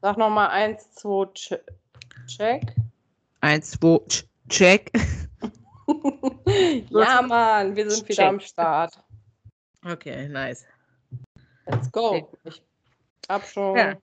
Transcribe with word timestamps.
Sag 0.00 0.16
nochmal 0.16 0.48
1, 0.50 0.92
2, 0.94 1.26
check. 2.26 2.74
1, 3.40 3.70
2, 3.72 3.98
check. 4.48 4.92
ja, 6.90 7.22
Mann, 7.22 7.74
wir 7.74 7.90
sind 7.90 8.08
wieder 8.08 8.14
Check. 8.14 8.28
am 8.28 8.40
Start. 8.40 8.92
Okay, 9.84 10.28
nice. 10.28 10.66
Let's 11.66 11.90
go. 11.90 12.30
Ich 12.44 12.62
hab 13.28 13.44
schon. 13.44 13.76
Ja. 13.76 13.94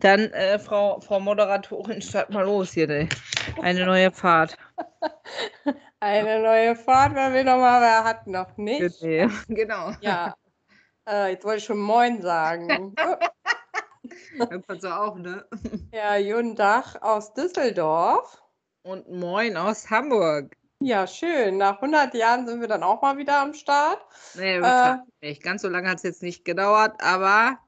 Dann, 0.00 0.30
äh, 0.32 0.58
Frau, 0.58 1.00
Frau 1.00 1.18
Moderatorin, 1.18 2.02
start 2.02 2.30
mal 2.30 2.44
los 2.44 2.72
hier, 2.72 2.88
ey. 2.90 3.08
Eine 3.62 3.86
neue 3.86 4.12
Fahrt. 4.12 4.56
Eine 6.00 6.42
neue 6.42 6.76
Fahrt, 6.76 7.14
wer 7.14 7.32
will 7.32 7.44
noch 7.44 7.58
mal, 7.58 7.80
wer 7.80 8.04
hat 8.04 8.26
noch 8.26 8.56
nicht? 8.56 9.00
Genau. 9.48 9.92
Ja. 10.00 10.34
Äh, 11.08 11.32
jetzt 11.32 11.44
wollte 11.44 11.58
ich 11.58 11.64
schon 11.64 11.78
Moin 11.78 12.20
sagen. 12.20 12.94
Dann 14.38 14.64
kannst 14.66 14.84
du 14.84 14.88
auch, 14.88 15.16
ne? 15.16 15.44
ja, 15.92 16.54
Tag 16.54 17.02
aus 17.02 17.34
Düsseldorf. 17.34 18.42
Und 18.82 19.10
moin 19.10 19.56
aus 19.56 19.90
Hamburg. 19.90 20.56
Ja, 20.80 21.06
schön. 21.06 21.58
Nach 21.58 21.76
100 21.76 22.14
Jahren 22.14 22.46
sind 22.46 22.60
wir 22.60 22.68
dann 22.68 22.84
auch 22.84 23.02
mal 23.02 23.16
wieder 23.18 23.40
am 23.40 23.52
Start. 23.52 23.98
Nee, 24.34 24.58
Äh. 24.58 24.96
nicht. 25.20 25.42
Ganz 25.42 25.62
so 25.62 25.68
lange 25.68 25.88
hat 25.88 25.96
es 25.96 26.04
jetzt 26.04 26.22
nicht 26.22 26.44
gedauert, 26.44 27.02
aber 27.02 27.58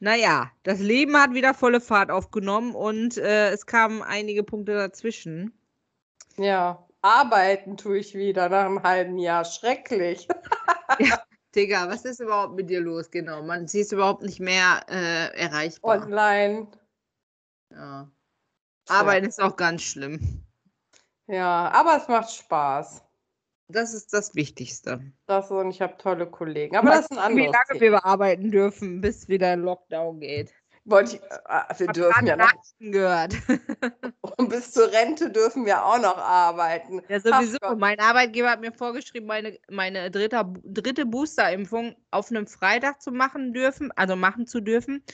naja, 0.00 0.50
das 0.62 0.78
Leben 0.78 1.16
hat 1.16 1.32
wieder 1.34 1.54
volle 1.54 1.80
Fahrt 1.80 2.10
aufgenommen 2.10 2.74
und 2.74 3.16
äh, 3.16 3.50
es 3.50 3.66
kamen 3.66 4.02
einige 4.02 4.44
Punkte 4.44 4.74
dazwischen. 4.74 5.58
Ja, 6.36 6.86
arbeiten 7.02 7.76
tue 7.76 7.98
ich 7.98 8.14
wieder 8.14 8.48
nach 8.48 8.66
einem 8.66 8.82
halben 8.82 9.18
Jahr. 9.18 9.44
Schrecklich. 9.44 10.28
Digga, 11.54 11.88
was 11.88 12.04
ist 12.04 12.20
überhaupt 12.20 12.54
mit 12.54 12.68
dir 12.68 12.80
los? 12.80 13.10
Genau, 13.10 13.42
man 13.42 13.66
sie 13.66 13.80
ist 13.80 13.92
überhaupt 13.92 14.22
nicht 14.22 14.40
mehr 14.40 14.80
äh, 14.88 15.36
erreichbar. 15.38 16.02
Online. 16.02 16.68
ja. 17.70 18.10
Arbeiten 18.88 19.26
ist 19.26 19.40
auch 19.40 19.56
ganz 19.56 19.82
schlimm. 19.82 20.44
Ja, 21.26 21.70
aber 21.72 21.98
es 21.98 22.08
macht 22.08 22.32
Spaß. 22.32 23.04
Das 23.70 23.92
ist 23.92 24.14
das 24.14 24.34
Wichtigste. 24.34 25.12
Das 25.26 25.50
und 25.50 25.70
ich 25.70 25.82
habe 25.82 25.98
tolle 25.98 26.26
Kollegen. 26.26 26.74
Aber 26.74 26.88
das 26.88 27.06
ist 27.10 27.18
ein 27.18 27.36
Wie 27.36 27.46
anderes 27.46 27.66
lange 27.68 27.78
Thema. 27.78 27.96
wir 27.98 28.04
arbeiten 28.06 28.50
dürfen, 28.50 29.00
bis 29.02 29.28
wieder 29.28 29.48
ein 29.48 29.60
Lockdown 29.60 30.20
geht. 30.20 30.54
Wollte 30.90 31.16
ich, 31.16 31.22
äh, 31.22 31.78
wir 31.78 31.86
Hab 31.88 31.94
dürfen 31.94 32.26
ja 32.26 32.36
noch, 32.36 32.52
gehört. 32.78 33.34
und 34.38 34.48
bis 34.48 34.72
zur 34.72 34.90
Rente 34.90 35.30
dürfen 35.30 35.66
wir 35.66 35.84
auch 35.84 35.98
noch 36.00 36.16
arbeiten. 36.16 37.02
Ja, 37.08 37.18
Ach 37.30 37.42
sowieso. 37.42 37.58
Gott. 37.60 37.78
Mein 37.78 38.00
Arbeitgeber 38.00 38.50
hat 38.50 38.60
mir 38.60 38.72
vorgeschrieben, 38.72 39.26
meine, 39.26 39.58
meine 39.70 40.10
dritte, 40.10 40.42
dritte 40.64 41.04
Boosterimpfung 41.04 41.94
auf 42.10 42.30
einem 42.30 42.46
Freitag 42.46 43.02
zu 43.02 43.10
machen 43.12 43.52
dürfen, 43.52 43.92
also 43.96 44.16
machen 44.16 44.46
zu 44.46 44.60
dürfen. 44.60 45.04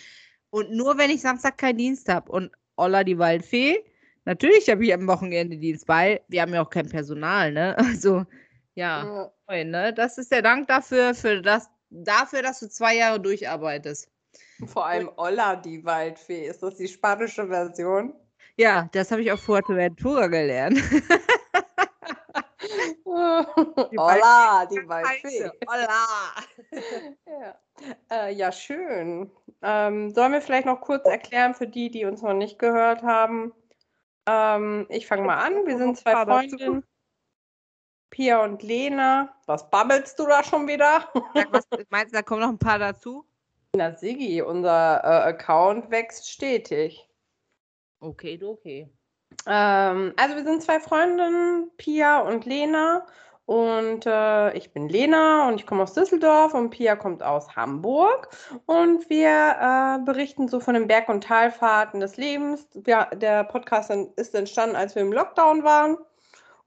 Und 0.50 0.70
nur 0.70 0.96
wenn 0.98 1.10
ich 1.10 1.22
Samstag 1.22 1.58
keinen 1.58 1.78
Dienst 1.78 2.08
habe. 2.08 2.30
Und 2.30 2.52
Olla 2.76 3.02
die 3.04 3.18
Waldfee, 3.18 3.84
natürlich 4.24 4.68
habe 4.70 4.84
ich 4.84 4.94
am 4.94 5.06
Wochenende 5.08 5.56
Dienst, 5.58 5.88
weil 5.88 6.20
wir 6.28 6.42
haben 6.42 6.54
ja 6.54 6.62
auch 6.62 6.70
kein 6.70 6.88
Personal, 6.88 7.50
ne? 7.52 7.76
Also, 7.78 8.24
ja, 8.76 9.32
Ja. 9.48 9.64
ne? 9.64 9.92
Das 9.92 10.18
ist 10.18 10.30
der 10.30 10.42
Dank 10.42 10.68
dafür, 10.68 11.14
für 11.14 11.42
das, 11.42 11.68
dafür, 11.90 12.42
dass 12.42 12.60
du 12.60 12.68
zwei 12.68 12.96
Jahre 12.96 13.20
durcharbeitest. 13.20 14.08
Vor 14.66 14.86
allem 14.86 15.10
Olla, 15.16 15.56
die 15.56 15.84
Waldfee. 15.84 16.46
Ist 16.46 16.62
das 16.62 16.76
die 16.76 16.88
spanische 16.88 17.46
Version? 17.48 18.14
Ja, 18.56 18.88
das 18.92 19.10
habe 19.10 19.22
ich 19.22 19.32
auf 19.32 19.40
Fuerteventura 19.40 20.28
gelernt. 20.28 20.80
Olla, 23.04 24.66
die 24.70 24.88
Waldfee. 24.88 25.50
Olla. 25.66 26.06
Ja, 27.26 27.56
äh, 28.10 28.32
ja 28.32 28.52
schön. 28.52 29.30
Ähm, 29.62 30.10
sollen 30.10 30.32
wir 30.32 30.40
vielleicht 30.40 30.66
noch 30.66 30.80
kurz 30.80 31.04
erklären 31.06 31.54
für 31.54 31.66
die, 31.66 31.90
die 31.90 32.04
uns 32.04 32.22
noch 32.22 32.34
nicht 32.34 32.58
gehört 32.60 33.02
haben? 33.02 33.52
Ähm, 34.26 34.86
ich 34.90 35.08
fange 35.08 35.22
mal 35.22 35.38
an. 35.38 35.66
Wir 35.66 35.76
sind 35.78 35.98
zwei. 35.98 36.24
Freundinnen. 36.24 36.84
Pia 38.10 38.44
und 38.44 38.62
Lena. 38.62 39.34
Was 39.46 39.68
babbelst 39.70 40.16
du 40.20 40.26
da 40.26 40.44
schon 40.44 40.68
wieder? 40.68 41.10
Sag, 41.34 41.52
was, 41.52 41.66
meinst 41.90 42.14
du, 42.14 42.18
da 42.18 42.22
kommen 42.22 42.42
noch 42.42 42.48
ein 42.48 42.58
paar 42.58 42.78
dazu? 42.78 43.26
Na, 43.74 43.92
Sigi, 43.96 44.40
unser 44.40 45.02
äh, 45.02 45.28
Account 45.30 45.90
wächst 45.90 46.30
stetig. 46.30 47.08
Okay, 47.98 48.38
okay. 48.42 48.88
Ähm, 49.46 50.12
also 50.16 50.36
wir 50.36 50.44
sind 50.44 50.62
zwei 50.62 50.78
Freundinnen, 50.78 51.70
Pia 51.76 52.20
und 52.20 52.44
Lena. 52.44 53.04
Und 53.46 54.06
äh, 54.06 54.56
ich 54.56 54.72
bin 54.72 54.88
Lena 54.88 55.48
und 55.48 55.56
ich 55.56 55.66
komme 55.66 55.82
aus 55.82 55.92
Düsseldorf 55.92 56.54
und 56.54 56.70
Pia 56.70 56.96
kommt 56.96 57.22
aus 57.22 57.56
Hamburg. 57.56 58.28
Und 58.66 59.10
wir 59.10 59.56
äh, 59.60 60.04
berichten 60.04 60.48
so 60.48 60.60
von 60.60 60.74
den 60.74 60.86
Berg- 60.86 61.08
und 61.08 61.24
Talfahrten 61.24 62.00
des 62.00 62.16
Lebens. 62.16 62.68
Ja, 62.86 63.06
der 63.06 63.44
Podcast 63.44 63.90
ist 63.90 64.34
entstanden, 64.34 64.76
als 64.76 64.94
wir 64.94 65.02
im 65.02 65.12
Lockdown 65.12 65.64
waren 65.64 65.98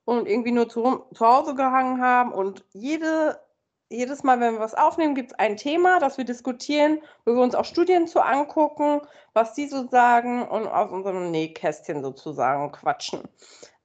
und 0.05 0.27
irgendwie 0.27 0.51
nur 0.51 0.69
zu, 0.69 1.05
zu 1.13 1.25
Hause 1.25 1.55
gehangen 1.55 2.01
haben. 2.01 2.31
Und 2.31 2.63
jede, 2.73 3.39
jedes 3.89 4.23
Mal, 4.23 4.39
wenn 4.39 4.55
wir 4.55 4.59
was 4.59 4.73
aufnehmen, 4.73 5.15
gibt 5.15 5.31
es 5.31 5.39
ein 5.39 5.57
Thema, 5.57 5.99
das 5.99 6.17
wir 6.17 6.25
diskutieren, 6.25 7.01
wo 7.25 7.33
wir 7.33 7.41
uns 7.41 7.55
auch 7.55 7.65
Studien 7.65 8.07
zu 8.07 8.21
angucken, 8.21 9.01
was 9.33 9.53
die 9.53 9.67
so 9.67 9.87
sagen 9.87 10.47
und 10.47 10.67
aus 10.67 10.91
unserem 10.91 11.31
Nähkästchen 11.31 12.03
sozusagen 12.03 12.71
quatschen. 12.71 13.23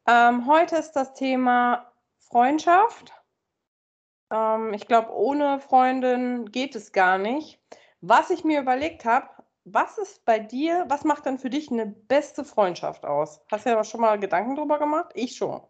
Ähm, 0.07 0.47
heute 0.47 0.77
ist 0.77 0.93
das 0.93 1.15
Thema 1.15 1.93
Freundschaft. 2.19 3.13
Ähm, 4.33 4.75
ich 4.75 4.89
glaube, 4.89 5.13
ohne 5.13 5.61
Freundin 5.61 6.51
geht 6.51 6.75
es 6.75 6.93
gar 6.93 7.19
nicht. 7.19 7.61
Was 8.01 8.31
ich 8.31 8.43
mir 8.43 8.61
überlegt 8.61 9.05
habe, 9.05 9.29
was 9.65 9.99
ist 9.99 10.25
bei 10.25 10.41
dir, 10.41 10.87
was 10.89 11.05
macht 11.05 11.27
denn 11.27 11.39
für 11.39 11.51
dich 11.51 11.71
eine 11.71 11.87
beste 11.87 12.45
Freundschaft 12.45 13.05
aus? 13.05 13.41
Hast 13.51 13.65
du 13.65 13.71
ja 13.71 13.85
schon 13.85 14.01
mal 14.01 14.19
Gedanken 14.19 14.57
drüber 14.57 14.81
gemacht? 14.81 15.13
Ich 15.15 15.37
schon. 15.37 15.61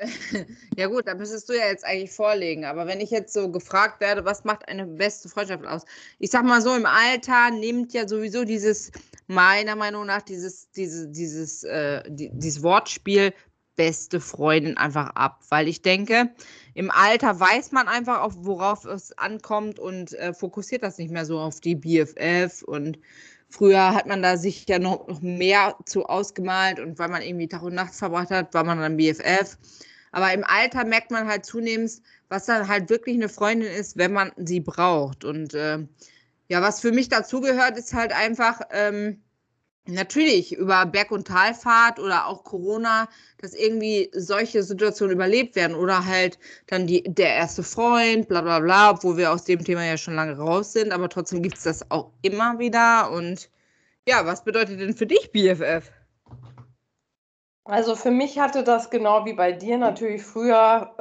Ja 0.76 0.86
gut, 0.86 1.06
da 1.06 1.14
müsstest 1.14 1.48
du 1.48 1.52
ja 1.52 1.66
jetzt 1.66 1.84
eigentlich 1.84 2.10
vorlegen. 2.10 2.64
Aber 2.64 2.86
wenn 2.86 3.00
ich 3.00 3.10
jetzt 3.10 3.32
so 3.32 3.50
gefragt 3.50 4.00
werde, 4.00 4.24
was 4.24 4.44
macht 4.44 4.68
eine 4.68 4.86
beste 4.86 5.28
Freundschaft 5.28 5.66
aus? 5.66 5.84
Ich 6.18 6.30
sag 6.30 6.44
mal 6.44 6.62
so, 6.62 6.74
im 6.74 6.86
Alter 6.86 7.50
nimmt 7.50 7.92
ja 7.92 8.08
sowieso 8.08 8.44
dieses, 8.44 8.90
meiner 9.26 9.76
Meinung 9.76 10.06
nach, 10.06 10.22
dieses, 10.22 10.70
diese, 10.70 11.08
dieses, 11.08 11.64
äh, 11.64 12.02
die, 12.08 12.30
dieses 12.32 12.62
Wortspiel 12.62 13.32
beste 13.76 14.20
Freundin 14.20 14.76
einfach 14.76 15.10
ab. 15.10 15.42
Weil 15.48 15.68
ich 15.68 15.82
denke, 15.82 16.30
im 16.74 16.90
Alter 16.90 17.38
weiß 17.38 17.72
man 17.72 17.88
einfach, 17.88 18.20
auf 18.20 18.34
worauf 18.38 18.84
es 18.84 19.16
ankommt 19.18 19.78
und 19.78 20.14
äh, 20.14 20.32
fokussiert 20.34 20.82
das 20.82 20.98
nicht 20.98 21.10
mehr 21.10 21.24
so 21.24 21.38
auf 21.38 21.60
die 21.60 21.76
BFF 21.76 22.62
und 22.62 22.98
Früher 23.52 23.94
hat 23.94 24.06
man 24.06 24.22
da 24.22 24.36
sich 24.36 24.66
ja 24.68 24.78
noch, 24.78 25.08
noch 25.08 25.20
mehr 25.20 25.74
zu 25.84 26.06
ausgemalt 26.06 26.78
und 26.78 27.00
weil 27.00 27.08
man 27.08 27.20
irgendwie 27.20 27.48
Tag 27.48 27.62
und 27.62 27.74
Nacht 27.74 27.94
verbracht 27.94 28.30
hat, 28.30 28.54
war 28.54 28.62
man 28.62 28.78
dann 28.78 28.96
BFF. 28.96 29.58
Aber 30.12 30.32
im 30.32 30.44
Alter 30.44 30.84
merkt 30.84 31.10
man 31.10 31.28
halt 31.28 31.46
zunehmend, 31.46 32.02
was 32.28 32.46
dann 32.46 32.68
halt 32.68 32.90
wirklich 32.90 33.16
eine 33.16 33.28
Freundin 33.28 33.70
ist, 33.70 33.96
wenn 33.96 34.12
man 34.12 34.32
sie 34.36 34.60
braucht. 34.60 35.24
Und 35.24 35.54
ähm, 35.54 35.88
ja, 36.48 36.62
was 36.62 36.80
für 36.80 36.92
mich 36.92 37.08
dazugehört, 37.08 37.76
ist 37.76 37.94
halt 37.94 38.12
einfach 38.12 38.60
ähm, 38.70 39.22
natürlich 39.86 40.52
über 40.52 40.86
Berg- 40.86 41.10
und 41.10 41.26
Talfahrt 41.26 41.98
oder 41.98 42.26
auch 42.26 42.44
Corona, 42.44 43.08
dass 43.38 43.54
irgendwie 43.54 44.10
solche 44.14 44.62
Situationen 44.62 45.14
überlebt 45.14 45.56
werden 45.56 45.76
oder 45.76 46.04
halt 46.04 46.38
dann 46.66 46.86
die, 46.86 47.02
der 47.04 47.34
erste 47.34 47.62
Freund, 47.62 48.28
bla 48.28 48.40
bla 48.40 48.60
bla, 48.60 48.90
obwohl 48.90 49.16
wir 49.16 49.32
aus 49.32 49.44
dem 49.44 49.64
Thema 49.64 49.84
ja 49.84 49.96
schon 49.96 50.14
lange 50.14 50.36
raus 50.36 50.72
sind, 50.72 50.92
aber 50.92 51.08
trotzdem 51.08 51.42
gibt 51.42 51.56
es 51.56 51.64
das 51.64 51.90
auch 51.90 52.12
immer 52.22 52.58
wieder. 52.58 53.10
Und 53.10 53.50
ja, 54.06 54.24
was 54.26 54.44
bedeutet 54.44 54.80
denn 54.80 54.96
für 54.96 55.06
dich 55.06 55.30
BFF? 55.32 55.90
Also 57.64 57.94
für 57.94 58.10
mich 58.10 58.38
hatte 58.38 58.64
das 58.64 58.90
genau 58.90 59.24
wie 59.26 59.34
bei 59.34 59.52
dir 59.52 59.78
natürlich 59.78 60.22
früher 60.22 60.94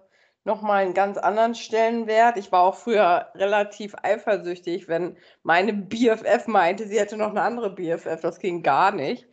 äh, 0.00 0.06
nochmal 0.44 0.84
einen 0.84 0.94
ganz 0.94 1.18
anderen 1.18 1.54
Stellenwert. 1.54 2.36
Ich 2.36 2.50
war 2.52 2.62
auch 2.62 2.76
früher 2.76 3.28
relativ 3.34 3.94
eifersüchtig, 4.02 4.88
wenn 4.88 5.16
meine 5.42 5.72
BFF 5.72 6.46
meinte, 6.46 6.86
sie 6.86 6.98
hätte 6.98 7.16
noch 7.16 7.30
eine 7.30 7.42
andere 7.42 7.70
BFF. 7.70 8.20
Das 8.22 8.38
ging 8.38 8.62
gar 8.62 8.92
nicht. 8.92 9.28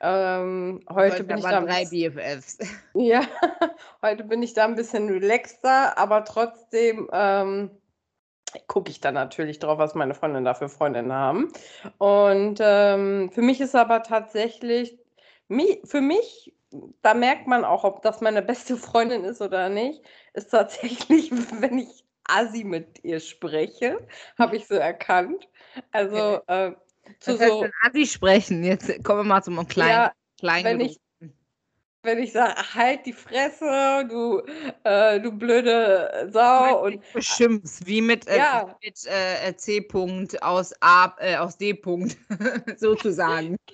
Ähm, 0.00 0.80
heute 0.92 1.22
bin 1.22 1.38
ich 1.38 1.44
da 1.44 1.58
ein 1.58 1.66
drei 1.66 1.80
bisschen- 1.84 2.14
BFFs. 2.14 2.58
Ja, 2.94 3.22
heute 4.02 4.24
bin 4.24 4.42
ich 4.42 4.54
da 4.54 4.64
ein 4.64 4.74
bisschen 4.74 5.08
relaxter, 5.08 5.96
aber 5.96 6.24
trotzdem 6.24 7.08
ähm, 7.12 7.70
gucke 8.66 8.90
ich 8.90 9.00
da 9.00 9.12
natürlich 9.12 9.58
drauf, 9.60 9.78
was 9.78 9.94
meine 9.94 10.14
Freundinnen 10.14 10.44
da 10.44 10.54
für 10.54 10.68
Freundinnen 10.68 11.12
haben. 11.12 11.52
Und 11.98 12.58
ähm, 12.60 13.30
für 13.32 13.42
mich 13.42 13.60
ist 13.60 13.76
aber 13.76 14.02
tatsächlich, 14.02 14.98
für 15.84 16.00
mich, 16.00 16.54
da 17.02 17.14
merkt 17.14 17.46
man 17.46 17.64
auch, 17.64 17.84
ob 17.84 18.02
das 18.02 18.20
meine 18.20 18.42
beste 18.42 18.76
Freundin 18.76 19.24
ist 19.24 19.40
oder 19.40 19.68
nicht, 19.68 20.02
ist 20.34 20.50
tatsächlich, 20.50 21.30
wenn 21.60 21.78
ich 21.78 22.04
Asi 22.24 22.64
mit 22.64 23.02
ihr 23.04 23.20
spreche, 23.20 24.06
habe 24.38 24.56
ich 24.56 24.66
so 24.66 24.74
erkannt. 24.74 25.48
Also 25.90 26.40
äh, 26.46 26.72
zu 27.18 27.32
Das 27.32 27.40
heißt, 27.40 27.50
so, 27.50 27.66
Assi 27.82 28.06
sprechen, 28.06 28.64
jetzt 28.64 29.02
kommen 29.04 29.20
wir 29.20 29.24
mal 29.24 29.42
zum 29.42 29.66
kleinen, 29.66 29.90
ja, 29.90 30.12
kleinen 30.38 30.64
wenn 30.64 30.80
ich- 30.80 30.98
wenn 32.02 32.18
ich 32.18 32.32
sage, 32.32 32.54
halt 32.74 33.06
die 33.06 33.12
Fresse, 33.12 34.06
du, 34.08 34.42
äh, 34.84 35.20
du 35.20 35.32
blöde 35.32 36.28
Sau. 36.32 36.84
Und 36.84 37.00
beschimpfst, 37.12 37.86
wie 37.86 38.00
mit, 38.00 38.26
äh, 38.26 38.38
ja. 38.38 38.76
mit 38.82 39.06
äh, 39.06 39.56
C. 39.56 39.78
-Punkt 39.78 40.40
aus 40.42 40.74
A, 40.80 41.14
äh, 41.18 41.36
aus 41.36 41.56
D. 41.56 41.72
-Punkt, 41.72 42.16
sozusagen. 42.76 43.56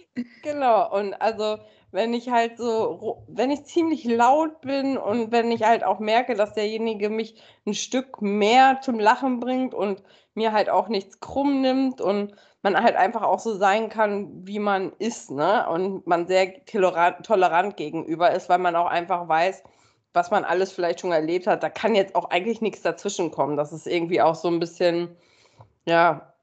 Genau, 0.42 0.92
und 0.98 1.14
also 1.14 1.58
wenn 1.92 2.12
ich 2.12 2.28
halt 2.28 2.58
so, 2.58 3.24
wenn 3.28 3.52
ich 3.52 3.64
ziemlich 3.66 4.02
laut 4.02 4.60
bin 4.62 4.98
und 4.98 5.30
wenn 5.30 5.52
ich 5.52 5.62
halt 5.62 5.84
auch 5.84 6.00
merke, 6.00 6.34
dass 6.34 6.54
derjenige 6.54 7.08
mich 7.08 7.40
ein 7.66 7.74
Stück 7.74 8.20
mehr 8.20 8.80
zum 8.82 8.98
Lachen 8.98 9.38
bringt 9.38 9.74
und 9.74 10.02
mir 10.34 10.52
halt 10.52 10.70
auch 10.70 10.88
nichts 10.88 11.20
krumm 11.20 11.60
nimmt 11.60 12.00
und 12.00 12.34
man 12.62 12.82
halt 12.82 12.96
einfach 12.96 13.22
auch 13.22 13.38
so 13.38 13.54
sein 13.56 13.88
kann, 13.88 14.46
wie 14.46 14.58
man 14.58 14.92
ist, 14.98 15.30
ne? 15.30 15.68
Und 15.68 16.06
man 16.06 16.26
sehr 16.26 16.64
tolerant, 16.64 17.24
tolerant 17.24 17.76
gegenüber 17.76 18.32
ist, 18.32 18.48
weil 18.48 18.58
man 18.58 18.76
auch 18.76 18.86
einfach 18.88 19.28
weiß, 19.28 19.62
was 20.12 20.30
man 20.30 20.44
alles 20.44 20.72
vielleicht 20.72 21.00
schon 21.00 21.12
erlebt 21.12 21.46
hat. 21.46 21.62
Da 21.62 21.70
kann 21.70 21.94
jetzt 21.94 22.14
auch 22.16 22.30
eigentlich 22.30 22.60
nichts 22.60 22.82
dazwischen 22.82 23.30
kommen. 23.30 23.56
Das 23.56 23.72
ist 23.72 23.86
irgendwie 23.86 24.20
auch 24.20 24.34
so 24.34 24.48
ein 24.48 24.60
bisschen, 24.60 25.16
ja, 25.86 26.34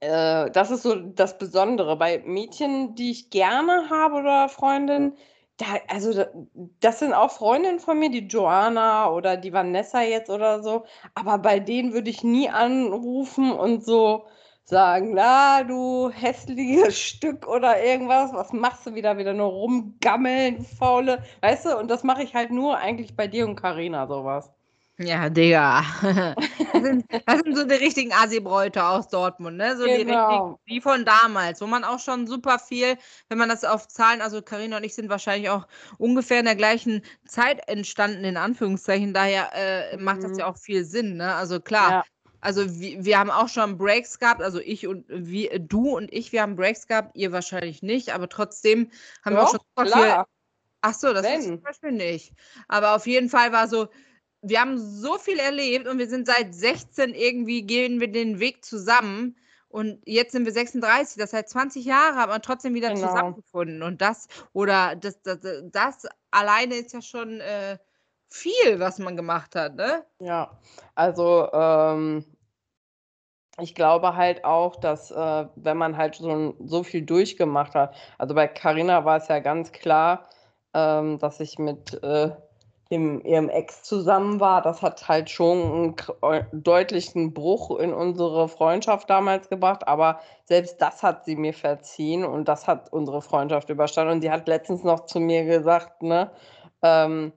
äh, 0.00 0.50
das 0.50 0.70
ist 0.70 0.82
so 0.82 0.94
das 0.96 1.38
Besondere. 1.38 1.96
Bei 1.96 2.18
Mädchen, 2.24 2.94
die 2.94 3.10
ich 3.10 3.30
gerne 3.30 3.90
habe 3.90 4.16
oder 4.16 4.48
Freundinnen, 4.48 5.16
da, 5.58 5.66
also 5.88 6.24
das 6.80 6.98
sind 7.00 7.12
auch 7.14 7.30
Freundinnen 7.30 7.80
von 7.80 7.98
mir, 7.98 8.10
die 8.10 8.26
Joanna 8.26 9.10
oder 9.10 9.36
die 9.36 9.52
Vanessa 9.52 10.02
jetzt 10.02 10.30
oder 10.30 10.62
so. 10.62 10.84
Aber 11.14 11.38
bei 11.38 11.60
denen 11.60 11.92
würde 11.92 12.10
ich 12.10 12.24
nie 12.24 12.48
anrufen 12.48 13.52
und 13.52 13.84
so 13.84 14.26
sagen, 14.72 15.12
na, 15.14 15.62
du 15.62 16.10
hässliches 16.10 16.98
Stück 16.98 17.46
oder 17.46 17.82
irgendwas, 17.84 18.32
was 18.32 18.52
machst 18.54 18.86
du 18.86 18.94
wieder, 18.94 19.18
wieder 19.18 19.34
nur 19.34 19.48
rumgammeln, 19.48 20.64
Faule, 20.64 21.22
weißt 21.42 21.66
du? 21.66 21.78
Und 21.78 21.88
das 21.90 22.02
mache 22.02 22.22
ich 22.22 22.34
halt 22.34 22.50
nur 22.50 22.78
eigentlich 22.78 23.14
bei 23.14 23.28
dir 23.28 23.46
und 23.46 23.56
Karina 23.56 24.06
sowas. 24.06 24.50
Ja, 24.98 25.28
Digga. 25.28 25.84
Das 26.72 26.82
sind, 26.82 27.04
das 27.26 27.40
sind 27.40 27.56
so 27.56 27.64
die 27.64 27.74
richtigen 27.74 28.12
Assi-Bräute 28.12 28.82
aus 28.82 29.08
Dortmund, 29.08 29.58
ne? 29.58 29.76
So 29.76 29.84
genau. 29.84 29.94
die 29.94 30.10
richtigen, 30.10 30.56
wie 30.64 30.80
von 30.80 31.04
damals, 31.04 31.60
wo 31.60 31.66
man 31.66 31.84
auch 31.84 31.98
schon 31.98 32.26
super 32.26 32.58
viel, 32.58 32.96
wenn 33.28 33.38
man 33.38 33.50
das 33.50 33.64
auf 33.64 33.88
Zahlen, 33.88 34.22
also 34.22 34.40
Karina 34.40 34.78
und 34.78 34.84
ich 34.84 34.94
sind 34.94 35.10
wahrscheinlich 35.10 35.50
auch 35.50 35.66
ungefähr 35.98 36.38
in 36.38 36.46
der 36.46 36.56
gleichen 36.56 37.02
Zeit 37.26 37.68
entstanden, 37.68 38.24
in 38.24 38.38
Anführungszeichen, 38.38 39.12
daher 39.12 39.50
äh, 39.54 39.96
macht 39.98 40.18
mhm. 40.18 40.28
das 40.28 40.38
ja 40.38 40.46
auch 40.46 40.56
viel 40.56 40.84
Sinn, 40.84 41.16
ne? 41.18 41.34
Also 41.34 41.60
klar, 41.60 41.90
ja. 41.90 42.04
Also 42.42 42.80
wir, 42.80 43.04
wir 43.04 43.18
haben 43.18 43.30
auch 43.30 43.48
schon 43.48 43.78
Breaks 43.78 44.18
gehabt, 44.18 44.42
also 44.42 44.58
ich 44.58 44.86
und 44.88 45.04
wie 45.08 45.48
du 45.60 45.96
und 45.96 46.12
ich, 46.12 46.32
wir 46.32 46.42
haben 46.42 46.56
Breaks 46.56 46.88
gehabt, 46.88 47.16
ihr 47.16 47.30
wahrscheinlich 47.30 47.82
nicht, 47.82 48.12
aber 48.12 48.28
trotzdem 48.28 48.90
haben 49.24 49.36
Doch, 49.36 49.42
wir 49.42 49.44
auch 49.44 49.50
schon 49.50 49.60
super 49.76 49.84
klar. 49.86 50.24
viel. 50.24 50.32
Ach 50.82 50.94
so, 50.94 51.12
das 51.12 51.24
ist 51.24 51.44
zum 51.44 51.62
Beispiel 51.62 51.92
nicht. 51.92 52.32
Aber 52.66 52.96
auf 52.96 53.06
jeden 53.06 53.28
Fall 53.28 53.52
war 53.52 53.68
so, 53.68 53.88
wir 54.42 54.60
haben 54.60 54.76
so 54.76 55.16
viel 55.18 55.38
erlebt 55.38 55.86
und 55.86 55.98
wir 55.98 56.08
sind 56.08 56.26
seit 56.26 56.52
16 56.52 57.14
irgendwie, 57.14 57.62
gehen 57.62 58.00
wir 58.00 58.10
den 58.10 58.40
Weg 58.40 58.64
zusammen. 58.64 59.36
Und 59.68 60.02
jetzt 60.04 60.32
sind 60.32 60.44
wir 60.44 60.52
36, 60.52 61.16
das 61.16 61.32
heißt 61.32 61.50
20 61.50 61.84
Jahre, 61.84 62.18
aber 62.18 62.42
trotzdem 62.42 62.74
wieder 62.74 62.92
genau. 62.92 63.06
zusammengefunden. 63.06 63.82
Und 63.82 64.02
das, 64.02 64.26
oder 64.52 64.96
das, 64.96 65.22
das, 65.22 65.38
das 65.70 66.08
alleine 66.32 66.74
ist 66.74 66.92
ja 66.92 67.00
schon 67.00 67.40
äh, 67.40 67.78
viel, 68.28 68.80
was 68.80 68.98
man 68.98 69.16
gemacht 69.16 69.54
hat, 69.54 69.76
ne? 69.76 70.04
Ja, 70.18 70.58
also 70.94 71.48
ähm, 71.52 72.24
ich 73.60 73.74
glaube 73.74 74.16
halt 74.16 74.44
auch, 74.44 74.76
dass 74.76 75.10
äh, 75.10 75.46
wenn 75.56 75.76
man 75.76 75.96
halt 75.96 76.16
so, 76.16 76.54
so 76.64 76.82
viel 76.82 77.02
durchgemacht 77.02 77.74
hat, 77.74 77.94
also 78.18 78.34
bei 78.34 78.48
Carina 78.48 79.04
war 79.04 79.18
es 79.18 79.28
ja 79.28 79.40
ganz 79.40 79.72
klar, 79.72 80.28
ähm, 80.74 81.18
dass 81.18 81.40
ich 81.40 81.58
mit 81.58 82.02
äh, 82.02 82.30
dem, 82.92 83.24
ihrem 83.24 83.48
Ex 83.48 83.82
zusammen 83.82 84.38
war. 84.38 84.62
Das 84.62 84.82
hat 84.82 85.08
halt 85.08 85.30
schon 85.30 85.96
einen 86.22 86.34
äh, 86.34 86.44
deutlichen 86.52 87.32
Bruch 87.32 87.78
in 87.78 87.92
unsere 87.92 88.48
Freundschaft 88.48 89.08
damals 89.10 89.48
gebracht, 89.48 89.88
aber 89.88 90.20
selbst 90.44 90.80
das 90.80 91.02
hat 91.02 91.24
sie 91.24 91.36
mir 91.36 91.54
verziehen 91.54 92.24
und 92.24 92.48
das 92.48 92.66
hat 92.66 92.92
unsere 92.92 93.22
Freundschaft 93.22 93.70
überstanden. 93.70 94.14
Und 94.14 94.20
sie 94.20 94.30
hat 94.30 94.46
letztens 94.46 94.84
noch 94.84 95.06
zu 95.06 95.20
mir 95.20 95.44
gesagt, 95.44 96.02
ne, 96.02 96.30
ähm, 96.82 97.32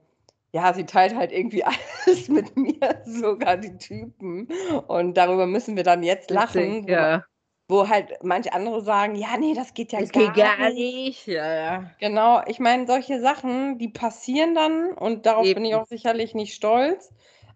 ja, 0.56 0.74
sie 0.74 0.86
teilt 0.86 1.14
halt 1.16 1.34
irgendwie 1.34 1.64
alles 2.06 2.30
mit 2.30 2.56
mir, 2.56 3.02
sogar 3.04 3.58
die 3.58 3.78
Typen. 3.78 4.48
Und 4.88 5.18
darüber 5.18 5.48
müssen 5.48 5.76
wir 5.76 5.84
dann 5.84 6.02
jetzt 6.02 6.32
lachen. 6.32 6.88
Ja. 6.88 7.26
Wo, 7.68 7.80
wo 7.82 7.90
halt 7.90 8.24
manche 8.24 8.54
andere 8.54 8.82
sagen, 8.82 9.16
ja, 9.16 9.36
nee, 9.38 9.54
das 9.54 9.74
geht 9.74 9.92
ja 9.92 10.00
das 10.00 10.14
gar, 10.14 10.32
geht 10.32 10.36
gar 10.36 10.70
nicht. 10.70 10.76
nicht. 10.76 11.28
Ja, 11.28 11.54
ja. 11.54 11.92
Genau, 12.00 12.42
ich 12.48 12.60
meine, 12.60 12.88
solche 12.88 13.20
Sachen, 13.20 13.80
die 13.80 13.90
passieren 13.90 14.56
dann 14.56 14.94
und 14.94 15.26
darauf 15.26 15.46
Eben. 15.46 15.56
bin 15.56 15.66
ich 15.66 15.76
auch 15.76 15.88
sicherlich 15.88 16.34
nicht 16.34 16.54
stolz. 16.54 17.14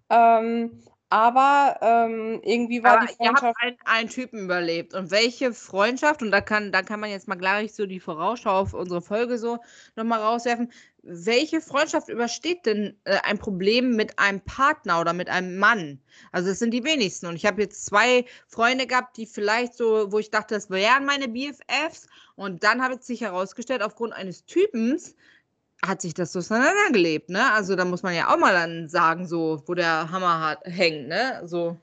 Ähm, 0.10 0.84
aber 1.12 1.78
ähm, 1.81 2.42
irgendwie 2.44 2.84
war 2.84 2.98
aber 2.98 3.07
die 3.07 3.13
Freundschaft. 3.13 3.44
Ihr 3.44 3.48
habt 3.48 3.63
einen, 3.63 3.78
einen, 3.86 4.10
Typen 4.10 4.44
überlebt. 4.44 4.94
Und 4.94 5.10
welche 5.10 5.54
Freundschaft, 5.54 6.22
und 6.22 6.31
da 6.31 6.42
kann, 6.42 6.72
da 6.72 6.84
kann 6.84 7.00
man 7.00 7.10
jetzt 7.10 7.28
mal 7.28 7.36
gleich 7.36 7.74
so 7.74 7.88
die 7.88 8.00
Vorausschau 8.00 8.60
auf 8.60 8.74
unsere 8.75 9.02
Folge 9.02 9.40
so 9.40 9.57
nochmal 9.95 10.19
rauswerfen 10.19 10.72
welche 11.04 11.62
Freundschaft 11.62 12.10
übersteht 12.10 12.66
denn 12.66 12.96
äh, 13.06 13.18
ein 13.24 13.38
Problem 13.38 13.96
mit 13.96 14.19
einem 14.19 14.42
Partner 14.42 15.00
oder 15.00 15.13
mit 15.13 15.30
einem 15.30 15.57
Mann? 15.57 16.00
Also 16.31 16.50
es 16.50 16.60
sind 16.60 16.72
die 16.72 16.84
wenigsten. 16.84 17.28
Und 17.28 17.36
ich 17.36 17.46
habe 17.46 17.62
jetzt 17.62 17.86
zwei 17.86 18.25
Freunde 18.48 18.88
gehabt, 18.88 19.18
die 19.18 19.25
vielleicht 19.25 19.74
so, 19.74 20.12
wo 20.12 20.19
ich 20.19 20.31
dachte, 20.31 20.56
das 20.56 20.69
wären 20.69 21.06
meine 21.06 21.28
BFFs. 21.28 22.07
Und 22.36 22.63
dann 22.63 22.84
habe 22.84 22.96
ich 22.96 23.01
sich 23.01 23.22
herausgestellt, 23.22 23.81
aufgrund 23.81 24.13
eines 24.13 24.46
Typens 24.46 25.16
hat 25.86 26.01
sich 26.01 26.13
das 26.13 26.34
so 26.34 26.40
auseinandergelebt. 26.40 27.30
Ne? 27.30 27.52
Also 27.54 27.75
da 27.75 27.86
muss 27.86 28.04
man 28.04 28.13
ja 28.13 28.34
auch 28.34 28.38
mal 28.38 28.54
dann 28.54 28.90
sagen, 28.90 29.25
so, 29.25 29.63
wo 29.66 29.74
der 29.74 30.12
Hammer 30.12 30.42
hat, 30.42 30.60
hängt. 30.63 31.07
Ne? 31.07 31.42
So. 31.45 31.78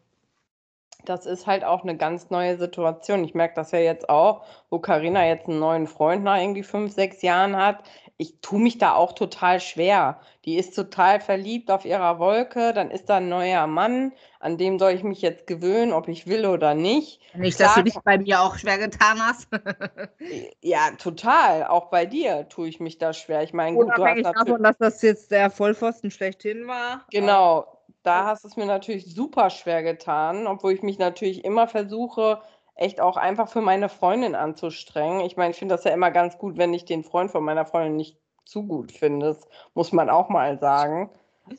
Das 1.07 1.25
ist 1.25 1.47
halt 1.47 1.65
auch 1.65 1.83
eine 1.83 1.97
ganz 1.97 2.31
neue 2.31 2.59
Situation. 2.59 3.25
Ich 3.25 3.35
merke 3.35 3.55
das 3.55 3.71
ja 3.71 3.79
jetzt 3.79 4.09
auch, 4.09 4.45
wo 4.71 4.81
Karina 4.81 5.25
jetzt 5.25 5.49
einen 5.49 5.61
neuen 5.61 5.87
Freund 5.87 6.25
nach 6.25 6.37
irgendwie 6.37 6.65
fünf, 6.65 6.93
sechs 6.93 7.23
Jahren 7.23 7.57
hat 7.57 7.85
ich 8.19 8.41
tue 8.41 8.59
mich 8.59 8.79
da 8.79 8.95
auch 8.95 9.13
total 9.13 9.61
schwer. 9.61 10.21
Die 10.45 10.57
ist 10.57 10.75
total 10.75 11.21
verliebt 11.21 11.71
auf 11.71 11.85
ihrer 11.85 12.19
Wolke, 12.19 12.73
dann 12.73 12.91
ist 12.91 13.11
da 13.11 13.17
ein 13.17 13.29
neuer 13.29 13.67
Mann, 13.67 14.13
an 14.41 14.57
dem 14.57 14.79
soll 14.79 14.93
ich 14.93 15.03
mich 15.03 15.21
jetzt 15.21 15.47
gewöhnen, 15.47 15.93
ob 15.93 16.09
ich 16.09 16.27
will 16.27 16.47
oder 16.47 16.75
nicht. 16.75 17.21
Nicht, 17.35 17.61
dass 17.61 17.73
Klar, 17.73 17.85
du 17.85 17.91
dich 17.91 18.01
bei 18.05 18.19
mir 18.19 18.41
auch 18.41 18.57
schwer 18.57 18.79
getan 18.79 19.19
hast. 19.21 19.49
ja, 20.63 20.91
total. 20.99 21.67
Auch 21.67 21.91
bei 21.91 22.07
dir 22.07 22.49
tue 22.49 22.69
ich 22.69 22.81
mich 22.81 22.97
da 22.99 23.13
schwer. 23.13 23.43
Ich 23.43 23.53
meine, 23.53 23.77
gut, 23.77 23.91
du 23.97 24.07
hast 24.07 24.23
davon, 24.23 24.63
dass 24.63 24.79
das 24.79 25.03
jetzt 25.03 25.31
der 25.31 25.51
Vollpfosten 25.51 26.11
schlechthin 26.11 26.67
war. 26.67 27.05
Genau. 27.11 27.67
Da 28.03 28.25
hast 28.25 28.45
du 28.45 28.49
es 28.49 28.57
mir 28.57 28.67
natürlich 28.67 29.13
super 29.13 29.51
schwer 29.51 29.83
getan, 29.83 30.47
obwohl 30.47 30.73
ich 30.73 30.83
mich 30.83 30.99
natürlich 30.99 31.45
immer 31.45 31.67
versuche, 31.67 32.41
echt 32.77 33.01
auch 33.01 33.17
einfach 33.17 33.49
für 33.49 33.63
meine 33.63 33.89
Freundin 33.89 34.35
anzustrengen. 34.35 35.21
Ich 35.21 35.37
meine, 35.37 35.51
ich 35.51 35.59
finde 35.59 35.75
das 35.75 35.85
ja 35.85 35.91
immer 35.93 36.11
ganz 36.11 36.39
gut, 36.39 36.59
wenn 36.59 36.75
ich 36.75 36.85
den 36.85 37.03
Freund 37.03 37.31
von 37.31 37.43
meiner 37.43 37.65
Freundin 37.65 37.97
nicht 37.97 38.19
zu 38.45 38.67
gut 38.67 38.93
finde. 38.93 39.27
Das 39.27 39.49
muss 39.75 39.93
man 39.93 40.09
auch 40.11 40.29
mal 40.29 40.59
sagen. 40.59 41.11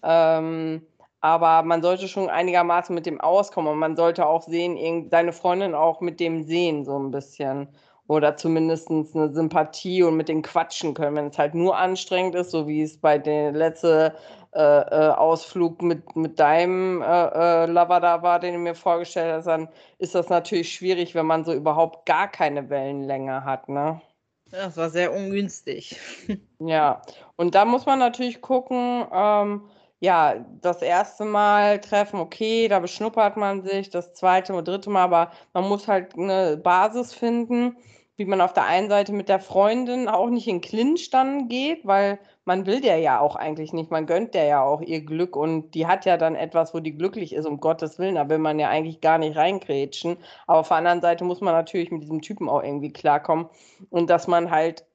Ähm, 0.04 0.86
aber 1.20 1.64
man 1.64 1.82
sollte 1.82 2.08
schon 2.08 2.30
einigermaßen 2.30 2.94
mit 2.94 3.06
dem 3.06 3.20
auskommen 3.20 3.74
und 3.74 3.80
man 3.80 3.96
sollte 3.96 4.28
auch 4.28 4.44
sehen, 4.44 5.10
seine 5.10 5.34
Freundin 5.34 5.74
auch 5.74 6.00
mit 6.02 6.20
dem 6.20 6.44
sehen, 6.44 6.86
so 6.86 6.98
ein 6.98 7.12
bisschen. 7.12 7.70
Oder 8.08 8.38
zumindest 8.38 8.90
eine 8.90 9.34
Sympathie 9.34 10.04
und 10.04 10.16
mit 10.16 10.30
dem 10.30 10.42
quatschen 10.42 10.94
können. 10.94 11.18
Wenn 11.18 11.28
es 11.28 11.38
halt 11.38 11.56
nur 11.56 11.78
anstrengend 11.78 12.36
ist, 12.36 12.52
so 12.52 12.68
wie 12.68 12.82
es 12.82 13.02
bei 13.02 13.18
der 13.18 13.52
letzten 13.52 14.12
äh, 14.54 14.60
äh, 14.60 15.10
Ausflug 15.12 15.82
mit, 15.82 16.16
mit 16.16 16.40
deinem 16.40 17.02
äh, 17.02 17.06
äh, 17.06 17.66
Lover 17.66 18.00
da 18.00 18.22
war, 18.22 18.40
den 18.40 18.54
du 18.54 18.60
mir 18.60 18.76
vorgestellt 18.76 19.34
hast, 19.34 19.48
dann 19.48 19.70
ist 19.98 20.16
das 20.16 20.30
natürlich 20.30 20.74
schwierig, 20.74 21.16
wenn 21.16 21.26
man 21.26 21.46
so 21.46 21.54
überhaupt 21.54 22.06
gar 22.06 22.28
keine 22.28 22.70
Wellenlänge 22.70 23.44
hat, 23.44 23.70
ne? 23.70 24.02
Das 24.50 24.78
war 24.78 24.90
sehr 24.90 25.14
ungünstig. 25.14 26.00
ja, 26.60 27.02
und 27.36 27.56
da 27.56 27.66
muss 27.66 27.86
man 27.86 28.00
natürlich 28.00 28.42
gucken, 28.42 29.06
ähm, 29.12 29.70
ja, 30.00 30.46
das 30.62 30.82
erste 30.82 31.26
Mal 31.26 31.82
treffen, 31.82 32.20
okay, 32.20 32.68
da 32.68 32.80
beschnuppert 32.80 33.36
man 33.36 33.64
sich, 33.64 33.90
das 33.90 34.14
zweite 34.14 34.54
oder 34.54 34.64
dritte 34.64 34.90
Mal, 34.90 35.04
aber 35.04 35.32
man 35.54 35.68
muss 35.68 35.88
halt 35.88 36.16
eine 36.18 36.58
Basis 36.58 37.14
finden, 37.14 37.78
wie 38.16 38.26
man 38.26 38.42
auf 38.42 38.54
der 38.54 38.66
einen 38.66 38.90
Seite 38.90 39.12
mit 39.12 39.30
der 39.30 39.40
Freundin 39.40 40.08
auch 40.08 40.30
nicht 40.30 40.48
in 40.48 40.62
Clinch 40.62 41.10
dann 41.10 41.48
geht, 41.50 41.86
weil 41.86 42.20
man 42.48 42.66
will 42.66 42.80
der 42.80 42.98
ja 43.00 43.20
auch 43.20 43.36
eigentlich 43.36 43.74
nicht, 43.74 43.92
man 43.92 44.06
gönnt 44.06 44.34
der 44.34 44.46
ja 44.46 44.64
auch 44.64 44.82
ihr 44.82 45.02
Glück 45.02 45.36
und 45.36 45.72
die 45.72 45.86
hat 45.86 46.06
ja 46.06 46.16
dann 46.16 46.34
etwas, 46.34 46.74
wo 46.74 46.80
die 46.80 46.96
glücklich 46.96 47.34
ist, 47.34 47.46
um 47.46 47.60
Gottes 47.60 48.00
Willen, 48.00 48.16
da 48.16 48.30
will 48.30 48.38
man 48.38 48.58
ja 48.58 48.70
eigentlich 48.70 49.02
gar 49.02 49.18
nicht 49.18 49.36
reingrätschen. 49.36 50.18
Aber 50.48 50.60
auf 50.60 50.70
der 50.70 50.78
anderen 50.78 51.02
Seite 51.02 51.26
muss 51.26 51.42
man 51.42 51.54
natürlich 51.54 51.92
mit 51.92 52.04
diesem 52.04 52.22
Typen 52.22 52.48
auch 52.48 52.64
irgendwie 52.64 52.94
klarkommen 52.94 53.50
und 53.90 54.10
dass 54.10 54.28
man 54.28 54.50
halt 54.50 54.86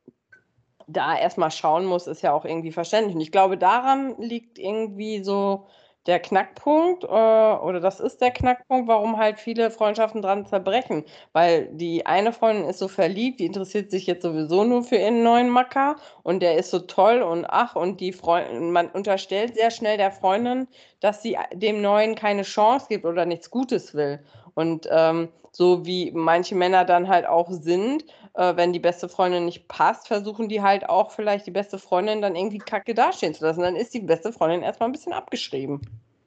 da 0.87 1.17
erstmal 1.17 1.51
schauen 1.51 1.85
muss, 1.85 2.07
ist 2.07 2.23
ja 2.23 2.33
auch 2.33 2.47
irgendwie 2.47 2.73
verständlich. 2.73 3.15
Und 3.15 3.21
ich 3.21 3.33
glaube, 3.33 3.59
daran 3.59 4.15
liegt 4.19 4.59
irgendwie 4.59 5.23
so 5.23 5.67
der 6.07 6.21
Knackpunkt, 6.21 7.05
äh, 7.05 7.07
oder 7.07 7.81
das 7.81 8.01
ist 8.01 8.21
der 8.21 8.31
Knackpunkt, 8.31 8.89
warum 8.89 9.19
halt 9.19 9.39
viele 9.39 9.71
Freundschaften 9.71 10.23
dran 10.23 10.47
zerbrechen. 10.47 11.05
Weil 11.33 11.67
die 11.73 12.07
eine 12.07 12.33
Freundin 12.33 12.65
ist 12.69 12.79
so 12.79 12.89
verliebt, 12.89 13.41
die 13.41 13.47
interessiert 13.47 13.91
sich 13.91 14.07
jetzt 14.07 14.23
sowieso 14.23 14.65
nur 14.65 14.83
für 14.85 14.97
ihren 14.97 15.23
neuen 15.23 15.49
Macker 15.49 15.97
und 16.23 16.41
der 16.43 16.57
ist 16.57 16.71
so 16.71 16.81
toll 16.81 17.23
und 17.23 17.45
ach, 17.49 17.77
und 17.77 18.01
die 18.01 18.13
Freundin, 18.13 18.73
man 18.73 18.89
unterstellt 18.89 19.55
sehr 19.55 19.71
schnell 19.71 19.97
der 19.97 20.11
Freundin, 20.11 20.69
dass 21.03 21.23
sie 21.23 21.37
dem 21.53 21.83
Neuen 21.83 22.15
keine 22.15 22.43
Chance 22.43 22.87
gibt 22.89 23.05
oder 23.05 23.27
nichts 23.27 23.51
Gutes 23.51 23.95
will. 23.95 24.21
Und 24.55 24.89
ähm, 24.91 25.29
so 25.51 25.85
wie 25.85 26.11
manche 26.13 26.55
Männer 26.55 26.85
dann 26.85 27.09
halt 27.09 27.27
auch 27.27 27.51
sind, 27.51 28.05
äh, 28.35 28.57
wenn 28.57 28.73
die 28.73 28.79
beste 28.79 29.09
Freundin 29.09 29.45
nicht 29.45 29.69
passt, 29.69 30.09
versuchen 30.09 30.49
die 30.49 30.63
halt 30.63 30.89
auch 30.89 31.11
vielleicht 31.11 31.47
die 31.47 31.51
beste 31.51 31.79
Freundin 31.79 32.23
dann 32.23 32.37
irgendwie 32.37 32.59
kacke 32.59 32.95
dastehen 32.95 33.35
zu 33.35 33.45
lassen. 33.45 33.61
Dann 33.61 33.77
ist 33.77 33.93
die 33.93 34.01
beste 34.01 34.33
Freundin 34.33 34.63
erstmal 34.63 34.89
ein 34.89 34.93
bisschen 34.93 35.13
abgeschrieben. 35.13 35.81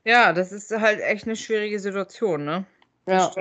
Ja, 0.03 0.34
das 0.34 0.51
ist 0.51 0.72
halt 0.72 1.00
echt 1.00 1.25
eine 1.25 1.36
schwierige 1.36 1.79
Situation, 1.79 2.46
ne? 2.46 2.65
Ja, 3.08 3.32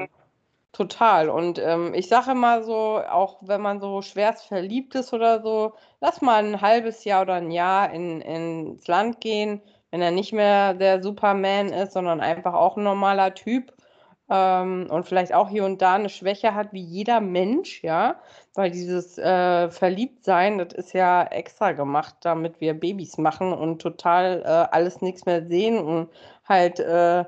total. 0.72 1.28
Und 1.28 1.58
ähm, 1.58 1.92
ich 1.94 2.08
sage 2.08 2.34
mal 2.34 2.64
so, 2.64 3.02
auch 3.02 3.38
wenn 3.42 3.60
man 3.60 3.80
so 3.80 4.00
schwerst 4.00 4.46
verliebt 4.46 4.94
ist 4.94 5.12
oder 5.12 5.42
so, 5.42 5.74
lass 6.00 6.22
mal 6.22 6.42
ein 6.42 6.60
halbes 6.60 7.04
Jahr 7.04 7.22
oder 7.22 7.34
ein 7.34 7.50
Jahr 7.50 7.92
in, 7.92 8.20
ins 8.22 8.86
Land 8.86 9.20
gehen, 9.20 9.60
wenn 9.94 10.02
er 10.02 10.10
nicht 10.10 10.32
mehr 10.32 10.74
der 10.74 11.00
Superman 11.04 11.68
ist, 11.68 11.92
sondern 11.92 12.20
einfach 12.20 12.52
auch 12.52 12.76
ein 12.76 12.82
normaler 12.82 13.32
Typ 13.32 13.72
ähm, 14.28 14.88
und 14.90 15.06
vielleicht 15.06 15.32
auch 15.32 15.48
hier 15.48 15.64
und 15.64 15.80
da 15.82 15.94
eine 15.94 16.08
Schwäche 16.08 16.52
hat, 16.52 16.72
wie 16.72 16.82
jeder 16.82 17.20
Mensch, 17.20 17.80
ja, 17.84 18.16
weil 18.54 18.72
dieses 18.72 19.18
äh, 19.18 19.70
Verliebtsein, 19.70 20.58
das 20.58 20.72
ist 20.72 20.94
ja 20.94 21.22
extra 21.22 21.70
gemacht, 21.70 22.16
damit 22.22 22.60
wir 22.60 22.74
Babys 22.74 23.18
machen 23.18 23.52
und 23.52 23.80
total 23.82 24.42
äh, 24.42 24.74
alles 24.74 25.00
nichts 25.00 25.26
mehr 25.26 25.46
sehen 25.46 25.78
und 25.78 26.10
halt 26.44 26.80
äh, 26.80 27.24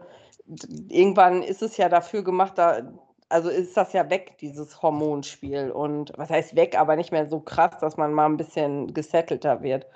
irgendwann 0.88 1.44
ist 1.44 1.62
es 1.62 1.76
ja 1.76 1.88
dafür 1.88 2.24
gemacht, 2.24 2.54
da, 2.58 2.80
also 3.28 3.48
ist 3.48 3.76
das 3.76 3.92
ja 3.92 4.10
weg, 4.10 4.38
dieses 4.40 4.82
Hormonspiel. 4.82 5.70
Und 5.70 6.12
was 6.16 6.30
heißt 6.30 6.56
weg, 6.56 6.76
aber 6.76 6.96
nicht 6.96 7.12
mehr 7.12 7.28
so 7.28 7.38
krass, 7.38 7.78
dass 7.80 7.96
man 7.96 8.12
mal 8.12 8.26
ein 8.26 8.36
bisschen 8.36 8.92
gesettelter 8.92 9.62
wird. 9.62 9.86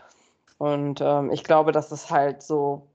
Und 0.61 1.01
ähm, 1.01 1.33
ich 1.33 1.43
glaube, 1.43 1.73
dass 1.73 1.91
es 1.91 2.11
halt 2.11 2.43
so 2.43 2.91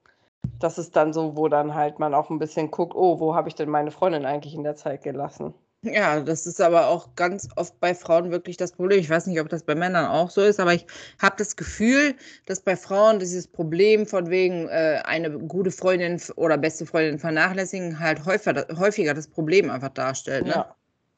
das 0.60 0.78
ist 0.78 0.96
dann 0.96 1.14
so, 1.14 1.36
wo 1.36 1.48
dann 1.48 1.74
halt 1.74 2.00
man 2.00 2.14
auch 2.14 2.30
ein 2.30 2.40
bisschen 2.40 2.72
guckt, 2.72 2.94
oh, 2.96 3.20
wo 3.20 3.36
habe 3.36 3.50
ich 3.50 3.56
denn 3.56 3.70
meine 3.70 3.92
Freundin 3.92 4.26
eigentlich 4.26 4.54
in 4.54 4.64
der 4.64 4.76
Zeit 4.76 5.04
gelassen? 5.04 5.54
Ja, 5.82 6.20
das 6.20 6.48
ist 6.48 6.62
aber 6.62 6.88
auch 6.88 7.10
ganz 7.16 7.48
oft 7.56 7.80
bei 7.80 7.94
Frauen 7.94 8.32
wirklich 8.32 8.58
das 8.58 8.72
Problem. 8.72 9.00
Ich 9.00 9.10
weiß 9.10 9.28
nicht, 9.28 9.40
ob 9.40 9.50
das 9.50 9.64
bei 9.64 9.76
Männern 9.76 10.08
auch 10.08 10.32
so 10.32 10.42
ist, 10.42 10.60
aber 10.60 10.74
ich 10.74 10.88
habe 11.22 11.36
das 11.38 11.56
Gefühl, 11.56 12.16
dass 12.48 12.60
bei 12.60 12.76
Frauen 12.76 13.20
dieses 13.20 13.48
Problem 13.48 14.08
von 14.08 14.32
wegen 14.32 14.68
äh, 14.70 15.02
eine 15.06 15.30
gute 15.30 15.70
Freundin 15.70 16.20
oder 16.38 16.58
beste 16.58 16.88
Freundin 16.88 17.20
vernachlässigen 17.20 18.00
halt 18.00 18.26
häufiger, 18.26 18.66
häufiger 18.80 19.14
das 19.14 19.28
Problem 19.28 19.70
einfach 19.70 19.90
darstellt. 19.90 20.46
Ne? 20.46 20.54
Ja. 20.54 20.76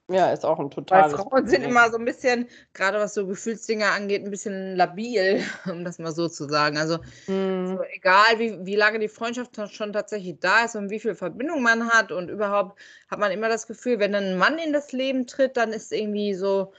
Ja, 0.09 0.31
ist 0.31 0.45
auch 0.45 0.57
ein 0.57 0.71
totales 0.71 1.17
Weil 1.17 1.19
Frauen 1.19 1.47
sind 1.47 1.63
immer 1.63 1.91
so 1.91 1.97
ein 1.97 2.05
bisschen, 2.05 2.47
gerade 2.73 2.97
was 2.97 3.13
so 3.13 3.27
Gefühlsdinger 3.27 3.91
angeht, 3.91 4.23
ein 4.23 4.31
bisschen 4.31 4.77
labil, 4.77 5.43
um 5.69 5.83
das 5.83 5.99
mal 5.99 6.13
so 6.13 6.29
zu 6.29 6.47
sagen. 6.47 6.77
Also 6.77 6.99
mm. 7.27 7.67
so, 7.67 7.79
egal, 7.93 8.39
wie, 8.39 8.65
wie 8.65 8.77
lange 8.77 8.99
die 8.99 9.09
Freundschaft 9.09 9.59
schon 9.73 9.91
tatsächlich 9.91 10.39
da 10.39 10.63
ist 10.63 10.77
und 10.77 10.89
wie 10.89 10.99
viel 11.01 11.13
Verbindung 11.13 11.61
man 11.61 11.89
hat 11.89 12.13
und 12.13 12.29
überhaupt 12.29 12.79
hat 13.11 13.19
man 13.19 13.31
immer 13.33 13.49
das 13.49 13.67
Gefühl, 13.67 13.99
wenn 13.99 14.13
dann 14.13 14.23
ein 14.23 14.37
Mann 14.37 14.57
in 14.59 14.71
das 14.71 14.93
Leben 14.93 15.27
tritt, 15.27 15.57
dann 15.57 15.73
ist 15.73 15.91
irgendwie 15.91 16.33
so 16.35 16.71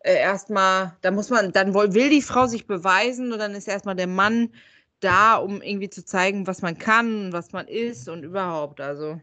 äh, 0.00 0.16
erstmal, 0.16 0.96
da 1.02 1.12
muss 1.12 1.30
man, 1.30 1.52
dann 1.52 1.74
will 1.74 2.10
die 2.10 2.22
Frau 2.22 2.46
sich 2.46 2.66
beweisen 2.66 3.32
und 3.32 3.38
dann 3.38 3.54
ist 3.54 3.68
erstmal 3.68 3.94
der 3.94 4.08
Mann 4.08 4.52
da, 4.98 5.36
um 5.36 5.62
irgendwie 5.62 5.90
zu 5.90 6.04
zeigen, 6.04 6.48
was 6.48 6.62
man 6.62 6.78
kann, 6.78 7.32
was 7.32 7.52
man 7.52 7.68
ist 7.68 8.08
und 8.08 8.24
überhaupt. 8.24 8.80
Also. 8.80 9.20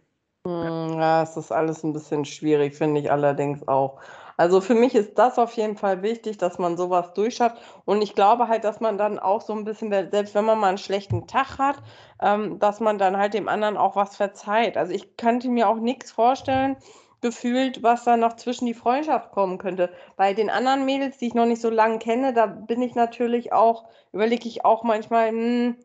Hm, 0.57 0.99
ja, 0.99 1.23
es 1.23 1.37
ist 1.37 1.51
alles 1.51 1.83
ein 1.83 1.93
bisschen 1.93 2.25
schwierig, 2.25 2.75
finde 2.75 2.99
ich 2.99 3.11
allerdings 3.11 3.65
auch. 3.67 3.99
Also 4.35 4.61
für 4.61 4.73
mich 4.75 4.95
ist 4.95 5.17
das 5.17 5.37
auf 5.37 5.53
jeden 5.53 5.77
Fall 5.77 6.01
wichtig, 6.01 6.37
dass 6.37 6.59
man 6.59 6.77
sowas 6.77 7.13
durchschafft. 7.13 7.57
Und 7.85 8.01
ich 8.01 8.15
glaube 8.15 8.47
halt, 8.47 8.63
dass 8.63 8.79
man 8.79 8.97
dann 8.97 9.19
auch 9.19 9.41
so 9.41 9.53
ein 9.53 9.63
bisschen, 9.65 9.89
selbst 9.91 10.35
wenn 10.35 10.45
man 10.45 10.59
mal 10.59 10.67
einen 10.69 10.77
schlechten 10.77 11.27
Tag 11.27 11.57
hat, 11.57 11.77
ähm, 12.21 12.59
dass 12.59 12.79
man 12.79 12.97
dann 12.97 13.17
halt 13.17 13.33
dem 13.33 13.47
anderen 13.49 13.77
auch 13.77 13.95
was 13.95 14.15
verzeiht. 14.17 14.77
Also 14.77 14.93
ich 14.93 15.15
könnte 15.17 15.49
mir 15.49 15.67
auch 15.69 15.77
nichts 15.77 16.11
vorstellen, 16.11 16.77
gefühlt, 17.21 17.83
was 17.83 18.05
da 18.05 18.15
noch 18.17 18.35
zwischen 18.37 18.65
die 18.65 18.73
Freundschaft 18.73 19.31
kommen 19.31 19.57
könnte. 19.57 19.91
Bei 20.15 20.33
den 20.33 20.49
anderen 20.49 20.85
Mädels, 20.85 21.17
die 21.17 21.27
ich 21.27 21.33
noch 21.33 21.45
nicht 21.45 21.61
so 21.61 21.69
lange 21.69 21.99
kenne, 21.99 22.33
da 22.33 22.45
bin 22.47 22.81
ich 22.81 22.95
natürlich 22.95 23.51
auch, 23.53 23.85
überlege 24.13 24.47
ich 24.47 24.63
auch 24.65 24.83
manchmal, 24.83 25.29
hm, 25.29 25.75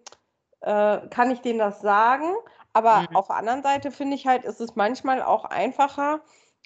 äh, 0.61 0.99
kann 1.11 1.30
ich 1.30 1.40
denen 1.40 1.59
das 1.59 1.80
sagen? 1.80 2.26
Aber 2.74 3.06
mhm. 3.08 3.16
auf 3.16 3.28
der 3.28 3.36
anderen 3.36 3.62
Seite 3.62 3.90
finde 3.90 4.16
ich 4.16 4.26
halt, 4.26 4.44
ist 4.44 4.60
es 4.60 4.76
manchmal 4.76 5.22
auch 5.22 5.44
einfacher, 5.46 6.20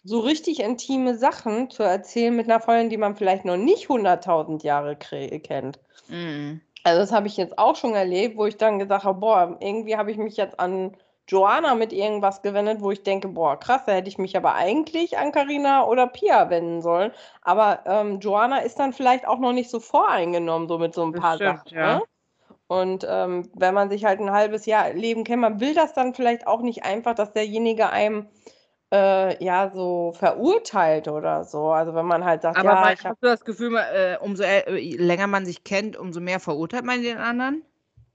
so 0.04 0.20
richtig 0.20 0.60
intime 0.60 1.16
Sachen 1.16 1.70
zu 1.70 1.82
erzählen 1.82 2.34
mit 2.34 2.46
einer 2.46 2.60
Freundin, 2.60 2.90
die 2.90 2.96
man 2.96 3.14
vielleicht 3.14 3.44
noch 3.44 3.56
nicht 3.56 3.88
100.000 3.88 4.64
Jahre 4.64 4.96
kennt. 4.96 5.78
Mhm. 6.08 6.60
Also 6.84 7.00
das 7.00 7.12
habe 7.12 7.26
ich 7.26 7.36
jetzt 7.36 7.58
auch 7.58 7.76
schon 7.76 7.94
erlebt, 7.94 8.36
wo 8.36 8.46
ich 8.46 8.56
dann 8.56 8.78
gesagt 8.78 9.04
habe, 9.04 9.20
boah, 9.20 9.56
irgendwie 9.60 9.96
habe 9.96 10.10
ich 10.10 10.16
mich 10.16 10.36
jetzt 10.36 10.58
an 10.58 10.96
Joanna 11.26 11.74
mit 11.74 11.92
irgendwas 11.92 12.40
gewendet, 12.40 12.80
wo 12.80 12.90
ich 12.90 13.02
denke, 13.02 13.28
boah, 13.28 13.58
krass, 13.58 13.82
da 13.84 13.92
hätte 13.92 14.08
ich 14.08 14.16
mich 14.16 14.36
aber 14.36 14.54
eigentlich 14.54 15.18
an 15.18 15.30
Karina 15.30 15.84
oder 15.84 16.06
Pia 16.06 16.48
wenden 16.48 16.80
sollen. 16.80 17.12
Aber 17.42 17.80
ähm, 17.84 18.20
Joanna 18.20 18.60
ist 18.60 18.78
dann 18.78 18.94
vielleicht 18.94 19.28
auch 19.28 19.38
noch 19.38 19.52
nicht 19.52 19.68
so 19.68 19.78
voreingenommen, 19.78 20.68
so 20.68 20.78
mit 20.78 20.94
so 20.94 21.04
ein 21.04 21.12
paar 21.12 21.34
stimmt, 21.34 21.58
Sachen. 21.58 21.76
Ja. 21.76 21.98
Ne? 21.98 22.02
Und 22.68 23.06
ähm, 23.08 23.50
wenn 23.54 23.74
man 23.74 23.88
sich 23.88 24.04
halt 24.04 24.20
ein 24.20 24.30
halbes 24.30 24.66
Jahr 24.66 24.92
Leben 24.92 25.24
kennt, 25.24 25.40
man 25.40 25.58
will 25.60 25.74
das 25.74 25.94
dann 25.94 26.14
vielleicht 26.14 26.46
auch 26.46 26.60
nicht 26.60 26.84
einfach, 26.84 27.14
dass 27.14 27.32
derjenige 27.32 27.90
einem 27.90 28.28
äh, 28.92 29.42
ja 29.42 29.70
so 29.74 30.12
verurteilt 30.12 31.08
oder 31.08 31.44
so. 31.44 31.70
Also 31.70 31.94
wenn 31.94 32.06
man 32.06 32.24
halt 32.24 32.42
sagt, 32.42 32.58
Aber 32.58 32.70
ja, 32.70 32.92
ich 32.92 33.04
hast 33.04 33.22
du 33.22 33.26
das 33.26 33.44
Gefühl, 33.44 33.74
äh, 33.76 34.18
umso 34.20 34.42
äh, 34.42 34.96
länger 34.96 35.26
man 35.26 35.46
sich 35.46 35.64
kennt, 35.64 35.96
umso 35.96 36.20
mehr 36.20 36.40
verurteilt 36.40 36.84
man 36.84 37.02
den 37.02 37.16
anderen? 37.16 37.64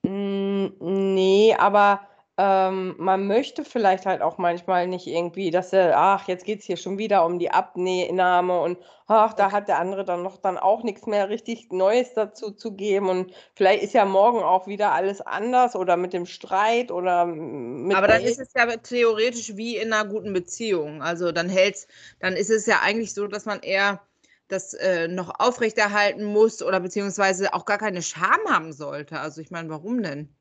Nee, 0.03 1.55
aber 1.57 2.01
ähm, 2.36 2.96
man 2.98 3.28
möchte 3.28 3.63
vielleicht 3.63 4.08
halt 4.08 4.24
auch 4.24 4.40
manchmal 4.40 4.88
nicht 4.88 5.06
irgendwie, 5.06 5.52
dass 5.52 5.72
er, 5.72 5.96
ach, 5.96 6.28
jetzt 6.28 6.46
geht 6.46 6.62
es 6.62 6.66
hier 6.66 6.78
schon 6.78 6.98
wieder 6.98 7.25
um 7.25 7.38
die 7.38 7.52
Abnahme 7.52 8.60
und 8.60 8.80
ach, 9.06 9.34
da 9.34 9.52
hat 9.52 9.68
der 9.68 9.78
andere 9.78 10.04
dann 10.04 10.24
noch 10.24 10.38
dann 10.38 10.58
auch 10.58 10.82
nichts 10.84 11.06
mehr 11.06 11.30
richtig 11.30 11.72
Neues 11.72 12.16
dazu 12.16 12.50
zu 12.50 12.75
geben 12.75 13.10
und 13.10 13.32
vielleicht 13.54 13.84
ist 13.84 13.94
ja 13.94 14.06
morgen 14.06 14.40
auch 14.40 14.66
wieder 14.66 14.94
alles 14.94 15.22
anders 15.22 15.75
oder 15.75 15.96
mit 15.96 16.12
dem 16.13 16.25
Streit 16.25 16.92
oder 16.92 17.25
mit. 17.28 17.96
Aber 17.96 18.08
dann 18.08 18.24
ist 18.24 18.40
es 18.40 18.52
ja 18.56 18.66
theoretisch 18.78 19.56
wie 19.56 19.78
in 19.78 19.94
einer 19.94 20.10
guten 20.10 20.34
Beziehung. 20.34 21.04
Also 21.04 21.32
dann 21.32 21.50
hält's, 21.50 21.88
dann 22.20 22.34
ist 22.34 22.50
es 22.50 22.66
ja 22.66 22.80
eigentlich 22.82 23.13
so, 23.13 23.28
dass 23.28 23.46
man 23.46 23.60
eher 23.60 24.02
das 24.48 24.74
äh, 24.74 25.08
noch 25.08 25.40
aufrechterhalten 25.40 26.24
muss 26.24 26.63
oder 26.63 26.80
beziehungsweise 26.80 27.54
auch 27.54 27.66
gar 27.66 27.78
keine 27.78 28.02
Scham 28.02 28.40
haben 28.48 28.74
sollte. 28.74 29.20
Also 29.20 29.40
ich 29.40 29.52
meine, 29.52 29.70
warum 29.70 30.02
denn? 30.02 30.36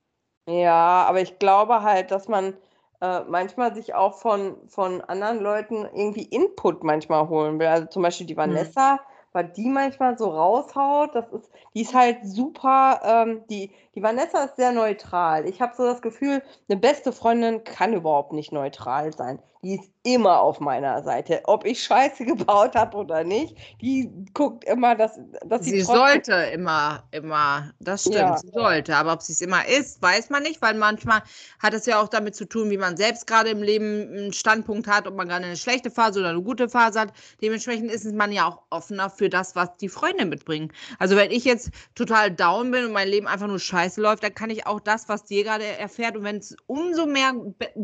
Ja, 0.49 1.05
aber 1.05 1.21
ich 1.21 1.39
glaube 1.39 1.83
halt, 1.83 2.11
dass 2.11 2.29
man 2.29 2.55
äh, 3.01 3.21
manchmal 3.29 3.75
sich 3.75 3.95
auch 3.95 4.15
von, 4.15 4.57
von 4.69 5.01
anderen 5.03 5.41
Leuten 5.41 5.85
irgendwie 5.85 6.25
Input 6.25 6.83
manchmal 6.85 7.29
holen 7.29 7.59
will. 7.59 7.69
Also 7.69 7.87
zum 7.87 8.03
Beispiel 8.03 8.27
die 8.27 8.35
hm. 8.35 8.39
Vanessa, 8.39 9.01
was 9.33 9.53
die 9.53 9.69
manchmal 9.69 10.19
so 10.19 10.31
raushaut, 10.31 11.15
das 11.15 11.29
ist, 11.33 11.51
die 11.75 11.83
ist 11.83 11.95
halt 11.95 12.19
super, 12.25 13.01
ähm, 13.05 13.45
die, 13.49 13.71
die 13.95 14.03
Vanessa 14.03 14.45
ist 14.45 14.57
sehr 14.57 14.73
neutral. 14.73 15.49
Ich 15.49 15.63
habe 15.63 15.75
so 15.77 15.85
das 15.85 16.03
Gefühl, 16.03 16.43
eine 16.69 16.79
beste 16.79 17.13
Freundin 17.13 17.65
kann 17.65 17.93
überhaupt 17.93 18.33
nicht 18.33 18.53
neutral 18.53 19.13
sein 19.13 19.41
die 19.65 19.77
ist 19.77 19.93
immer 20.03 20.41
auf 20.41 20.59
meiner 20.59 21.03
Seite. 21.05 21.41
Ob 21.45 21.65
ich 21.65 21.85
Scheiße 21.85 22.25
gebaut 22.27 22.75
habe 22.75 22.97
oder 22.97 23.23
nicht, 23.23 23.57
die 23.81 24.11
guckt 24.35 24.65
immer, 24.65 24.97
dass, 24.97 25.21
dass 25.47 25.65
sie. 25.65 25.71
Sie 25.71 25.83
sollte 25.83 26.33
immer, 26.53 27.05
immer, 27.13 27.71
das 27.79 28.03
stimmt, 28.03 28.17
ja. 28.17 28.37
sie 28.37 28.49
sollte. 28.49 28.97
Aber 28.97 29.13
ob 29.13 29.23
sie 29.23 29.33
es 29.33 29.41
immer 29.41 29.67
ist, 29.69 30.03
weiß 30.03 30.31
man 30.31 30.43
nicht, 30.43 30.61
weil 30.61 30.75
manchmal 30.75 31.23
hat 31.61 31.75
es 31.75 31.87
ja 31.87 32.01
auch 32.01 32.09
damit 32.09 32.35
zu 32.35 32.45
tun, 32.45 32.71
wie 32.71 32.79
man 32.79 32.97
selbst 32.97 33.29
gerade 33.29 33.51
im 33.51 33.63
Leben 33.63 34.09
einen 34.11 34.33
Standpunkt 34.33 34.89
hat, 34.89 35.07
ob 35.07 35.15
man 35.15 35.29
gerade 35.29 35.45
eine 35.45 35.57
schlechte 35.57 35.93
Phase 35.93 36.19
oder 36.19 36.31
eine 36.31 36.43
gute 36.43 36.69
Phase 36.69 36.99
hat. 36.99 37.13
Dementsprechend 37.41 37.91
ist 37.91 38.05
man 38.13 38.33
ja 38.33 38.49
auch 38.49 38.63
offener 38.71 39.11
für 39.11 39.29
das, 39.29 39.55
was 39.55 39.77
die 39.77 39.89
Freunde 39.89 40.25
mitbringen. 40.25 40.73
Also 40.99 41.15
wenn 41.15 41.31
ich 41.31 41.45
jetzt 41.45 41.71
total 41.95 42.33
down 42.33 42.73
bin 42.73 42.87
und 42.87 42.93
mein 42.93 43.09
Leben 43.09 43.29
einfach 43.29 43.47
nur 43.47 43.61
scheiße 43.61 44.01
läuft, 44.01 44.25
dann 44.25 44.35
kann 44.35 44.51
ich 44.51 44.67
auch 44.67 44.81
das, 44.81 45.09
was 45.09 45.25
dir 45.25 45.45
gerade 45.45 45.65
erfährt 45.65 46.17
und 46.17 46.25
wenn 46.25 46.39
es 46.39 46.57
umso 46.67 47.07
mehr 47.07 47.33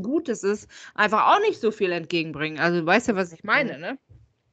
Gutes 0.02 0.42
ist, 0.42 0.68
einfach 0.94 1.28
auch 1.28 1.40
nicht 1.40 1.60
so 1.60 1.67
viel 1.70 1.92
entgegenbringen. 1.92 2.58
Also 2.58 2.80
du 2.80 2.86
weißt 2.86 3.08
ja, 3.08 3.16
was 3.16 3.32
ich 3.32 3.44
meine, 3.44 3.78
ne? 3.78 3.98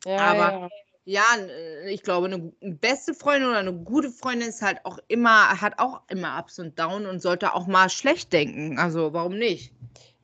Ja, 0.06 0.18
Aber 0.18 0.70
ja. 1.06 1.24
ja, 1.38 1.46
ich 1.88 2.04
glaube, 2.04 2.28
eine 2.28 2.52
beste 2.62 3.14
Freundin 3.14 3.50
oder 3.50 3.60
eine 3.60 3.74
gute 3.74 4.10
Freundin 4.10 4.50
ist 4.50 4.62
halt 4.62 4.80
auch 4.84 5.00
immer, 5.08 5.62
hat 5.62 5.80
auch 5.80 6.02
immer 6.10 6.38
Ups 6.40 6.60
und 6.60 6.80
Downs 6.80 7.08
und 7.08 7.22
sollte 7.22 7.54
auch 7.54 7.68
mal 7.68 7.90
schlecht 7.90 8.34
denken. 8.34 8.78
Also 8.78 9.14
warum 9.14 9.38
nicht? 9.38 9.74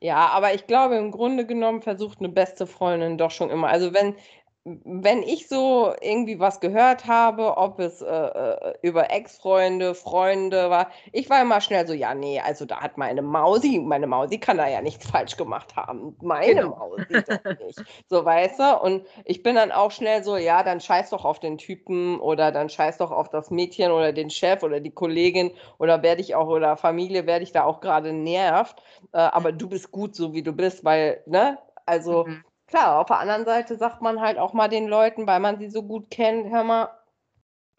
Ja, 0.00 0.28
aber 0.28 0.52
ich 0.52 0.66
glaube, 0.66 0.96
im 0.96 1.12
Grunde 1.12 1.46
genommen 1.46 1.80
versucht 1.80 2.18
eine 2.18 2.28
beste 2.28 2.66
Freundin 2.66 3.18
doch 3.18 3.30
schon 3.30 3.50
immer. 3.50 3.68
Also 3.68 3.94
wenn, 3.94 4.16
wenn 4.64 5.24
ich 5.24 5.48
so 5.48 5.92
irgendwie 6.00 6.38
was 6.38 6.60
gehört 6.60 7.06
habe, 7.08 7.56
ob 7.56 7.80
es 7.80 8.00
äh, 8.00 8.06
äh, 8.06 8.74
über 8.82 9.10
Ex-Freunde, 9.10 9.96
Freunde 9.96 10.70
war, 10.70 10.90
ich 11.10 11.28
war 11.28 11.42
immer 11.42 11.60
schnell 11.60 11.84
so, 11.84 11.92
ja, 11.94 12.14
nee, 12.14 12.38
also 12.38 12.64
da 12.64 12.80
hat 12.80 12.96
meine 12.96 13.22
Mausi, 13.22 13.80
meine 13.80 14.06
Mausi 14.06 14.38
kann 14.38 14.58
da 14.58 14.68
ja 14.68 14.80
nichts 14.80 15.10
falsch 15.10 15.36
gemacht 15.36 15.74
haben. 15.74 16.16
Meine 16.22 16.54
genau. 16.54 16.76
Mausi 16.76 17.24
doch 17.24 17.44
nicht. 17.66 17.82
So, 18.08 18.24
weißt 18.24 18.60
du? 18.60 18.80
Und 18.82 19.04
ich 19.24 19.42
bin 19.42 19.56
dann 19.56 19.72
auch 19.72 19.90
schnell 19.90 20.22
so, 20.22 20.36
ja, 20.36 20.62
dann 20.62 20.80
scheiß 20.80 21.10
doch 21.10 21.24
auf 21.24 21.40
den 21.40 21.58
Typen 21.58 22.20
oder 22.20 22.52
dann 22.52 22.68
scheiß 22.68 22.98
doch 22.98 23.10
auf 23.10 23.30
das 23.30 23.50
Mädchen 23.50 23.90
oder 23.90 24.12
den 24.12 24.30
Chef 24.30 24.62
oder 24.62 24.78
die 24.78 24.92
Kollegin 24.92 25.50
oder 25.78 26.04
werde 26.04 26.20
ich 26.20 26.36
auch 26.36 26.46
oder 26.46 26.76
Familie, 26.76 27.26
werde 27.26 27.42
ich 27.42 27.50
da 27.50 27.64
auch 27.64 27.80
gerade 27.80 28.12
nervt. 28.12 28.80
Äh, 29.10 29.18
aber 29.18 29.50
du 29.50 29.68
bist 29.68 29.90
gut, 29.90 30.14
so 30.14 30.34
wie 30.34 30.44
du 30.44 30.52
bist, 30.52 30.84
weil, 30.84 31.20
ne? 31.26 31.58
Also. 31.84 32.26
Mhm 32.26 32.44
klar, 32.72 33.00
auf 33.00 33.06
der 33.06 33.18
anderen 33.18 33.44
Seite 33.44 33.76
sagt 33.76 34.00
man 34.00 34.20
halt 34.20 34.38
auch 34.38 34.54
mal 34.54 34.68
den 34.68 34.88
Leuten, 34.88 35.26
weil 35.26 35.40
man 35.40 35.58
sie 35.58 35.68
so 35.68 35.82
gut 35.82 36.10
kennt, 36.10 36.50
hör 36.50 36.64
mal, 36.64 36.88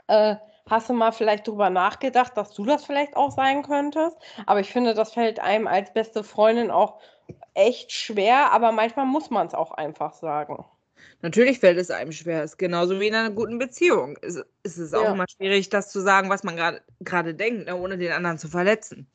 äh, 0.08 0.36
hast 0.70 0.88
du 0.88 0.94
mal 0.94 1.12
vielleicht 1.12 1.48
drüber 1.48 1.72
nachgedacht, 1.72 2.38
dass 2.38 2.54
du 2.54 2.64
das 2.64 2.86
vielleicht 2.86 3.16
auch 3.16 3.32
sein 3.32 3.64
könntest? 3.64 4.16
Aber 4.46 4.60
ich 4.60 4.72
finde, 4.72 4.94
das 4.94 5.14
fällt 5.14 5.40
einem 5.40 5.68
als 5.68 5.92
beste 5.94 6.24
Freundin 6.24 6.70
auch 6.70 7.00
echt 7.56 7.92
schwer, 7.92 8.52
aber 8.52 8.72
manchmal 8.72 9.08
muss 9.08 9.32
man 9.32 9.48
es 9.48 9.56
auch 9.56 9.72
einfach 9.72 10.14
sagen. 10.14 10.64
Natürlich 11.22 11.60
fällt 11.60 11.80
es 11.80 11.90
einem 11.90 12.12
schwer. 12.12 12.44
Es 12.44 12.52
ist 12.52 12.58
genauso 12.58 13.00
wie 13.00 13.08
in 13.08 13.16
einer 13.16 13.32
guten 13.32 13.58
Beziehung. 13.58 14.18
Es, 14.22 14.42
es 14.62 14.78
ist 14.78 14.94
auch 14.94 15.06
ja. 15.06 15.14
immer 15.14 15.26
schwierig, 15.28 15.70
das 15.70 15.92
zu 15.92 16.02
sagen, 16.02 16.30
was 16.30 16.44
man 16.44 16.56
gerade 17.00 17.34
denkt, 17.34 17.66
ne, 17.66 17.76
ohne 17.76 17.98
den 17.98 18.12
anderen 18.12 18.38
zu 18.38 18.48
verletzen. 18.48 19.08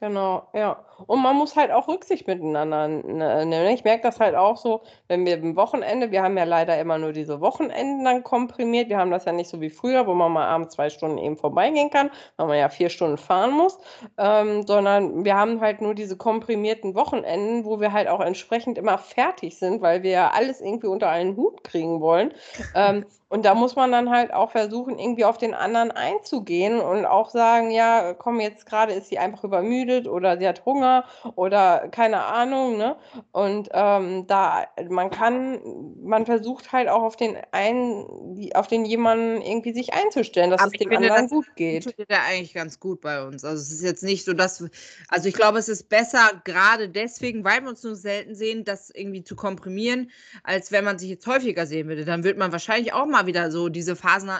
Genau, 0.00 0.48
ja. 0.52 0.84
Und 1.06 1.22
man 1.22 1.36
muss 1.36 1.54
halt 1.54 1.70
auch 1.70 1.86
Rücksicht 1.86 2.26
miteinander 2.26 2.88
ne, 2.88 3.46
nehmen. 3.46 3.68
Ich 3.68 3.84
merke 3.84 4.02
das 4.02 4.18
halt 4.18 4.34
auch 4.34 4.56
so, 4.56 4.82
wenn 5.06 5.24
wir 5.24 5.34
am 5.34 5.54
Wochenende, 5.54 6.10
wir 6.10 6.20
haben 6.20 6.36
ja 6.36 6.42
leider 6.42 6.76
immer 6.80 6.98
nur 6.98 7.12
diese 7.12 7.40
Wochenenden 7.40 8.04
dann 8.04 8.24
komprimiert. 8.24 8.88
Wir 8.88 8.98
haben 8.98 9.12
das 9.12 9.24
ja 9.24 9.30
nicht 9.30 9.48
so 9.48 9.60
wie 9.60 9.70
früher, 9.70 10.08
wo 10.08 10.14
man 10.14 10.32
mal 10.32 10.46
abends 10.46 10.74
zwei 10.74 10.90
Stunden 10.90 11.18
eben 11.18 11.36
vorbeigehen 11.36 11.90
kann, 11.90 12.10
weil 12.36 12.48
man 12.48 12.58
ja 12.58 12.68
vier 12.68 12.90
Stunden 12.90 13.18
fahren 13.18 13.52
muss, 13.52 13.78
ähm, 14.18 14.66
sondern 14.66 15.24
wir 15.24 15.36
haben 15.36 15.60
halt 15.60 15.80
nur 15.80 15.94
diese 15.94 16.16
komprimierten 16.16 16.96
Wochenenden, 16.96 17.64
wo 17.64 17.78
wir 17.78 17.92
halt 17.92 18.08
auch 18.08 18.20
entsprechend 18.20 18.78
immer 18.78 18.98
fertig 18.98 19.56
sind, 19.58 19.80
weil 19.80 20.02
wir 20.02 20.10
ja 20.10 20.30
alles 20.30 20.60
irgendwie 20.60 20.88
unter 20.88 21.08
einen 21.08 21.36
Hut 21.36 21.62
kriegen 21.62 22.00
wollen. 22.00 22.34
Ähm, 22.74 23.06
und 23.34 23.44
da 23.44 23.56
muss 23.56 23.74
man 23.74 23.90
dann 23.90 24.10
halt 24.10 24.32
auch 24.32 24.52
versuchen, 24.52 24.96
irgendwie 24.96 25.24
auf 25.24 25.38
den 25.38 25.54
anderen 25.54 25.90
einzugehen 25.90 26.78
und 26.78 27.04
auch 27.04 27.30
sagen, 27.30 27.72
ja, 27.72 28.14
komm, 28.14 28.38
jetzt 28.38 28.64
gerade 28.64 28.92
ist 28.92 29.08
sie 29.08 29.18
einfach 29.18 29.42
übermüdet 29.42 30.06
oder 30.06 30.38
sie 30.38 30.46
hat 30.46 30.64
Hunger 30.64 31.04
oder 31.34 31.88
keine 31.88 32.26
Ahnung, 32.26 32.76
ne? 32.76 32.94
Und 33.32 33.70
ähm, 33.72 34.28
da, 34.28 34.68
man 34.88 35.10
kann, 35.10 35.58
man 36.00 36.26
versucht 36.26 36.70
halt 36.70 36.88
auch 36.88 37.02
auf 37.02 37.16
den 37.16 37.36
einen, 37.50 38.52
auf 38.54 38.68
den 38.68 38.84
jemanden 38.84 39.42
irgendwie 39.42 39.72
sich 39.72 39.92
einzustellen, 39.94 40.52
dass 40.52 40.60
Aber 40.60 40.70
es 40.72 40.78
dem 40.78 40.90
finde, 40.90 41.12
anderen 41.12 41.28
gut 41.28 41.56
geht. 41.56 41.86
Das 41.86 41.92
tut 41.96 42.08
ja 42.08 42.18
eigentlich 42.28 42.54
ganz 42.54 42.78
gut 42.78 43.00
bei 43.00 43.20
uns. 43.20 43.44
Also 43.44 43.60
es 43.60 43.72
ist 43.72 43.82
jetzt 43.82 44.04
nicht 44.04 44.24
so, 44.24 44.32
dass, 44.32 44.64
also 45.08 45.28
ich 45.28 45.34
glaube, 45.34 45.58
es 45.58 45.68
ist 45.68 45.88
besser, 45.88 46.40
gerade 46.44 46.88
deswegen, 46.88 47.42
weil 47.42 47.62
wir 47.62 47.70
uns 47.70 47.82
nur 47.82 47.96
selten 47.96 48.36
sehen, 48.36 48.64
das 48.64 48.90
irgendwie 48.90 49.24
zu 49.24 49.34
komprimieren, 49.34 50.12
als 50.44 50.70
wenn 50.70 50.84
man 50.84 51.00
sich 51.00 51.10
jetzt 51.10 51.26
häufiger 51.26 51.66
sehen 51.66 51.88
würde. 51.88 52.04
Dann 52.04 52.22
wird 52.22 52.38
man 52.38 52.52
wahrscheinlich 52.52 52.92
auch 52.92 53.06
mal 53.06 53.23
wieder 53.26 53.50
so 53.50 53.68
diese 53.68 53.96
Phasen 53.96 54.30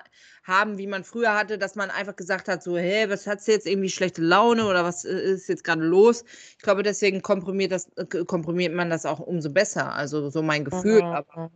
haben, 0.45 0.79
wie 0.79 0.87
man 0.87 1.05
früher 1.05 1.35
hatte, 1.35 1.59
dass 1.59 1.75
man 1.75 1.91
einfach 1.91 2.17
gesagt 2.17 2.49
hat, 2.49 2.62
so, 2.62 2.76
hey, 2.76 3.09
was 3.09 3.26
hat 3.26 3.47
jetzt 3.47 3.67
irgendwie 3.67 3.88
schlechte 3.88 4.23
Laune 4.23 4.67
oder 4.67 4.85
was 4.85 5.05
äh, 5.05 5.12
ist 5.12 5.49
jetzt 5.49 5.64
gerade 5.64 5.83
los? 5.83 6.25
Ich 6.57 6.62
glaube, 6.62 6.83
deswegen 6.83 7.23
komprimiert, 7.23 7.73
das, 7.73 7.88
äh, 7.97 8.25
komprimiert 8.25 8.75
man 8.75 8.91
das 8.91 9.07
auch 9.07 9.21
umso 9.21 9.50
besser. 9.50 9.95
Also 9.95 10.29
so 10.31 10.43
mein 10.43 10.64
Gefühl. 10.64 11.03
Mhm. 11.03 11.09
Aber 11.09 11.50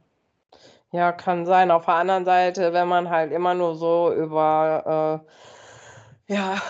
ja, 0.91 1.13
kann 1.13 1.45
sein. 1.45 1.71
Auf 1.71 1.85
der 1.85 1.95
anderen 1.95 2.25
Seite, 2.25 2.73
wenn 2.73 2.89
man 2.89 3.11
halt 3.11 3.31
immer 3.33 3.55
nur 3.55 3.77
so 3.77 4.13
über 4.15 5.23
äh, 6.29 6.35
ja, 6.35 6.61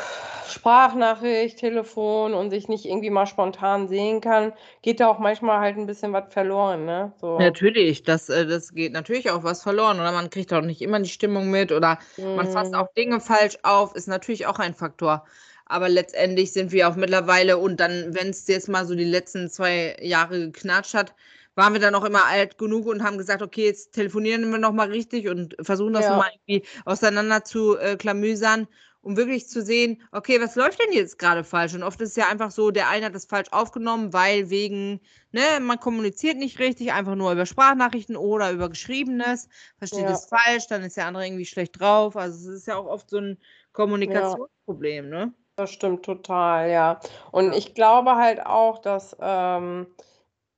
Sprachnachricht, 0.49 1.59
Telefon 1.59 2.35
und 2.35 2.51
sich 2.51 2.69
nicht 2.69 2.85
irgendwie 2.85 3.11
mal 3.11 3.27
spontan 3.27 3.89
sehen 3.89 4.21
kann, 4.21 4.53
geht 4.83 5.01
da 5.01 5.09
auch 5.09 5.19
manchmal 5.19 5.61
halt 5.61 5.77
ein 5.77 5.87
bisschen 5.87 6.13
was 6.13 6.33
verloren, 6.33 6.85
ne? 6.85 7.13
So. 7.21 7.39
Natürlich, 7.39 8.03
das, 8.03 8.29
äh, 8.29 8.47
das 8.47 8.75
geht 8.75 8.93
natürlich 8.93 9.31
auch 9.31 9.45
was 9.45 9.63
verloren 9.63 10.01
oder 10.01 10.13
man 10.13 10.31
kriegt 10.31 10.53
auch 10.53 10.63
nicht 10.63 10.83
immer 10.83 11.01
die 11.01 11.09
Stimmung 11.09 11.51
mit 11.51 11.73
oder 11.73 11.99
mhm. 12.17 12.37
man 12.37 12.51
fasst 12.51 12.73
mhm. 12.73 12.79
auch 12.79 12.93
Dinge 12.95 13.21
falsch 13.21 13.59
auf, 13.63 13.95
ist 13.95 14.09
natürlich 14.09 14.47
auch 14.47 14.59
ein 14.59 14.75
Faktor. 14.75 15.25
Aber 15.67 15.89
letztendlich 15.89 16.53
sind 16.53 16.73
wir 16.73 16.89
auch 16.89 16.97
mittlerweile 16.97 17.59
und 17.59 17.79
dann, 17.79 18.15
wenn 18.15 18.31
es 18.31 18.47
jetzt 18.49 18.69
mal 18.69 18.87
so 18.87 18.95
die 18.95 19.05
letzten 19.05 19.51
zwei 19.51 19.97
Jahre 20.01 20.47
geknatscht 20.47 20.95
hat, 20.95 21.15
waren 21.59 21.73
wir 21.73 21.81
dann 21.81 21.97
auch 21.97 22.05
immer 22.05 22.25
alt 22.25 22.57
genug 22.57 22.87
und 22.87 23.03
haben 23.03 23.19
gesagt, 23.19 23.43
okay, 23.43 23.67
jetzt 23.67 23.93
telefonieren 23.93 24.49
wir 24.51 24.59
nochmal 24.59 24.89
richtig 24.91 25.29
und 25.29 25.57
versuchen 25.61 25.93
das 25.93 26.05
ja. 26.05 26.11
nochmal 26.11 26.31
irgendwie 26.47 26.67
auseinander 26.85 27.45
zu 27.45 27.77
äh, 27.77 27.97
klamüsern 27.97 28.69
um 29.09 29.17
wirklich 29.17 29.49
zu 29.49 29.63
sehen, 29.63 30.03
okay, 30.13 30.39
was 30.39 30.55
läuft 30.55 30.79
denn 30.79 30.93
jetzt 30.93 31.19
gerade 31.19 31.43
falsch? 31.43 31.75
Und 31.75 31.83
oft 31.83 31.99
ist 32.03 32.11
es 32.11 32.17
ja 32.17 32.29
einfach 32.29 32.51
so, 32.51 32.71
der 32.71 32.91
eine 32.91 33.07
hat 33.07 33.15
das 33.15 33.25
falsch 33.25 33.49
aufgenommen, 33.53 34.13
weil 34.13 34.51
wegen, 34.51 35.01
ne, 35.33 35.41
man 35.63 35.81
kommuniziert 35.81 36.37
nicht 36.37 36.59
richtig, 36.59 36.93
einfach 36.93 37.15
nur 37.15 37.33
über 37.33 37.47
Sprachnachrichten 37.47 38.17
oder 38.19 38.51
über 38.51 38.69
Geschriebenes, 38.69 39.49
versteht 39.79 40.03
ja. 40.03 40.11
es 40.11 40.27
falsch, 40.27 40.67
dann 40.69 40.83
ist 40.83 40.99
der 40.99 41.07
andere 41.07 41.27
irgendwie 41.27 41.47
schlecht 41.47 41.81
drauf. 41.81 42.19
Also 42.19 42.51
es 42.51 42.57
ist 42.59 42.67
ja 42.67 42.77
auch 42.77 42.85
oft 42.85 43.09
so 43.09 43.17
ein 43.17 43.39
Kommunikationsproblem, 43.73 45.11
ja. 45.11 45.25
ne? 45.27 45.33
Das 45.57 45.71
stimmt 45.71 46.05
total, 46.05 46.71
ja. 46.71 47.01
Und 47.33 47.55
ich 47.55 47.75
glaube 47.75 48.17
halt 48.17 48.45
auch, 48.45 48.79
dass, 48.79 49.17
ähm, 49.23 49.87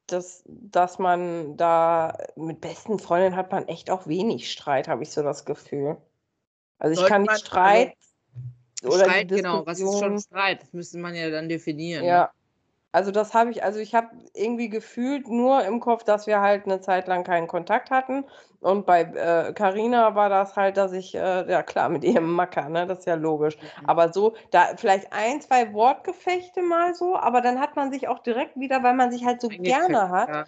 dass, 0.08 0.42
dass 0.46 0.98
man 0.98 1.56
da 1.56 2.18
mit 2.34 2.60
besten 2.60 2.98
Freundinnen 2.98 3.36
hat 3.36 3.52
man 3.52 3.68
echt 3.68 3.90
auch 3.90 4.08
wenig 4.08 4.50
Streit, 4.50 4.88
habe 4.88 5.04
ich 5.04 5.12
so 5.12 5.22
das 5.22 5.44
Gefühl. 5.44 5.98
Also 6.80 6.94
ich 6.94 6.98
Sollte 6.98 7.12
kann 7.12 7.22
nicht 7.22 7.30
also 7.30 7.46
streiten. 7.46 7.92
Oder 8.84 9.04
Streit, 9.04 9.28
genau. 9.28 9.66
Was 9.66 9.80
ist 9.80 9.98
schon 9.98 10.18
Streit? 10.18 10.62
Das 10.62 10.72
müsste 10.72 10.98
man 10.98 11.14
ja 11.14 11.30
dann 11.30 11.48
definieren. 11.48 12.04
Ja. 12.04 12.22
Ne? 12.22 12.28
Also 12.92 13.12
das 13.12 13.34
habe 13.34 13.52
ich, 13.52 13.62
also 13.62 13.78
ich 13.78 13.94
habe 13.94 14.08
irgendwie 14.34 14.68
gefühlt 14.68 15.28
nur 15.28 15.64
im 15.64 15.78
Kopf, 15.78 16.02
dass 16.02 16.26
wir 16.26 16.40
halt 16.40 16.64
eine 16.64 16.80
Zeit 16.80 17.06
lang 17.06 17.22
keinen 17.22 17.46
Kontakt 17.46 17.90
hatten. 17.90 18.24
Und 18.58 18.84
bei 18.84 19.04
Carina 19.52 20.08
äh, 20.08 20.14
war 20.16 20.28
das 20.28 20.56
halt, 20.56 20.76
dass 20.76 20.92
ich, 20.92 21.14
äh, 21.14 21.50
ja 21.50 21.62
klar, 21.62 21.88
mit 21.88 22.02
ihrem 22.02 22.32
Macker, 22.32 22.68
ne, 22.68 22.86
das 22.86 23.00
ist 23.00 23.06
ja 23.06 23.14
logisch. 23.14 23.56
Mhm. 23.56 23.86
Aber 23.86 24.12
so, 24.12 24.34
da 24.50 24.76
vielleicht 24.76 25.12
ein, 25.12 25.40
zwei 25.40 25.72
Wortgefechte 25.72 26.62
mal 26.62 26.94
so, 26.94 27.16
aber 27.16 27.40
dann 27.40 27.60
hat 27.60 27.76
man 27.76 27.92
sich 27.92 28.08
auch 28.08 28.18
direkt 28.18 28.58
wieder, 28.58 28.82
weil 28.82 28.94
man 28.94 29.12
sich 29.12 29.24
halt 29.24 29.40
so 29.40 29.48
gerne 29.48 30.10
hat, 30.10 30.28
ja 30.28 30.44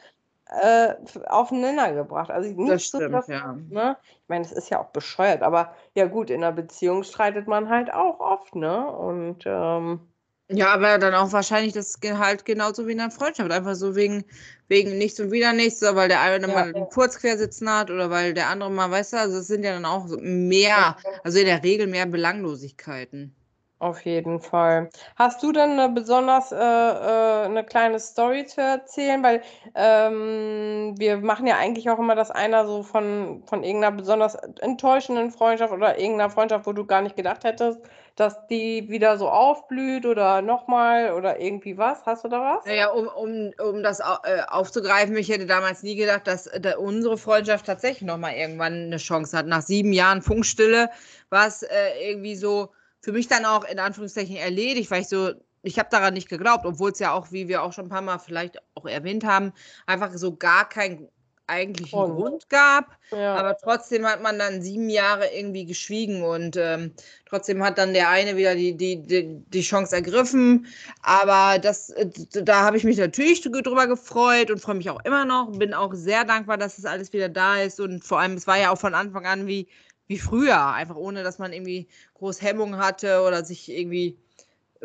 äh, 0.60 0.94
aufeinander 1.28 1.92
gebracht. 1.92 2.30
Also 2.30 2.50
nicht 2.50 2.70
das 2.70 2.84
stimmt, 2.84 3.04
so, 3.04 3.08
dass, 3.08 3.26
ja. 3.28 3.56
ne? 3.70 3.96
Ich 4.02 4.28
meine, 4.28 4.44
das 4.44 4.52
ist 4.52 4.70
ja 4.70 4.80
auch 4.80 4.90
bescheuert, 4.90 5.42
aber 5.42 5.74
ja 5.94 6.06
gut, 6.06 6.30
in 6.30 6.42
einer 6.42 6.52
Beziehung 6.52 7.04
streitet 7.04 7.46
man 7.46 7.68
halt 7.68 7.92
auch 7.92 8.20
oft, 8.20 8.54
ne? 8.54 8.86
Und 8.86 9.44
ähm, 9.46 10.00
ja, 10.48 10.74
aber 10.74 10.98
dann 10.98 11.14
auch 11.14 11.32
wahrscheinlich 11.32 11.72
das 11.72 11.98
halt 12.02 12.44
genauso 12.44 12.86
wie 12.86 12.92
in 12.92 13.00
einer 13.00 13.10
Freundschaft. 13.10 13.50
Einfach 13.50 13.74
so 13.74 13.96
wegen, 13.96 14.24
wegen 14.68 14.98
nichts 14.98 15.18
und 15.18 15.30
wieder 15.30 15.52
nichts, 15.52 15.80
weil 15.80 16.08
der 16.08 16.20
eine 16.20 16.46
ja, 16.46 16.52
mal 16.52 16.74
einen 16.74 16.88
Kurzquersitzen 16.90 17.70
hat 17.70 17.90
oder 17.90 18.10
weil 18.10 18.34
der 18.34 18.48
andere 18.48 18.70
mal, 18.70 18.90
weißt 18.90 19.14
du, 19.14 19.16
also 19.18 19.38
es 19.38 19.46
sind 19.46 19.64
ja 19.64 19.72
dann 19.72 19.86
auch 19.86 20.06
mehr, 20.20 20.96
also 21.24 21.38
in 21.38 21.46
der 21.46 21.62
Regel 21.62 21.86
mehr 21.86 22.06
Belanglosigkeiten. 22.06 23.34
Auf 23.82 24.04
jeden 24.04 24.38
Fall. 24.38 24.90
Hast 25.16 25.42
du 25.42 25.50
denn 25.50 25.70
eine 25.72 25.88
besonders 25.88 26.52
äh, 26.52 26.56
äh, 26.56 27.46
eine 27.46 27.64
kleine 27.64 27.98
Story 27.98 28.46
zu 28.46 28.60
erzählen? 28.60 29.24
Weil 29.24 29.42
ähm, 29.74 30.94
wir 30.98 31.16
machen 31.16 31.48
ja 31.48 31.56
eigentlich 31.56 31.90
auch 31.90 31.98
immer, 31.98 32.14
dass 32.14 32.30
einer 32.30 32.64
so 32.64 32.84
von, 32.84 33.42
von 33.44 33.64
irgendeiner 33.64 33.96
besonders 33.96 34.36
enttäuschenden 34.36 35.32
Freundschaft 35.32 35.72
oder 35.72 35.98
irgendeiner 35.98 36.30
Freundschaft, 36.30 36.64
wo 36.64 36.72
du 36.72 36.86
gar 36.86 37.02
nicht 37.02 37.16
gedacht 37.16 37.42
hättest, 37.42 37.80
dass 38.14 38.46
die 38.46 38.88
wieder 38.88 39.18
so 39.18 39.28
aufblüht 39.28 40.06
oder 40.06 40.42
nochmal 40.42 41.14
oder 41.14 41.40
irgendwie 41.40 41.76
was? 41.76 42.06
Hast 42.06 42.22
du 42.22 42.28
da 42.28 42.40
was? 42.40 42.64
Naja, 42.64 42.88
um, 42.90 43.08
um, 43.08 43.50
um 43.60 43.82
das 43.82 43.98
äh, 43.98 44.42
aufzugreifen, 44.46 45.16
ich 45.16 45.28
hätte 45.28 45.46
damals 45.46 45.82
nie 45.82 45.96
gedacht, 45.96 46.28
dass 46.28 46.46
äh, 46.46 46.74
unsere 46.78 47.18
Freundschaft 47.18 47.66
tatsächlich 47.66 48.02
nochmal 48.02 48.34
irgendwann 48.34 48.74
eine 48.74 48.98
Chance 48.98 49.36
hat. 49.36 49.48
Nach 49.48 49.62
sieben 49.62 49.92
Jahren 49.92 50.22
Funkstille 50.22 50.88
war 51.30 51.48
es 51.48 51.64
äh, 51.64 52.10
irgendwie 52.10 52.36
so 52.36 52.68
für 53.02 53.12
mich 53.12 53.28
dann 53.28 53.44
auch 53.44 53.64
in 53.64 53.78
Anführungszeichen 53.78 54.36
erledigt, 54.36 54.90
weil 54.90 55.02
ich 55.02 55.08
so, 55.08 55.32
ich 55.62 55.78
habe 55.78 55.88
daran 55.90 56.14
nicht 56.14 56.28
geglaubt, 56.28 56.64
obwohl 56.64 56.92
es 56.92 56.98
ja 56.98 57.12
auch, 57.12 57.32
wie 57.32 57.48
wir 57.48 57.62
auch 57.62 57.72
schon 57.72 57.86
ein 57.86 57.90
paar 57.90 58.00
Mal 58.00 58.18
vielleicht 58.18 58.58
auch 58.74 58.86
erwähnt 58.86 59.24
haben, 59.24 59.52
einfach 59.86 60.12
so 60.14 60.36
gar 60.36 60.68
keinen 60.68 61.08
eigentlichen 61.48 61.98
oh. 61.98 62.08
Grund 62.08 62.48
gab. 62.48 62.96
Ja. 63.10 63.34
Aber 63.34 63.56
trotzdem 63.56 64.06
hat 64.06 64.22
man 64.22 64.38
dann 64.38 64.62
sieben 64.62 64.88
Jahre 64.88 65.26
irgendwie 65.34 65.66
geschwiegen 65.66 66.22
und 66.22 66.56
ähm, 66.56 66.92
trotzdem 67.28 67.62
hat 67.62 67.78
dann 67.78 67.92
der 67.92 68.08
eine 68.08 68.36
wieder 68.36 68.54
die, 68.54 68.76
die, 68.76 69.02
die, 69.02 69.42
die 69.46 69.60
Chance 69.60 69.96
ergriffen. 69.96 70.66
Aber 71.02 71.58
das, 71.58 71.92
da 72.30 72.62
habe 72.62 72.76
ich 72.76 72.84
mich 72.84 72.96
natürlich 72.96 73.42
drüber 73.42 73.86
gefreut 73.86 74.50
und 74.50 74.60
freue 74.60 74.76
mich 74.76 74.88
auch 74.88 75.04
immer 75.04 75.24
noch. 75.24 75.50
Bin 75.58 75.74
auch 75.74 75.92
sehr 75.94 76.24
dankbar, 76.24 76.56
dass 76.56 76.76
das 76.76 76.84
alles 76.84 77.12
wieder 77.12 77.28
da 77.28 77.60
ist. 77.60 77.80
Und 77.80 78.04
vor 78.04 78.20
allem, 78.20 78.34
es 78.34 78.46
war 78.46 78.58
ja 78.58 78.70
auch 78.70 78.78
von 78.78 78.94
Anfang 78.94 79.26
an 79.26 79.46
wie 79.46 79.68
wie 80.12 80.18
früher, 80.18 80.66
einfach 80.66 80.96
ohne 80.96 81.22
dass 81.22 81.38
man 81.38 81.54
irgendwie 81.54 81.88
groß 82.14 82.42
Hemmung 82.42 82.76
hatte 82.76 83.22
oder 83.22 83.44
sich 83.44 83.70
irgendwie 83.70 84.18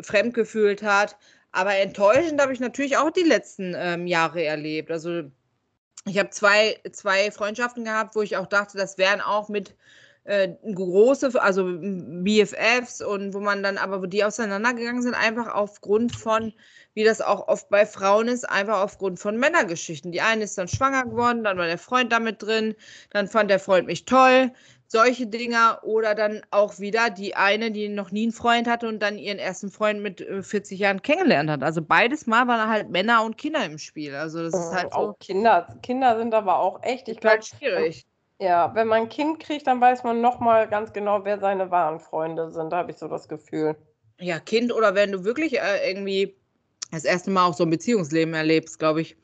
fremd 0.00 0.32
gefühlt 0.32 0.82
hat. 0.82 1.16
Aber 1.52 1.74
enttäuschend 1.76 2.40
habe 2.40 2.52
ich 2.52 2.60
natürlich 2.60 2.96
auch 2.96 3.10
die 3.10 3.24
letzten 3.24 3.74
ähm, 3.76 4.06
Jahre 4.06 4.42
erlebt. 4.42 4.90
Also 4.90 5.24
ich 6.06 6.18
habe 6.18 6.30
zwei, 6.30 6.78
zwei 6.92 7.30
Freundschaften 7.30 7.84
gehabt, 7.84 8.16
wo 8.16 8.22
ich 8.22 8.38
auch 8.38 8.46
dachte, 8.46 8.78
das 8.78 8.96
wären 8.96 9.20
auch 9.20 9.50
mit 9.50 9.76
äh, 10.24 10.48
große, 10.74 11.40
also 11.40 11.64
BFFs 11.66 13.02
und 13.02 13.34
wo 13.34 13.40
man 13.40 13.62
dann 13.62 13.78
aber, 13.78 14.02
wo 14.02 14.06
die 14.06 14.24
auseinandergegangen 14.24 15.02
sind, 15.02 15.14
einfach 15.14 15.48
aufgrund 15.54 16.14
von, 16.14 16.52
wie 16.94 17.04
das 17.04 17.20
auch 17.20 17.48
oft 17.48 17.68
bei 17.70 17.86
Frauen 17.86 18.28
ist, 18.28 18.48
einfach 18.48 18.82
aufgrund 18.82 19.18
von 19.18 19.38
Männergeschichten. 19.38 20.12
Die 20.12 20.20
eine 20.20 20.44
ist 20.44 20.58
dann 20.58 20.68
schwanger 20.68 21.04
geworden, 21.04 21.44
dann 21.44 21.56
war 21.56 21.66
der 21.66 21.78
Freund 21.78 22.12
damit 22.12 22.42
drin, 22.42 22.74
dann 23.10 23.26
fand 23.26 23.50
der 23.50 23.58
Freund 23.58 23.86
mich 23.86 24.04
toll, 24.04 24.52
solche 24.88 25.26
Dinger 25.26 25.80
oder 25.82 26.14
dann 26.14 26.40
auch 26.50 26.78
wieder 26.80 27.10
die 27.10 27.36
eine, 27.36 27.70
die 27.70 27.88
noch 27.88 28.10
nie 28.10 28.24
einen 28.24 28.32
Freund 28.32 28.66
hatte 28.66 28.88
und 28.88 29.00
dann 29.00 29.18
ihren 29.18 29.38
ersten 29.38 29.70
Freund 29.70 30.02
mit 30.02 30.20
40 30.20 30.80
äh, 30.80 30.82
Jahren 30.82 31.02
kennengelernt 31.02 31.50
hat. 31.50 31.62
Also 31.62 31.82
beides 31.82 32.26
Mal 32.26 32.48
waren 32.48 32.68
halt 32.68 32.88
Männer 32.88 33.22
und 33.22 33.36
Kinder 33.36 33.64
im 33.64 33.78
Spiel. 33.78 34.14
Also 34.14 34.42
das 34.42 34.54
ist 34.54 34.72
halt 34.72 34.92
so. 34.92 34.98
Auch 34.98 35.18
Kinder, 35.20 35.68
Kinder 35.82 36.18
sind 36.18 36.34
aber 36.34 36.58
auch 36.58 36.82
echt, 36.82 37.08
ich 37.08 37.20
glaube, 37.20 37.42
schwierig. 37.42 38.06
Ja, 38.40 38.74
wenn 38.74 38.88
man 38.88 39.02
ein 39.02 39.08
Kind 39.08 39.40
kriegt, 39.40 39.66
dann 39.66 39.80
weiß 39.80 40.04
man 40.04 40.20
nochmal 40.20 40.68
ganz 40.68 40.92
genau, 40.92 41.24
wer 41.24 41.38
seine 41.38 41.70
wahren 41.70 42.00
Freunde 42.00 42.50
sind. 42.50 42.70
Da 42.70 42.78
habe 42.78 42.92
ich 42.92 42.96
so 42.96 43.08
das 43.08 43.28
Gefühl. 43.28 43.76
Ja, 44.20 44.38
Kind 44.38 44.72
oder 44.72 44.94
wenn 44.94 45.12
du 45.12 45.24
wirklich 45.24 45.60
äh, 45.60 45.90
irgendwie 45.90 46.36
das 46.90 47.04
erste 47.04 47.30
Mal 47.30 47.46
auch 47.46 47.54
so 47.54 47.64
ein 47.64 47.70
Beziehungsleben 47.70 48.34
erlebst, 48.34 48.78
glaube 48.78 49.02
ich. 49.02 49.16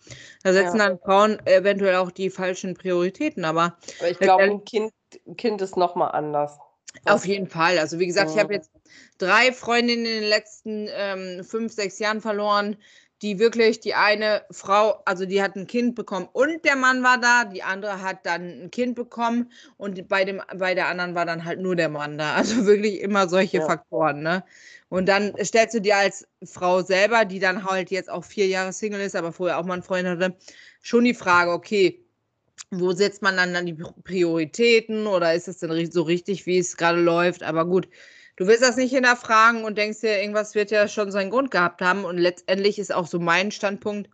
Da 0.42 0.52
setzen 0.52 0.78
ja. 0.78 0.88
dann 0.88 0.98
Frauen 0.98 1.38
eventuell 1.46 1.96
auch 1.96 2.10
die 2.10 2.28
falschen 2.28 2.74
Prioritäten, 2.74 3.44
aber. 3.44 3.76
aber 4.00 4.10
ich 4.10 4.18
glaube, 4.18 4.42
ein 4.42 4.64
Kind, 4.64 4.92
kind 5.36 5.60
ist 5.62 5.76
nochmal 5.76 6.12
anders. 6.12 6.58
Auf 7.06 7.26
jeden 7.26 7.48
Fall. 7.48 7.78
Also 7.78 7.98
wie 7.98 8.06
gesagt, 8.06 8.30
ich 8.30 8.38
habe 8.38 8.54
jetzt 8.54 8.70
drei 9.18 9.52
Freundinnen 9.52 10.06
in 10.06 10.20
den 10.20 10.28
letzten 10.28 10.88
ähm, 10.90 11.44
fünf, 11.44 11.72
sechs 11.72 11.98
Jahren 11.98 12.20
verloren 12.20 12.76
die 13.24 13.38
wirklich, 13.38 13.80
die 13.80 13.94
eine 13.94 14.42
Frau, 14.50 15.00
also 15.06 15.24
die 15.24 15.42
hat 15.42 15.56
ein 15.56 15.66
Kind 15.66 15.94
bekommen 15.94 16.28
und 16.34 16.62
der 16.66 16.76
Mann 16.76 17.02
war 17.02 17.18
da, 17.18 17.46
die 17.46 17.62
andere 17.62 18.02
hat 18.02 18.26
dann 18.26 18.64
ein 18.64 18.70
Kind 18.70 18.96
bekommen 18.96 19.50
und 19.78 20.08
bei, 20.08 20.26
dem, 20.26 20.42
bei 20.54 20.74
der 20.74 20.88
anderen 20.88 21.14
war 21.14 21.24
dann 21.24 21.46
halt 21.46 21.58
nur 21.58 21.74
der 21.74 21.88
Mann 21.88 22.18
da. 22.18 22.34
Also 22.44 22.66
wirklich 22.66 23.00
immer 23.00 23.26
solche 23.26 23.58
ja. 23.58 23.66
Faktoren, 23.66 24.22
ne? 24.22 24.44
Und 24.90 25.08
dann 25.08 25.32
stellst 25.42 25.74
du 25.74 25.80
dir 25.80 25.96
als 25.96 26.28
Frau 26.44 26.82
selber, 26.82 27.24
die 27.24 27.38
dann 27.38 27.64
halt 27.64 27.90
jetzt 27.90 28.10
auch 28.10 28.24
vier 28.24 28.46
Jahre 28.46 28.74
Single 28.74 29.00
ist, 29.00 29.16
aber 29.16 29.32
vorher 29.32 29.58
auch 29.58 29.64
mal 29.64 29.74
einen 29.74 29.82
Freund 29.82 30.06
hatte, 30.06 30.36
schon 30.82 31.04
die 31.04 31.14
Frage, 31.14 31.52
okay, 31.52 32.03
wo 32.70 32.92
setzt 32.92 33.22
man 33.22 33.36
dann, 33.36 33.54
dann 33.54 33.66
die 33.66 33.74
Prioritäten 34.04 35.06
oder 35.06 35.34
ist 35.34 35.48
es 35.48 35.58
denn 35.58 35.90
so 35.90 36.02
richtig, 36.02 36.46
wie 36.46 36.58
es 36.58 36.76
gerade 36.76 37.00
läuft? 37.00 37.42
Aber 37.42 37.64
gut, 37.66 37.88
du 38.36 38.46
willst 38.46 38.62
das 38.62 38.76
nicht 38.76 38.92
hinterfragen 38.92 39.64
und 39.64 39.78
denkst 39.78 40.00
dir, 40.00 40.20
irgendwas 40.20 40.54
wird 40.54 40.70
ja 40.70 40.88
schon 40.88 41.10
seinen 41.10 41.30
Grund 41.30 41.50
gehabt 41.50 41.82
haben. 41.82 42.04
Und 42.04 42.18
letztendlich 42.18 42.78
ist 42.78 42.92
auch 42.92 43.06
so 43.06 43.18
mein 43.18 43.50
Standpunkt, 43.50 44.10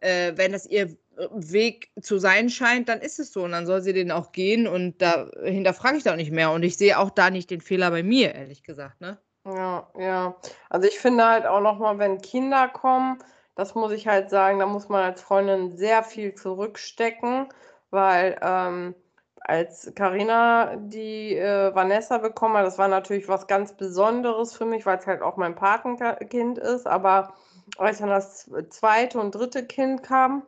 äh, 0.00 0.32
wenn 0.36 0.52
das 0.52 0.66
ihr 0.66 0.96
Weg 1.32 1.90
zu 2.00 2.18
sein 2.18 2.48
scheint, 2.48 2.88
dann 2.88 3.00
ist 3.00 3.18
es 3.18 3.32
so 3.32 3.42
und 3.42 3.52
dann 3.52 3.66
soll 3.66 3.82
sie 3.82 3.92
den 3.92 4.12
auch 4.12 4.30
gehen 4.32 4.68
und 4.68 5.02
da 5.02 5.28
hinterfrage 5.42 5.96
ich 5.96 6.04
da 6.04 6.12
auch 6.12 6.16
nicht 6.16 6.30
mehr 6.30 6.52
und 6.52 6.62
ich 6.62 6.76
sehe 6.76 6.98
auch 6.98 7.10
da 7.10 7.30
nicht 7.30 7.50
den 7.50 7.60
Fehler 7.60 7.90
bei 7.90 8.02
mir, 8.02 8.34
ehrlich 8.34 8.62
gesagt, 8.62 9.00
ne? 9.00 9.18
Ja, 9.44 9.90
ja. 9.98 10.36
Also 10.68 10.86
ich 10.86 10.98
finde 10.98 11.26
halt 11.26 11.46
auch 11.46 11.60
nochmal, 11.60 11.98
wenn 11.98 12.20
Kinder 12.20 12.68
kommen, 12.68 13.18
das 13.54 13.74
muss 13.74 13.92
ich 13.92 14.06
halt 14.06 14.30
sagen, 14.30 14.60
da 14.60 14.66
muss 14.66 14.88
man 14.88 15.02
als 15.02 15.20
Freundin 15.20 15.76
sehr 15.76 16.04
viel 16.04 16.34
zurückstecken, 16.34 17.48
weil 17.90 18.38
ähm, 18.42 18.94
als 19.40 19.92
Karina 19.94 20.76
die 20.76 21.36
äh, 21.36 21.74
Vanessa 21.74 22.18
bekommen 22.18 22.56
hat, 22.56 22.66
das 22.66 22.78
war 22.78 22.88
natürlich 22.88 23.28
was 23.28 23.46
ganz 23.46 23.72
Besonderes 23.72 24.54
für 24.54 24.66
mich, 24.66 24.84
weil 24.84 24.98
es 24.98 25.06
halt 25.06 25.22
auch 25.22 25.36
mein 25.36 25.54
Patenkind 25.54 26.58
ist. 26.58 26.86
Aber 26.86 27.34
als 27.78 27.98
dann 27.98 28.08
das 28.08 28.50
zweite 28.70 29.18
und 29.18 29.34
dritte 29.34 29.66
Kind 29.66 30.02
kam, 30.02 30.42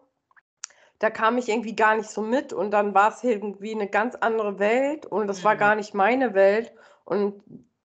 da 0.98 1.08
kam 1.08 1.38
ich 1.38 1.48
irgendwie 1.48 1.74
gar 1.74 1.96
nicht 1.96 2.10
so 2.10 2.20
mit 2.20 2.52
und 2.52 2.72
dann 2.72 2.94
war 2.94 3.08
es 3.08 3.24
irgendwie 3.24 3.74
eine 3.74 3.88
ganz 3.88 4.16
andere 4.16 4.58
Welt 4.58 5.06
und 5.06 5.28
das 5.28 5.44
war 5.44 5.54
mhm. 5.54 5.58
gar 5.58 5.74
nicht 5.76 5.94
meine 5.94 6.34
Welt. 6.34 6.72
Und 7.04 7.42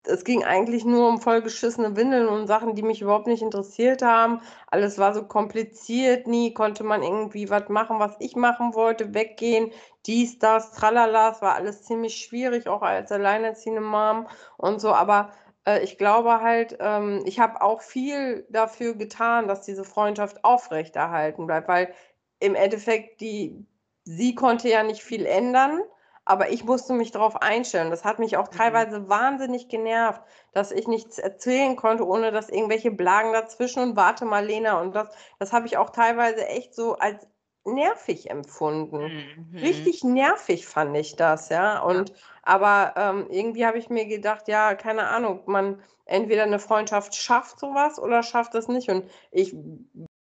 es 0.05 0.23
ging 0.23 0.43
eigentlich 0.43 0.85
nur 0.85 1.07
um 1.07 1.19
vollgeschissene 1.21 1.95
Windeln 1.95 2.27
und 2.27 2.47
Sachen, 2.47 2.75
die 2.75 2.83
mich 2.83 3.01
überhaupt 3.01 3.27
nicht 3.27 3.41
interessiert 3.41 4.01
haben. 4.01 4.41
Alles 4.67 4.97
war 4.97 5.13
so 5.13 5.25
kompliziert, 5.25 6.27
nie 6.27 6.53
konnte 6.53 6.83
man 6.83 7.03
irgendwie 7.03 7.49
was 7.49 7.69
machen, 7.69 7.99
was 7.99 8.15
ich 8.19 8.35
machen 8.35 8.73
wollte, 8.73 9.13
weggehen, 9.13 9.71
dies, 10.05 10.39
das, 10.39 10.71
tralala. 10.73 11.31
Es 11.31 11.41
war 11.41 11.55
alles 11.55 11.83
ziemlich 11.83 12.15
schwierig, 12.15 12.67
auch 12.67 12.81
als 12.81 13.11
alleinerziehende 13.11 13.81
Mom 13.81 14.27
und 14.57 14.81
so. 14.81 14.93
Aber 14.93 15.31
äh, 15.65 15.83
ich 15.83 15.97
glaube 15.97 16.41
halt, 16.41 16.77
ähm, 16.79 17.23
ich 17.25 17.39
habe 17.39 17.61
auch 17.61 17.81
viel 17.81 18.45
dafür 18.49 18.95
getan, 18.95 19.47
dass 19.47 19.61
diese 19.61 19.83
Freundschaft 19.85 20.43
aufrechterhalten 20.43 21.47
bleibt, 21.47 21.67
weil 21.67 21.93
im 22.39 22.55
Endeffekt 22.55 23.21
die, 23.21 23.65
sie 24.03 24.35
konnte 24.35 24.69
ja 24.69 24.83
nicht 24.83 25.01
viel 25.01 25.25
ändern 25.25 25.81
aber 26.25 26.49
ich 26.49 26.63
musste 26.63 26.93
mich 26.93 27.11
darauf 27.11 27.41
einstellen. 27.41 27.89
Das 27.89 28.05
hat 28.05 28.19
mich 28.19 28.37
auch 28.37 28.51
mhm. 28.51 28.55
teilweise 28.55 29.09
wahnsinnig 29.09 29.67
genervt, 29.67 30.21
dass 30.53 30.71
ich 30.71 30.87
nichts 30.87 31.19
erzählen 31.19 31.75
konnte, 31.75 32.07
ohne 32.07 32.31
dass 32.31 32.49
irgendwelche 32.49 32.91
Blagen 32.91 33.33
dazwischen 33.33 33.83
und 33.83 33.95
warte 33.95 34.25
mal, 34.25 34.45
Lena. 34.45 34.79
Und 34.79 34.95
das, 34.95 35.09
das 35.39 35.51
habe 35.51 35.67
ich 35.67 35.77
auch 35.77 35.89
teilweise 35.89 36.47
echt 36.47 36.75
so 36.75 36.95
als 36.95 37.27
nervig 37.65 38.29
empfunden. 38.29 39.47
Mhm. 39.51 39.57
Richtig 39.57 40.03
nervig 40.03 40.67
fand 40.67 40.95
ich 40.97 41.15
das, 41.15 41.49
ja. 41.49 41.79
Und 41.79 42.09
ja. 42.09 42.15
aber 42.43 42.93
ähm, 42.97 43.27
irgendwie 43.29 43.65
habe 43.65 43.77
ich 43.77 43.89
mir 43.89 44.05
gedacht, 44.05 44.47
ja, 44.47 44.75
keine 44.75 45.07
Ahnung, 45.07 45.41
man 45.45 45.81
entweder 46.05 46.43
eine 46.43 46.59
Freundschaft 46.59 47.15
schafft 47.15 47.59
sowas 47.59 47.99
oder 47.99 48.23
schafft 48.23 48.55
es 48.55 48.67
nicht. 48.67 48.89
Und 48.89 49.09
ich 49.31 49.55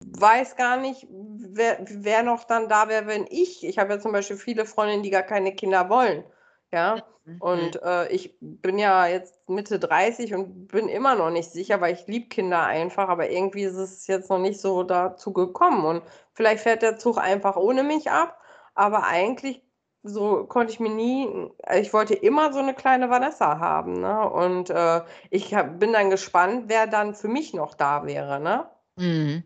weiß 0.00 0.56
gar 0.56 0.76
nicht, 0.76 1.06
wer, 1.11 1.78
wer 1.88 2.22
noch 2.22 2.44
dann 2.44 2.68
da 2.68 2.88
wäre, 2.88 3.06
wenn 3.06 3.26
ich. 3.28 3.64
Ich 3.64 3.78
habe 3.78 3.94
ja 3.94 4.00
zum 4.00 4.12
Beispiel 4.12 4.37
viele 4.37 4.64
Freundinnen, 4.64 5.02
die 5.02 5.11
gar 5.11 5.22
keine 5.22 5.54
Kinder 5.54 5.88
wollen. 5.88 6.24
Ja, 6.70 7.02
mhm. 7.24 7.40
und 7.40 7.82
äh, 7.82 8.08
ich 8.08 8.37
bin 8.40 8.78
ja 8.78 9.06
jetzt 9.06 9.48
Mitte 9.48 9.78
30 9.78 10.34
und 10.34 10.68
bin 10.68 10.88
immer 10.88 11.14
noch 11.14 11.30
nicht 11.30 11.50
sicher, 11.50 11.80
weil 11.80 11.94
ich 11.94 12.06
liebe 12.06 12.28
Kinder 12.28 12.62
einfach, 12.62 13.08
aber 13.08 13.30
irgendwie 13.30 13.62
ist 13.62 13.76
es 13.76 14.06
jetzt 14.06 14.28
noch 14.28 14.38
nicht 14.38 14.61
so 14.61 14.82
dazu 14.82 15.32
gekommen. 15.32 15.84
Und 15.87 16.02
vielleicht 16.34 16.62
fährt 16.62 16.82
der 16.82 16.98
Zug 16.98 17.16
einfach 17.18 17.56
ohne 17.56 17.84
mich 17.84 18.11
ab, 18.11 18.38
aber 18.74 19.04
eigentlich 19.04 19.62
so 20.02 20.44
konnte 20.44 20.72
ich 20.72 20.80
mir 20.80 20.90
nie, 20.90 21.50
ich 21.74 21.92
wollte 21.92 22.14
immer 22.14 22.52
so 22.52 22.61
eine 22.61 22.74
kleine 22.74 23.11
Vanessa 23.11 23.58
haben, 23.58 23.94
ne? 24.00 24.28
Und 24.30 24.70
äh, 24.70 25.00
ich 25.30 25.54
hab, 25.54 25.80
bin 25.80 25.92
dann 25.92 26.11
gespannt, 26.11 26.64
wer 26.66 26.87
dann 26.87 27.14
für 27.14 27.28
mich 27.28 27.54
noch 27.54 27.74
da 27.74 28.06
wäre, 28.06 28.40
ne? 28.40 28.68
Mhm. 28.96 29.42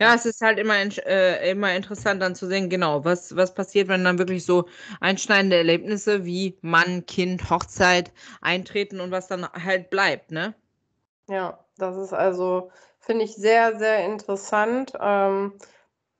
Ja, 0.00 0.14
es 0.14 0.26
ist 0.26 0.40
halt 0.42 0.58
immer, 0.58 0.74
äh, 0.76 1.50
immer 1.50 1.74
interessant 1.74 2.22
dann 2.22 2.34
zu 2.34 2.46
sehen, 2.46 2.68
genau, 2.70 3.04
was, 3.04 3.36
was 3.36 3.54
passiert, 3.54 3.88
wenn 3.88 4.04
dann 4.04 4.18
wirklich 4.18 4.44
so 4.44 4.66
einschneidende 5.00 5.56
Erlebnisse 5.56 6.24
wie 6.24 6.56
Mann, 6.62 7.06
Kind, 7.06 7.50
Hochzeit 7.50 8.12
eintreten 8.40 9.00
und 9.00 9.10
was 9.10 9.26
dann 9.28 9.48
halt 9.52 9.90
bleibt, 9.90 10.30
ne? 10.30 10.54
Ja, 11.28 11.64
das 11.76 11.96
ist 11.96 12.12
also, 12.12 12.70
finde 13.00 13.24
ich, 13.24 13.34
sehr, 13.34 13.78
sehr 13.78 14.04
interessant. 14.04 14.92
Ähm, 15.00 15.54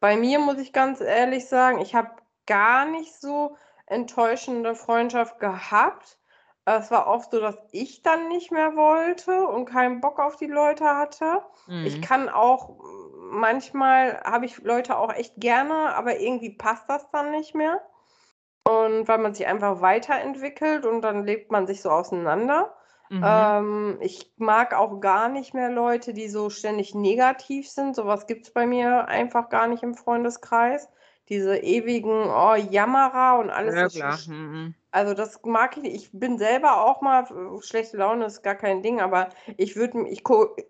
bei 0.01 0.17
mir 0.17 0.39
muss 0.39 0.59
ich 0.59 0.73
ganz 0.73 1.01
ehrlich 1.01 1.47
sagen, 1.47 1.81
ich 1.81 1.95
habe 1.95 2.11
gar 2.47 2.87
nicht 2.87 3.15
so 3.21 3.57
enttäuschende 3.87 4.75
Freundschaft 4.75 5.39
gehabt. 5.41 6.19
Es 6.67 6.91
war 6.91 7.07
oft 7.07 7.31
so, 7.31 7.41
dass 7.41 7.57
ich 7.71 8.03
dann 8.03 8.29
nicht 8.29 8.51
mehr 8.51 8.75
wollte 8.75 9.47
und 9.47 9.67
keinen 9.67 10.01
Bock 10.01 10.19
auf 10.19 10.37
die 10.37 10.49
Leute 10.49 10.85
hatte. 10.85 11.43
Mhm. 11.69 11.87
Ich 11.87 12.03
kann 12.03 12.29
auch 12.29 12.77
manchmal 13.31 14.21
habe 14.25 14.47
ich 14.47 14.59
Leute 14.63 14.99
auch 14.99 15.13
echt 15.13 15.35
gerne, 15.37 15.95
aber 15.95 16.19
irgendwie 16.19 16.51
passt 16.51 16.89
das 16.89 17.09
dann 17.11 17.31
nicht 17.31 17.55
mehr. 17.55 17.81
Und 18.65 19.07
weil 19.07 19.19
man 19.19 19.33
sich 19.33 19.47
einfach 19.47 19.81
weiterentwickelt 19.81 20.87
und 20.87 21.03
dann 21.03 21.25
lebt 21.25 21.53
man 21.53 21.69
sich 21.69 21.83
so 21.83 21.91
auseinander. 21.91 22.75
Mhm. 23.11 23.23
Ähm, 23.25 23.99
ich 24.01 24.33
mag 24.37 24.75
auch 24.75 25.01
gar 25.01 25.29
nicht 25.29 25.55
mehr 25.55 25.71
Leute, 25.71 26.13
die 26.13 26.29
so 26.29 26.51
ständig 26.51 26.95
negativ 26.95 27.71
sind. 27.71 27.95
Sowas 27.95 28.27
gibt 28.27 28.47
es 28.47 28.53
bei 28.53 28.67
mir 28.67 29.07
einfach 29.07 29.51
gar 29.51 29.69
nicht 29.69 29.85
im 29.85 29.95
Freundeskreis 29.95 30.89
diese 31.29 31.57
ewigen 31.57 32.29
oh, 32.29 32.55
Jammerer 32.55 33.39
und 33.41 33.51
alles. 33.51 33.75
Ja, 33.75 33.89
klar. 33.89 34.19
Mhm. 34.29 34.75
Also 34.91 35.13
das 35.13 35.41
mag 35.45 35.77
ich 35.77 35.83
nicht. 35.83 35.95
Ich 35.95 36.11
bin 36.13 36.39
selber 36.39 36.85
auch 36.85 37.03
mal, 37.03 37.27
schlechte 37.61 37.99
Laune 37.99 38.27
ist 38.27 38.43
gar 38.43 38.55
kein 38.55 38.83
Ding, 38.83 39.01
aber 39.01 39.29
ich 39.57 39.77
würde, 39.77 40.09
ich, 40.09 40.23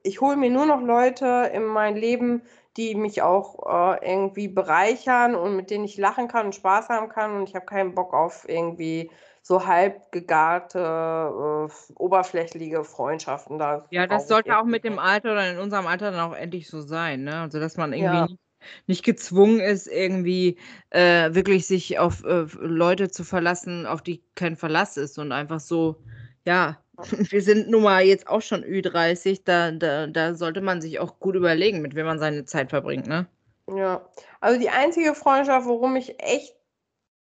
ich 0.03 0.21
hole 0.21 0.37
mir 0.37 0.51
nur 0.51 0.67
noch 0.67 0.81
Leute 0.81 1.51
in 1.55 1.65
mein 1.65 1.97
Leben, 1.97 2.43
die 2.77 2.95
mich 2.95 3.23
auch 3.23 3.95
äh, 3.95 4.13
irgendwie 4.13 4.49
bereichern 4.49 5.35
und 5.35 5.57
mit 5.57 5.71
denen 5.71 5.85
ich 5.85 5.97
lachen 5.97 6.29
kann 6.29 6.47
und 6.47 6.55
Spaß 6.55 6.89
haben 6.89 7.09
kann. 7.09 7.37
Und 7.37 7.49
ich 7.49 7.55
habe 7.55 7.67
keinen 7.67 7.95
Bock 7.95 8.13
auf 8.15 8.49
irgendwie 8.49 9.11
so 9.43 9.65
halb 9.65 10.11
gegarte, 10.11 10.81
äh, 10.81 11.93
oberflächliche 11.95 12.83
Freundschaften. 12.83 13.59
Da 13.59 13.85
ja, 13.91 14.09
das 14.09 14.27
sollte 14.27 14.59
auch 14.59 14.65
mit 14.65 14.83
dem 14.83 14.99
Alter 14.99 15.33
oder 15.33 15.51
in 15.53 15.59
unserem 15.59 15.87
Alter 15.87 16.11
dann 16.11 16.33
auch 16.33 16.35
endlich 16.35 16.69
so 16.69 16.81
sein, 16.81 17.23
ne? 17.23 17.43
Also 17.43 17.61
dass 17.61 17.77
man 17.77 17.93
irgendwie 17.93 18.15
ja. 18.17 18.23
nicht 18.25 18.41
nicht 18.87 19.05
gezwungen 19.05 19.61
ist, 19.61 19.87
irgendwie 19.87 20.57
äh, 20.91 21.35
wirklich 21.35 21.67
sich 21.67 21.99
auf 21.99 22.25
äh, 22.25 22.47
Leute 22.61 23.11
zu 23.11 23.25
verlassen, 23.25 23.87
auf 23.87 24.03
die 24.03 24.23
kein 24.35 24.57
Verlass 24.57 24.97
ist 24.97 25.19
und 25.19 25.33
einfach 25.33 25.61
so, 25.61 25.97
ja, 26.45 26.79
wir 27.31 27.43
sind 27.43 27.71
nun 27.71 27.83
mal 27.83 28.03
jetzt 28.03 28.29
auch 28.29 28.43
schon 28.43 28.65
Ü30, 28.65 29.43
da, 29.45 29.71
da, 29.71 30.07
da 30.07 30.35
sollte 30.35 30.61
man 30.61 30.81
sich 30.81 30.99
auch 30.99 31.19
gut 31.19 31.35
überlegen, 31.35 31.83
mit 31.83 31.95
wem 31.95 32.07
man 32.07 32.19
seine 32.19 32.45
Zeit 32.45 32.71
verbringt, 32.71 33.07
ne? 33.07 33.27
Ja, 33.69 34.09
also 34.41 34.61
die 34.61 34.71
einzige 34.71 35.15
Freundschaft, 35.15 35.67
worum 35.67 35.97
ich 35.97 36.23
echt 36.23 36.55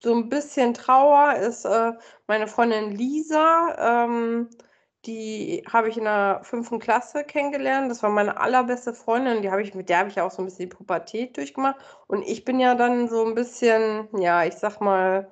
so 0.04 0.14
ein 0.14 0.30
bisschen 0.30 0.74
trauer, 0.74 1.36
ist 1.36 1.66
äh, 1.66 1.94
meine 2.28 2.48
Freundin 2.48 2.92
Lisa. 2.92 4.06
Ähm, 4.06 4.50
die 5.06 5.64
habe 5.72 5.90
ich 5.90 5.98
in 5.98 6.06
der 6.06 6.42
fünften 6.44 6.80
Klasse 6.80 7.24
kennengelernt. 7.24 7.90
Das 7.92 8.04
war 8.04 8.10
meine 8.10 8.38
allerbeste 8.40 8.94
Freundin. 8.94 9.42
Die 9.42 9.52
habe 9.52 9.62
ich, 9.62 9.74
mit 9.74 9.90
der 9.90 10.00
habe 10.00 10.10
ich 10.10 10.16
ja 10.16 10.26
auch 10.26 10.32
so 10.32 10.42
ein 10.42 10.46
bisschen 10.46 10.70
die 10.70 10.76
Pubertät 10.76 11.38
durchgemacht. 11.38 11.78
Und 12.08 12.24
ich 12.24 12.46
bin 12.46 12.60
ja 12.60 12.76
dann 12.76 13.10
so 13.10 13.26
ein 13.26 13.36
bisschen, 13.36 14.08
ja, 14.18 14.44
ich 14.46 14.56
sag 14.56 14.82
mal, 14.82 15.30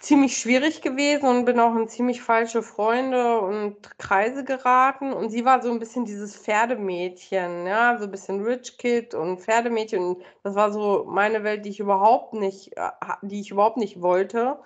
ziemlich 0.00 0.36
schwierig 0.36 0.82
gewesen 0.82 1.28
und 1.28 1.44
bin 1.44 1.60
auch 1.60 1.74
in 1.76 1.88
ziemlich 1.88 2.22
falsche 2.22 2.62
Freunde 2.62 3.40
und 3.40 3.98
Kreise 3.98 4.44
geraten. 4.44 5.12
Und 5.12 5.30
sie 5.30 5.44
war 5.44 5.62
so 5.62 5.70
ein 5.70 5.78
bisschen 5.78 6.04
dieses 6.04 6.36
Pferdemädchen, 6.36 7.66
ja, 7.66 7.96
so 7.98 8.04
ein 8.04 8.10
bisschen 8.10 8.42
Rich 8.42 8.78
Kid 8.78 9.14
und 9.14 9.40
Pferdemädchen. 9.40 10.02
Und 10.02 10.22
das 10.42 10.54
war 10.54 10.72
so 10.72 11.04
meine 11.08 11.44
Welt, 11.44 11.64
die 11.64 11.70
ich 11.70 11.80
überhaupt 11.80 12.34
nicht, 12.34 12.76
äh, 12.76 12.90
die 13.22 13.40
ich 13.40 13.50
überhaupt 13.50 13.76
nicht 13.76 14.00
wollte. 14.02 14.58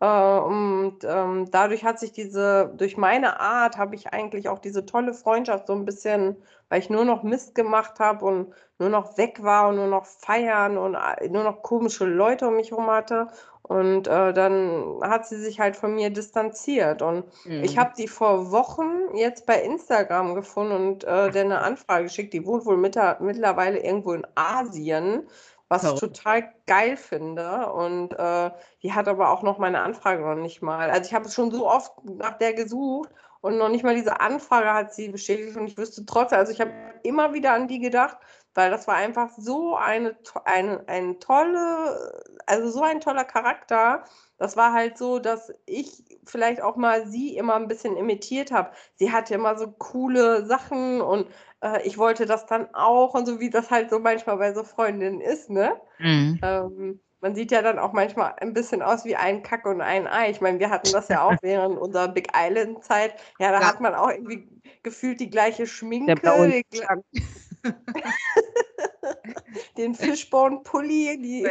Äh, 0.00 0.38
und 0.38 0.98
ähm, 1.04 1.50
dadurch 1.50 1.84
hat 1.84 2.00
sich 2.00 2.12
diese, 2.12 2.72
durch 2.76 2.96
meine 2.96 3.38
Art 3.38 3.76
habe 3.76 3.94
ich 3.94 4.12
eigentlich 4.12 4.48
auch 4.48 4.58
diese 4.58 4.86
tolle 4.86 5.12
Freundschaft 5.12 5.66
so 5.66 5.74
ein 5.74 5.84
bisschen, 5.84 6.36
weil 6.70 6.80
ich 6.80 6.90
nur 6.90 7.04
noch 7.04 7.22
Mist 7.22 7.54
gemacht 7.54 8.00
habe 8.00 8.24
und 8.24 8.54
nur 8.78 8.88
noch 8.88 9.18
weg 9.18 9.42
war 9.42 9.68
und 9.68 9.76
nur 9.76 9.88
noch 9.88 10.06
feiern 10.06 10.78
und 10.78 10.94
äh, 10.94 11.28
nur 11.28 11.44
noch 11.44 11.62
komische 11.62 12.06
Leute 12.06 12.48
um 12.48 12.56
mich 12.56 12.70
herum 12.70 12.86
hatte. 12.90 13.28
Und 13.62 14.08
äh, 14.08 14.32
dann 14.32 15.00
hat 15.02 15.28
sie 15.28 15.36
sich 15.36 15.60
halt 15.60 15.76
von 15.76 15.94
mir 15.94 16.10
distanziert. 16.10 17.02
Und 17.02 17.24
mhm. 17.44 17.62
ich 17.62 17.78
habe 17.78 17.92
die 17.96 18.08
vor 18.08 18.50
Wochen 18.50 19.14
jetzt 19.14 19.46
bei 19.46 19.62
Instagram 19.62 20.34
gefunden 20.34 20.72
und 20.72 21.04
äh, 21.04 21.30
der 21.30 21.44
eine 21.44 21.60
Anfrage 21.60 22.04
geschickt. 22.04 22.32
Die 22.32 22.44
wohnt 22.46 22.64
wohl 22.66 22.78
mit, 22.78 22.98
mittlerweile 23.20 23.78
irgendwo 23.78 24.12
in 24.12 24.26
Asien, 24.34 25.28
was 25.70 25.84
ich 25.84 25.98
total 25.98 26.52
geil 26.66 26.96
finde. 26.96 27.72
Und 27.72 28.12
äh, 28.12 28.50
die 28.82 28.92
hat 28.92 29.08
aber 29.08 29.30
auch 29.30 29.42
noch 29.42 29.58
meine 29.58 29.80
Anfrage 29.80 30.22
noch 30.22 30.34
nicht 30.34 30.60
mal. 30.60 30.90
Also 30.90 31.08
ich 31.08 31.14
habe 31.14 31.30
schon 31.30 31.50
so 31.50 31.66
oft 31.66 31.92
nach 32.04 32.36
der 32.36 32.52
gesucht 32.52 33.08
und 33.40 33.56
noch 33.56 33.70
nicht 33.70 33.84
mal 33.84 33.94
diese 33.94 34.20
Anfrage 34.20 34.74
hat 34.74 34.92
sie 34.92 35.08
bestätigt. 35.08 35.56
Und 35.56 35.66
ich 35.66 35.78
wüsste 35.78 36.04
trotzdem, 36.04 36.38
also 36.38 36.52
ich 36.52 36.60
habe 36.60 36.72
immer 37.04 37.32
wieder 37.32 37.52
an 37.52 37.68
die 37.68 37.78
gedacht 37.78 38.18
weil 38.54 38.70
das 38.70 38.86
war 38.88 38.96
einfach 38.96 39.30
so 39.36 39.76
eine, 39.76 40.16
eine, 40.44 40.82
eine 40.88 41.18
tolle, 41.18 42.22
also 42.46 42.70
so 42.70 42.82
ein 42.82 43.00
toller 43.00 43.24
Charakter. 43.24 44.04
Das 44.38 44.56
war 44.56 44.72
halt 44.72 44.98
so, 44.98 45.18
dass 45.18 45.52
ich 45.66 46.02
vielleicht 46.24 46.60
auch 46.60 46.76
mal 46.76 47.06
sie 47.06 47.36
immer 47.36 47.54
ein 47.54 47.68
bisschen 47.68 47.96
imitiert 47.96 48.50
habe. 48.50 48.70
Sie 48.96 49.12
hatte 49.12 49.34
immer 49.34 49.56
so 49.56 49.70
coole 49.70 50.44
Sachen 50.46 51.00
und 51.00 51.28
äh, 51.62 51.82
ich 51.86 51.98
wollte 51.98 52.26
das 52.26 52.46
dann 52.46 52.74
auch 52.74 53.14
und 53.14 53.26
so, 53.26 53.40
wie 53.40 53.50
das 53.50 53.70
halt 53.70 53.90
so 53.90 53.98
manchmal 53.98 54.36
bei 54.36 54.52
so 54.52 54.64
Freundinnen 54.64 55.20
ist, 55.20 55.50
ne? 55.50 55.80
Mhm. 55.98 56.38
Ähm, 56.42 57.00
man 57.20 57.34
sieht 57.34 57.50
ja 57.50 57.60
dann 57.60 57.78
auch 57.78 57.92
manchmal 57.92 58.34
ein 58.38 58.54
bisschen 58.54 58.80
aus 58.82 59.04
wie 59.04 59.14
ein 59.14 59.42
Kack 59.42 59.66
und 59.66 59.82
ein 59.82 60.06
Ei. 60.06 60.30
Ich 60.30 60.40
meine, 60.40 60.58
wir 60.58 60.70
hatten 60.70 60.90
das 60.92 61.08
ja 61.08 61.22
auch 61.22 61.36
während 61.42 61.78
unserer 61.78 62.08
Big 62.08 62.28
Island-Zeit. 62.34 63.14
Ja, 63.38 63.52
da 63.52 63.60
ja. 63.60 63.68
hat 63.68 63.80
man 63.80 63.94
auch 63.94 64.10
irgendwie 64.10 64.48
gefühlt 64.82 65.20
die 65.20 65.30
gleiche 65.30 65.66
Schminke. 65.66 66.14
Der 66.14 66.22
den 69.76 69.94
Fishbone-Pulli, 69.94 71.20
die, 71.20 71.46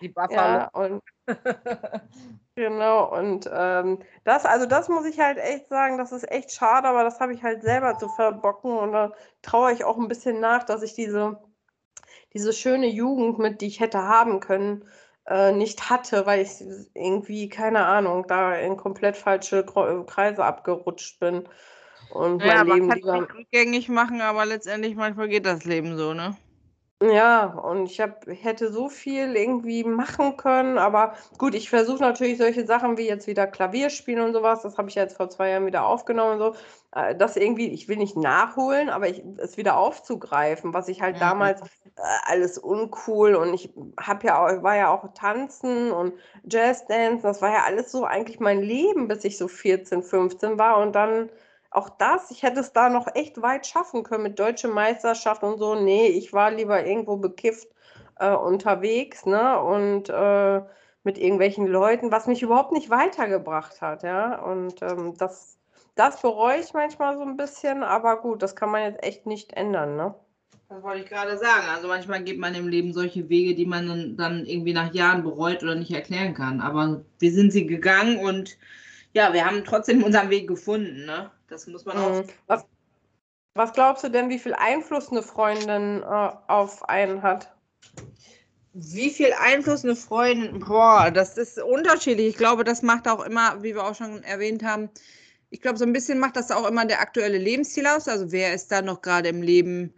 die 0.00 0.08
Buffalo. 0.08 0.34
Ja, 0.34 0.68
und, 0.68 1.02
genau, 2.54 3.16
und 3.16 3.48
ähm, 3.52 3.98
das, 4.24 4.44
also 4.44 4.66
das 4.66 4.88
muss 4.88 5.06
ich 5.06 5.18
halt 5.18 5.38
echt 5.38 5.68
sagen, 5.68 5.98
das 5.98 6.12
ist 6.12 6.30
echt 6.30 6.52
schade, 6.52 6.88
aber 6.88 7.02
das 7.04 7.20
habe 7.20 7.32
ich 7.32 7.42
halt 7.42 7.62
selber 7.62 7.98
zu 7.98 8.08
verbocken 8.08 8.76
und 8.76 8.92
da 8.92 9.12
traue 9.42 9.72
ich 9.72 9.84
auch 9.84 9.98
ein 9.98 10.08
bisschen 10.08 10.40
nach, 10.40 10.64
dass 10.64 10.82
ich 10.82 10.94
diese, 10.94 11.40
diese 12.34 12.52
schöne 12.52 12.88
Jugend, 12.88 13.38
mit 13.38 13.60
die 13.60 13.66
ich 13.66 13.80
hätte 13.80 14.02
haben 14.02 14.40
können, 14.40 14.84
äh, 15.26 15.52
nicht 15.52 15.88
hatte, 15.88 16.26
weil 16.26 16.40
ich 16.40 16.62
irgendwie, 16.94 17.48
keine 17.48 17.86
Ahnung, 17.86 18.26
da 18.26 18.54
in 18.54 18.76
komplett 18.76 19.16
falsche 19.16 19.64
Kreise 19.64 20.44
abgerutscht 20.44 21.18
bin. 21.20 21.48
Und 22.10 22.42
ja, 22.42 22.62
mein 22.64 22.66
Leben 22.66 22.86
man 22.86 23.00
kann 23.00 23.20
lieber... 23.20 23.34
rückgängig 23.34 23.88
machen, 23.88 24.20
aber 24.20 24.44
letztendlich 24.44 24.94
manchmal 24.94 25.28
geht 25.28 25.46
das 25.46 25.64
Leben 25.64 25.96
so, 25.96 26.12
ne? 26.12 26.36
Ja, 27.12 27.46
und 27.46 27.86
ich 27.86 28.00
hab, 28.00 28.24
hätte 28.26 28.72
so 28.72 28.88
viel 28.88 29.36
irgendwie 29.36 29.84
machen 29.84 30.36
können, 30.36 30.78
aber 30.78 31.14
gut, 31.38 31.54
ich 31.54 31.68
versuche 31.68 32.00
natürlich 32.00 32.38
solche 32.38 32.64
Sachen 32.66 32.96
wie 32.96 33.06
jetzt 33.06 33.26
wieder 33.26 33.46
Klavier 33.46 33.90
spielen 33.90 34.20
und 34.22 34.32
sowas, 34.32 34.62
das 34.62 34.78
habe 34.78 34.88
ich 34.88 34.94
jetzt 34.94 35.16
vor 35.16 35.28
zwei 35.28 35.50
Jahren 35.50 35.66
wieder 35.66 35.86
aufgenommen 35.86 36.34
und 36.34 36.38
so, 36.38 36.54
äh, 36.98 37.14
das 37.14 37.36
irgendwie, 37.36 37.68
ich 37.68 37.88
will 37.88 37.96
nicht 37.96 38.16
nachholen, 38.16 38.88
aber 38.88 39.08
ich, 39.08 39.22
es 39.38 39.56
wieder 39.56 39.76
aufzugreifen, 39.76 40.72
was 40.72 40.88
ich 40.88 41.02
halt 41.02 41.16
mhm. 41.16 41.20
damals 41.20 41.60
äh, 41.62 42.02
alles 42.26 42.58
uncool 42.58 43.34
und 43.34 43.52
ich 43.52 43.70
habe 44.00 44.26
ja 44.26 44.42
auch, 44.42 44.62
war 44.62 44.76
ja 44.76 44.90
auch 44.90 45.12
tanzen 45.14 45.90
und 45.90 46.14
Jazzdance, 46.44 47.22
das 47.22 47.42
war 47.42 47.52
ja 47.52 47.64
alles 47.64 47.90
so 47.92 48.04
eigentlich 48.04 48.40
mein 48.40 48.62
Leben, 48.62 49.08
bis 49.08 49.24
ich 49.24 49.36
so 49.36 49.48
14, 49.48 50.02
15 50.02 50.58
war 50.58 50.78
und 50.78 50.94
dann 50.94 51.28
auch 51.74 51.88
das, 51.90 52.30
ich 52.30 52.42
hätte 52.42 52.60
es 52.60 52.72
da 52.72 52.88
noch 52.88 53.08
echt 53.14 53.42
weit 53.42 53.66
schaffen 53.66 54.04
können 54.04 54.22
mit 54.22 54.38
deutsche 54.38 54.68
Meisterschaft 54.68 55.42
und 55.42 55.58
so. 55.58 55.74
Nee, 55.74 56.06
ich 56.06 56.32
war 56.32 56.50
lieber 56.50 56.86
irgendwo 56.86 57.16
bekifft 57.16 57.68
äh, 58.18 58.30
unterwegs, 58.30 59.26
ne? 59.26 59.60
Und 59.60 60.08
äh, 60.08 60.62
mit 61.02 61.18
irgendwelchen 61.18 61.66
Leuten, 61.66 62.12
was 62.12 62.26
mich 62.26 62.42
überhaupt 62.42 62.72
nicht 62.72 62.90
weitergebracht 62.90 63.80
hat, 63.82 64.02
ja. 64.04 64.40
Und 64.42 64.82
ähm, 64.82 65.14
das, 65.18 65.58
das 65.94 66.22
bereue 66.22 66.60
ich 66.60 66.72
manchmal 66.72 67.16
so 67.16 67.22
ein 67.22 67.36
bisschen, 67.36 67.82
aber 67.82 68.20
gut, 68.20 68.42
das 68.42 68.56
kann 68.56 68.70
man 68.70 68.82
jetzt 68.82 69.02
echt 69.02 69.26
nicht 69.26 69.52
ändern, 69.52 69.96
ne? 69.96 70.14
Das 70.68 70.82
wollte 70.82 71.02
ich 71.02 71.08
gerade 71.08 71.36
sagen. 71.36 71.66
Also 71.74 71.88
manchmal 71.88 72.22
geht 72.22 72.38
man 72.38 72.54
im 72.54 72.68
Leben 72.68 72.92
solche 72.92 73.28
Wege, 73.28 73.54
die 73.54 73.66
man 73.66 74.16
dann, 74.16 74.46
irgendwie 74.46 74.72
nach 74.72 74.94
Jahren 74.94 75.22
bereut 75.22 75.62
oder 75.62 75.74
nicht 75.74 75.92
erklären 75.92 76.34
kann. 76.34 76.60
Aber 76.60 77.04
wir 77.18 77.32
sind 77.32 77.52
sie 77.52 77.66
gegangen 77.66 78.18
und 78.18 78.56
ja, 79.12 79.32
wir 79.32 79.44
haben 79.44 79.64
trotzdem 79.64 80.02
unseren 80.02 80.30
Weg 80.30 80.48
gefunden, 80.48 81.04
ne? 81.04 81.30
Das 81.54 81.68
muss 81.68 81.84
man 81.84 81.96
auch. 81.96 82.22
Mhm. 82.22 82.28
Was, 82.48 82.66
was 83.54 83.72
glaubst 83.72 84.02
du 84.02 84.08
denn, 84.08 84.28
wie 84.28 84.40
viel 84.40 84.54
Einfluss 84.54 85.10
eine 85.12 85.22
Freundin 85.22 86.02
äh, 86.02 86.30
auf 86.48 86.88
einen 86.88 87.22
hat? 87.22 87.54
Wie 88.72 89.10
viel 89.10 89.32
Einfluss 89.38 89.84
eine 89.84 89.94
Freundin, 89.94 90.58
boah, 90.58 91.12
das 91.12 91.38
ist 91.38 91.62
unterschiedlich. 91.62 92.26
Ich 92.26 92.36
glaube, 92.36 92.64
das 92.64 92.82
macht 92.82 93.06
auch 93.06 93.24
immer, 93.24 93.62
wie 93.62 93.76
wir 93.76 93.84
auch 93.84 93.94
schon 93.94 94.24
erwähnt 94.24 94.64
haben, 94.64 94.90
ich 95.50 95.60
glaube, 95.60 95.78
so 95.78 95.84
ein 95.84 95.92
bisschen 95.92 96.18
macht 96.18 96.34
das 96.34 96.50
auch 96.50 96.66
immer 96.66 96.84
der 96.84 97.00
aktuelle 97.00 97.38
Lebensstil 97.38 97.86
aus. 97.86 98.08
Also 98.08 98.32
wer 98.32 98.52
ist 98.52 98.72
da 98.72 98.82
noch 98.82 99.00
gerade 99.00 99.28
im 99.28 99.40
Leben 99.40 99.94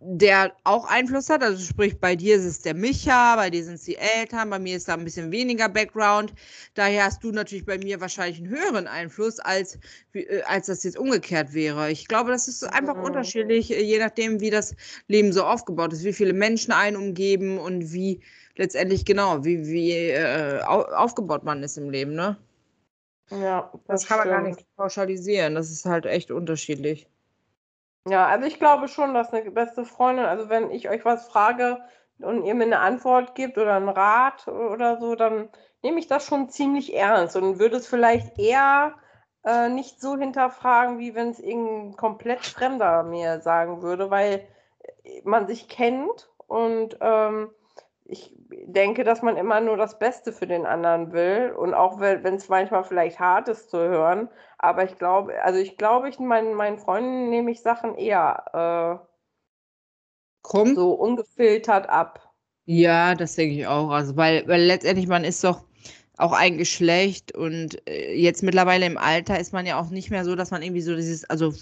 der 0.00 0.52
auch 0.64 0.84
Einfluss 0.86 1.28
hat. 1.28 1.42
Also 1.42 1.64
sprich, 1.64 1.98
bei 1.98 2.16
dir 2.16 2.36
ist 2.36 2.44
es 2.44 2.60
der 2.60 2.74
Micha, 2.74 3.36
bei 3.36 3.50
dir 3.50 3.64
sind 3.64 3.74
es 3.74 3.84
die 3.84 3.96
Eltern, 3.96 4.50
bei 4.50 4.58
mir 4.58 4.76
ist 4.76 4.88
da 4.88 4.94
ein 4.94 5.04
bisschen 5.04 5.30
weniger 5.30 5.68
Background. 5.68 6.32
Daher 6.74 7.04
hast 7.04 7.22
du 7.22 7.30
natürlich 7.30 7.64
bei 7.64 7.78
mir 7.78 8.00
wahrscheinlich 8.00 8.38
einen 8.38 8.48
höheren 8.48 8.86
Einfluss, 8.86 9.38
als, 9.38 9.78
äh, 10.14 10.42
als 10.42 10.66
das 10.66 10.84
jetzt 10.84 10.98
umgekehrt 10.98 11.54
wäre. 11.54 11.90
Ich 11.90 12.08
glaube, 12.08 12.30
das 12.30 12.48
ist 12.48 12.64
einfach 12.64 12.96
mhm. 12.96 13.04
unterschiedlich, 13.04 13.70
äh, 13.70 13.82
je 13.82 13.98
nachdem, 13.98 14.40
wie 14.40 14.50
das 14.50 14.74
Leben 15.06 15.32
so 15.32 15.44
aufgebaut 15.44 15.92
ist, 15.92 16.04
wie 16.04 16.12
viele 16.12 16.32
Menschen 16.32 16.72
einen 16.72 16.96
umgeben 16.96 17.58
und 17.58 17.92
wie 17.92 18.20
letztendlich 18.56 19.04
genau, 19.04 19.44
wie, 19.44 19.66
wie 19.66 19.92
äh, 19.92 20.60
aufgebaut 20.62 21.44
man 21.44 21.62
ist 21.62 21.78
im 21.78 21.90
Leben, 21.90 22.14
ne? 22.14 22.36
Ja, 23.30 23.70
das, 23.86 24.02
das 24.02 24.06
kann 24.06 24.18
man 24.18 24.28
gar 24.28 24.42
nicht 24.42 24.64
pauschalisieren. 24.76 25.54
Das 25.54 25.70
ist 25.70 25.84
halt 25.84 26.06
echt 26.06 26.30
unterschiedlich. 26.30 27.06
Ja, 28.06 28.26
also 28.26 28.46
ich 28.46 28.58
glaube 28.58 28.88
schon, 28.88 29.14
dass 29.14 29.32
eine 29.32 29.50
beste 29.50 29.84
Freundin, 29.84 30.24
also 30.24 30.48
wenn 30.48 30.70
ich 30.70 30.88
euch 30.88 31.04
was 31.04 31.28
frage 31.28 31.78
und 32.18 32.44
ihr 32.44 32.54
mir 32.54 32.64
eine 32.64 32.80
Antwort 32.80 33.34
gibt 33.34 33.58
oder 33.58 33.74
einen 33.74 33.88
Rat 33.88 34.48
oder 34.48 34.98
so, 34.98 35.14
dann 35.14 35.50
nehme 35.82 35.98
ich 35.98 36.06
das 36.06 36.24
schon 36.26 36.48
ziemlich 36.48 36.94
ernst 36.94 37.36
und 37.36 37.58
würde 37.58 37.76
es 37.76 37.86
vielleicht 37.86 38.38
eher 38.38 38.94
äh, 39.44 39.68
nicht 39.68 40.00
so 40.00 40.16
hinterfragen, 40.16 40.98
wie 40.98 41.14
wenn 41.14 41.30
es 41.30 41.38
irgendein 41.40 41.96
komplett 41.96 42.46
Fremder 42.46 43.02
mir 43.02 43.40
sagen 43.40 43.82
würde, 43.82 44.10
weil 44.10 44.48
man 45.24 45.46
sich 45.46 45.68
kennt 45.68 46.30
und 46.46 46.96
ähm, 47.00 47.50
ich 48.08 48.34
denke, 48.48 49.04
dass 49.04 49.20
man 49.20 49.36
immer 49.36 49.60
nur 49.60 49.76
das 49.76 49.98
Beste 49.98 50.32
für 50.32 50.46
den 50.46 50.64
anderen 50.64 51.12
will 51.12 51.52
und 51.56 51.74
auch 51.74 52.00
wenn 52.00 52.34
es 52.34 52.48
manchmal 52.48 52.82
vielleicht 52.82 53.20
hart 53.20 53.48
ist 53.48 53.70
zu 53.70 53.78
hören, 53.78 54.28
aber 54.56 54.84
ich 54.84 54.96
glaube, 54.96 55.34
also 55.42 55.60
ich 55.60 55.76
glaube, 55.76 56.08
ich 56.08 56.18
meinen, 56.18 56.54
meinen 56.54 56.78
Freunden 56.78 57.28
nehme 57.28 57.50
ich 57.50 57.60
Sachen 57.60 57.96
eher 57.96 59.02
äh, 59.04 60.74
so 60.74 60.92
ungefiltert 60.92 61.88
ab. 61.90 62.32
Ja, 62.64 63.14
das 63.14 63.34
denke 63.34 63.54
ich 63.54 63.66
auch. 63.66 63.90
Also 63.90 64.16
weil, 64.16 64.48
weil 64.48 64.62
letztendlich 64.62 65.06
man 65.06 65.24
ist 65.24 65.44
doch 65.44 65.64
auch 66.16 66.32
ein 66.32 66.58
Geschlecht 66.58 67.34
und 67.36 67.86
äh, 67.88 68.14
jetzt 68.14 68.42
mittlerweile 68.42 68.86
im 68.86 68.98
Alter 68.98 69.38
ist 69.38 69.52
man 69.52 69.66
ja 69.66 69.80
auch 69.80 69.90
nicht 69.90 70.10
mehr 70.10 70.24
so, 70.24 70.34
dass 70.34 70.50
man 70.50 70.62
irgendwie 70.62 70.80
so 70.80 70.96
dieses, 70.96 71.24
also 71.26 71.52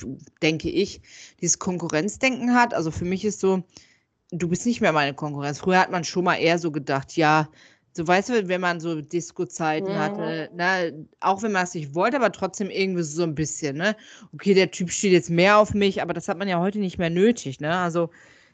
denke 0.43 0.71
ich, 0.71 1.01
dieses 1.41 1.59
Konkurrenzdenken 1.59 2.55
hat. 2.55 2.73
Also 2.73 2.91
für 2.91 3.05
mich 3.05 3.25
ist 3.25 3.41
so, 3.41 3.65
du 4.31 4.49
bist 4.49 4.67
nicht 4.67 4.81
mehr 4.81 4.93
meine 4.93 5.15
Konkurrenz. 5.15 5.61
Früher 5.61 5.81
hat 5.81 5.91
man 5.91 6.05
schon 6.05 6.25
mal 6.25 6.37
eher 6.37 6.59
so 6.59 6.71
gedacht, 6.71 7.17
ja, 7.17 7.49
so 7.93 8.07
weißt 8.07 8.29
du, 8.29 8.49
wenn 8.49 8.61
man 8.61 8.79
so 8.79 9.01
Disco-Zeiten 9.01 9.93
mhm. 9.93 9.99
hatte, 9.99 10.51
ne, 10.55 11.07
auch 11.21 11.43
wenn 11.43 11.53
man 11.53 11.65
es 11.65 11.75
nicht 11.75 11.95
wollte, 11.95 12.19
aber 12.19 12.31
trotzdem 12.31 12.69
irgendwie 12.69 13.03
so 13.03 13.23
ein 13.23 13.35
bisschen, 13.35 13.79
ne? 13.79 13.97
Okay, 14.35 14.53
der 14.53 14.71
Typ 14.71 14.91
steht 14.91 15.13
jetzt 15.13 15.31
mehr 15.31 15.57
auf 15.59 15.73
mich, 15.73 16.03
aber 16.03 16.13
das 16.13 16.29
hat 16.29 16.37
man 16.37 16.49
ja 16.49 16.61
heute 16.61 16.79
nicht 16.79 16.99
mehr 16.99 17.09
nötig, 17.09 17.59
ne? 17.61 17.75
Also 17.75 18.11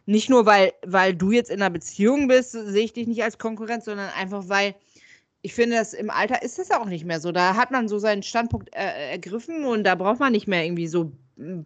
nicht 0.07 0.31
nur, 0.31 0.47
weil, 0.47 0.73
weil 0.87 1.15
du 1.15 1.33
jetzt 1.33 1.51
in 1.51 1.61
einer 1.61 1.71
Beziehung 1.71 2.29
bist, 2.29 2.53
sehe 2.53 2.85
ich 2.85 2.93
dich 2.93 3.09
nicht 3.09 3.23
als 3.23 3.39
Konkurrenz, 3.39 3.85
sondern 3.87 4.11
einfach, 4.11 4.49
weil 4.49 4.75
ich 5.43 5.55
finde, 5.55 5.77
dass 5.77 5.93
im 5.93 6.11
Alter 6.11 6.43
ist 6.43 6.59
das 6.59 6.71
auch 6.71 6.87
nicht 6.87 7.05
mehr 7.05 7.21
so. 7.21 7.33
Da 7.33 7.57
hat 7.57 7.73
man 7.73 7.89
so 7.89 7.99
seinen 7.99 8.23
Standpunkt 8.23 8.73
äh, 8.75 9.11
ergriffen 9.11 9.65
und 9.65 9.83
da 9.85 9.97
braucht 9.97 10.21
man 10.21 10.33
nicht 10.33 10.47
mehr 10.47 10.65
irgendwie 10.65 10.87
so 10.87 11.11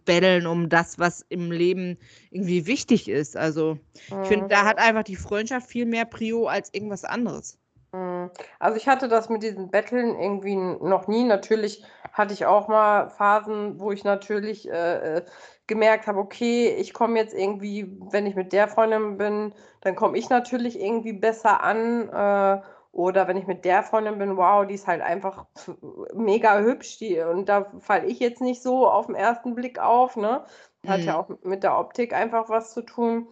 betteln 0.05 0.47
um 0.47 0.69
das, 0.69 0.99
was 0.99 1.25
im 1.29 1.51
Leben 1.51 1.97
irgendwie 2.31 2.67
wichtig 2.67 3.09
ist. 3.09 3.37
Also 3.37 3.77
ich 3.93 4.27
finde, 4.27 4.47
da 4.47 4.65
hat 4.65 4.77
mhm. 4.77 4.83
einfach 4.83 5.03
die 5.03 5.15
Freundschaft 5.15 5.67
viel 5.67 5.85
mehr 5.85 6.05
Prio 6.05 6.47
als 6.47 6.73
irgendwas 6.73 7.03
anderes. 7.03 7.57
Mhm. 7.93 8.29
Also 8.59 8.77
ich 8.77 8.87
hatte 8.87 9.07
das 9.07 9.29
mit 9.29 9.43
diesen 9.43 9.69
Betteln 9.69 10.19
irgendwie 10.19 10.55
noch 10.55 11.07
nie. 11.07 11.23
Natürlich 11.23 11.83
hatte 12.11 12.33
ich 12.33 12.45
auch 12.45 12.67
mal 12.67 13.09
Phasen, 13.09 13.79
wo 13.79 13.91
ich 13.91 14.03
natürlich 14.03 14.69
äh, 14.69 15.17
äh 15.17 15.21
gemerkt 15.67 16.07
habe, 16.07 16.19
okay, 16.19 16.69
ich 16.79 16.93
komme 16.93 17.19
jetzt 17.19 17.33
irgendwie, 17.33 17.99
wenn 18.11 18.25
ich 18.25 18.35
mit 18.35 18.53
der 18.53 18.69
Freundin 18.69 19.17
bin, 19.17 19.53
dann 19.81 19.95
komme 19.95 20.17
ich 20.17 20.29
natürlich 20.29 20.79
irgendwie 20.79 21.11
besser 21.11 21.61
an. 21.61 22.07
Äh, 22.07 22.61
oder 22.97 23.27
wenn 23.27 23.37
ich 23.37 23.45
mit 23.45 23.63
der 23.63 23.83
Freundin 23.83 24.17
bin, 24.17 24.37
wow, 24.37 24.65
die 24.65 24.73
ist 24.73 24.87
halt 24.87 25.03
einfach 25.03 25.45
mega 26.15 26.59
hübsch. 26.61 26.97
Die, 26.97 27.19
und 27.19 27.47
da 27.47 27.71
falle 27.79 28.07
ich 28.07 28.19
jetzt 28.19 28.41
nicht 28.41 28.63
so 28.63 28.89
auf 28.89 29.05
den 29.05 29.13
ersten 29.13 29.53
Blick 29.53 29.77
auf. 29.77 30.15
Ne? 30.15 30.43
Hat 30.87 31.01
mhm. 31.01 31.05
ja 31.05 31.19
auch 31.19 31.29
mit 31.43 31.61
der 31.61 31.77
Optik 31.77 32.13
einfach 32.13 32.49
was 32.49 32.73
zu 32.73 32.81
tun. 32.81 33.27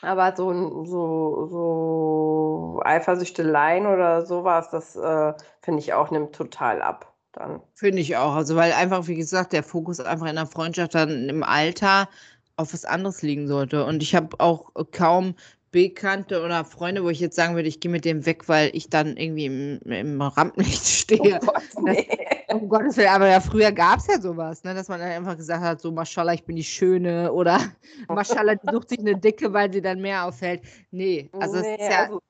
Aber 0.00 0.34
so, 0.34 0.84
so, 0.86 1.46
so 1.46 2.80
Eifersüchteleien 2.84 3.86
oder 3.86 4.24
sowas, 4.24 4.70
das 4.70 4.96
äh, 4.96 5.34
finde 5.60 5.80
ich 5.80 5.92
auch, 5.92 6.10
nimmt 6.10 6.34
total 6.34 6.80
ab. 6.80 7.14
Dann. 7.32 7.60
Finde 7.74 7.98
ich 7.98 8.16
auch. 8.16 8.34
Also, 8.34 8.56
weil 8.56 8.72
einfach, 8.72 9.08
wie 9.08 9.16
gesagt, 9.16 9.52
der 9.52 9.62
Fokus 9.62 10.00
einfach 10.00 10.26
in 10.26 10.36
der 10.36 10.46
Freundschaft 10.46 10.94
dann 10.94 11.28
im 11.28 11.42
Alter 11.42 12.08
auf 12.56 12.72
was 12.72 12.86
anderes 12.86 13.20
liegen 13.20 13.46
sollte. 13.46 13.84
Und 13.84 14.02
ich 14.02 14.14
habe 14.14 14.40
auch 14.40 14.70
kaum 14.92 15.34
Bekannte 15.74 16.40
oder 16.40 16.64
Freunde, 16.64 17.02
wo 17.02 17.08
ich 17.08 17.18
jetzt 17.18 17.34
sagen 17.34 17.56
würde, 17.56 17.66
ich 17.66 17.80
gehe 17.80 17.90
mit 17.90 18.04
dem 18.04 18.26
weg, 18.26 18.48
weil 18.48 18.70
ich 18.74 18.90
dann 18.90 19.16
irgendwie 19.16 19.46
im, 19.46 19.80
im 19.82 20.22
Rampenlicht 20.22 20.86
stehe. 20.86 21.40
Oh 21.42 21.46
Gott, 21.46 21.62
nee. 21.82 22.06
das, 22.46 22.54
um 22.60 22.68
Gottes 22.68 22.96
Willen, 22.96 23.08
aber 23.08 23.28
ja, 23.28 23.40
früher 23.40 23.72
gab 23.72 23.98
es 23.98 24.06
ja 24.06 24.20
sowas, 24.20 24.62
ne, 24.62 24.72
dass 24.72 24.86
man 24.86 25.00
dann 25.00 25.10
einfach 25.10 25.36
gesagt 25.36 25.64
hat, 25.64 25.80
so 25.80 25.90
Maschallah, 25.90 26.32
ich 26.32 26.44
bin 26.44 26.54
die 26.54 26.62
Schöne 26.62 27.32
oder 27.32 27.58
Maschallah, 28.08 28.54
die 28.54 28.72
sucht 28.72 28.90
sich 28.90 29.00
eine 29.00 29.16
Dicke, 29.16 29.52
weil 29.52 29.72
sie 29.72 29.82
dann 29.82 30.00
mehr 30.00 30.26
auffällt. 30.26 30.62
Nee, 30.92 31.28
also 31.32 31.60
nee, 31.60 31.74
ist 31.74 31.90
ja, 31.90 32.02
also, 32.04 32.20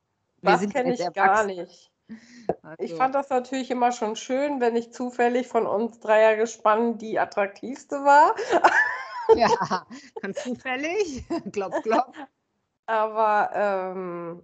das 0.41 0.67
kenne 0.71 0.95
ich 0.95 1.13
gar 1.13 1.45
nicht. 1.45 1.93
Also. 2.63 2.83
Ich 2.83 2.95
fand 2.95 3.15
das 3.15 3.29
natürlich 3.29 3.71
immer 3.71 3.93
schon 3.93 4.17
schön, 4.17 4.59
wenn 4.63 4.75
ich 4.75 4.91
zufällig 4.91 5.49
von 5.49 5.67
uns 5.67 6.01
Dreiergespann 6.01 6.97
die 6.97 7.19
attraktivste 7.19 7.97
war. 7.97 8.35
Ja, 9.37 9.87
ganz 10.23 10.43
zufällig. 10.43 11.25
Klopf, 11.53 11.83
klopf. 11.83 12.17
Aber 12.87 13.51
ähm, 13.55 14.43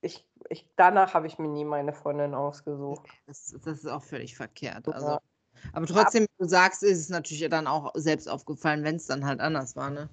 ich, 0.00 0.26
ich, 0.48 0.68
danach 0.76 1.14
habe 1.14 1.26
ich 1.26 1.38
mir 1.38 1.48
nie 1.48 1.64
meine 1.64 1.92
Freundin 1.92 2.34
ausgesucht. 2.34 3.08
Das, 3.26 3.54
das 3.64 3.78
ist 3.78 3.86
auch 3.86 4.02
völlig 4.02 4.36
verkehrt. 4.36 4.88
Also, 4.88 5.06
ja. 5.06 5.20
Aber 5.72 5.86
trotzdem, 5.86 6.24
wie 6.24 6.42
du 6.42 6.48
sagst, 6.48 6.82
ist 6.82 6.98
es 6.98 7.08
natürlich 7.08 7.48
dann 7.48 7.66
auch 7.66 7.92
selbst 7.94 8.28
aufgefallen, 8.28 8.84
wenn 8.84 8.96
es 8.96 9.06
dann 9.06 9.24
halt 9.24 9.40
anders 9.40 9.76
war, 9.76 9.90
ne? 9.90 10.08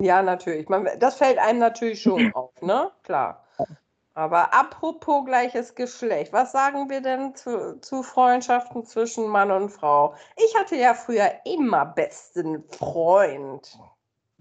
Ja, 0.00 0.22
natürlich. 0.22 0.68
Man, 0.68 0.88
das 0.98 1.16
fällt 1.16 1.38
einem 1.38 1.58
natürlich 1.58 2.02
schon 2.02 2.32
auf, 2.34 2.60
ne? 2.62 2.90
Klar. 3.02 3.44
Aber 4.14 4.52
apropos 4.52 5.24
gleiches 5.24 5.74
Geschlecht, 5.74 6.34
was 6.34 6.52
sagen 6.52 6.90
wir 6.90 7.00
denn 7.00 7.34
zu, 7.34 7.80
zu, 7.80 8.02
Freundschaften 8.02 8.84
zwischen 8.84 9.26
Mann 9.26 9.50
und 9.50 9.70
Frau? 9.70 10.14
Ich 10.36 10.54
hatte 10.58 10.76
ja 10.76 10.92
früher 10.92 11.30
immer 11.46 11.86
besten 11.86 12.62
Freund. 12.68 13.78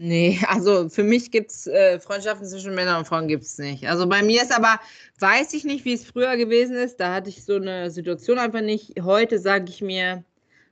Nee, 0.03 0.39
also 0.47 0.89
für 0.89 1.03
mich 1.03 1.29
gibt 1.29 1.51
es 1.51 1.67
äh, 1.67 1.99
Freundschaften 1.99 2.47
zwischen 2.47 2.73
Männern 2.73 2.97
und 2.97 3.07
Frauen 3.07 3.27
gibt 3.27 3.43
es 3.43 3.59
nicht. 3.59 3.87
Also 3.87 4.07
bei 4.09 4.23
mir 4.23 4.41
ist 4.41 4.51
aber, 4.55 4.79
weiß 5.19 5.53
ich 5.53 5.63
nicht, 5.63 5.85
wie 5.85 5.93
es 5.93 6.05
früher 6.05 6.37
gewesen 6.37 6.75
ist. 6.75 6.99
Da 6.99 7.13
hatte 7.13 7.29
ich 7.29 7.45
so 7.45 7.55
eine 7.55 7.91
Situation 7.91 8.39
einfach 8.39 8.61
nicht. 8.61 8.99
Heute 9.03 9.37
sage 9.37 9.65
ich 9.69 9.81
mir, 9.81 10.23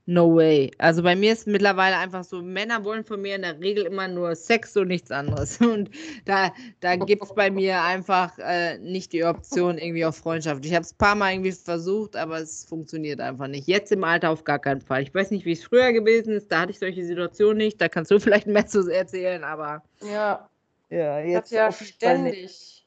No 0.06 0.36
way. 0.36 0.72
Also 0.80 1.04
bei 1.04 1.16
mir 1.16 1.34
ist 1.34 1.46
mittlerweile 1.46 1.98
einfach 1.98 2.24
so, 2.24 2.42
Männer 2.42 2.84
wollen 2.84 3.04
von 3.04 3.22
mir 3.22 3.36
in 3.36 3.44
der 3.44 3.60
Regel 3.60 3.86
immer 3.86 4.08
nur 4.08 4.36
Sex 4.36 4.76
und 4.76 4.88
nichts 4.88 5.12
anderes. 5.12 5.58
Und 5.62 5.92
da, 6.26 6.52
da 6.80 6.96
gibt 6.96 7.24
es 7.24 7.34
bei 7.36 7.52
mir 7.52 7.84
einfach 7.84 8.36
äh, 8.40 8.80
nicht 8.80 9.14
die 9.14 9.24
Option 9.24 9.78
irgendwie 9.78 10.06
auf 10.06 10.18
Freundschaft. 10.18 10.66
Ich 10.66 10.74
habe 10.74 10.82
es 10.82 10.94
ein 10.94 10.98
paar 10.98 11.14
Mal 11.14 11.34
irgendwie 11.34 11.52
versucht, 11.52 12.16
aber 12.16 12.40
es 12.40 12.66
funktioniert 12.66 13.22
einfach 13.22 13.48
nicht. 13.48 13.68
Jetzt 13.68 13.92
im 13.92 14.04
Alter 14.04 14.32
auf 14.32 14.44
gar 14.44 14.58
keinen 14.58 14.82
Fall. 14.82 15.04
Ich 15.04 15.14
weiß 15.14 15.30
nicht, 15.30 15.46
wie 15.46 15.52
es 15.52 15.64
früher 15.64 15.94
gewesen 15.94 16.34
ist. 16.34 16.52
Da 16.52 16.62
hatte 16.62 16.72
ich 16.72 16.80
solche 16.80 17.06
Situationen 17.06 17.58
nicht. 17.58 17.80
Da 17.80 17.88
kannst 17.88 18.10
du 18.10 18.20
vielleicht 18.20 18.48
mehr 18.48 18.66
zu 18.66 18.90
erzählen, 18.90 19.44
aber. 19.44 19.84
Ja. 20.02 20.50
Ja, 20.90 21.20
jetzt. 21.20 21.52
Ich 21.52 21.60
hatte 21.60 21.78
ja 21.78 21.86
ständig 21.86 22.79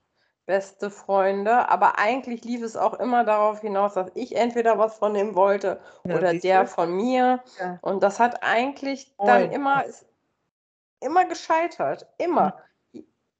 beste 0.46 0.90
Freunde, 0.90 1.68
aber 1.68 1.98
eigentlich 1.98 2.44
lief 2.44 2.62
es 2.62 2.76
auch 2.76 2.94
immer 2.94 3.24
darauf 3.24 3.60
hinaus, 3.60 3.94
dass 3.94 4.10
ich 4.14 4.36
entweder 4.36 4.78
was 4.78 4.98
von 4.98 5.14
dem 5.14 5.34
wollte 5.34 5.80
ja, 6.04 6.16
oder 6.16 6.34
der 6.34 6.66
von 6.66 6.92
mir. 6.92 7.42
Ja. 7.60 7.78
Und 7.82 8.02
das 8.02 8.18
hat 8.18 8.42
eigentlich 8.42 9.14
Moin. 9.18 9.28
dann 9.28 9.52
immer, 9.52 9.84
immer 11.00 11.24
gescheitert. 11.26 12.06
Immer. 12.18 12.56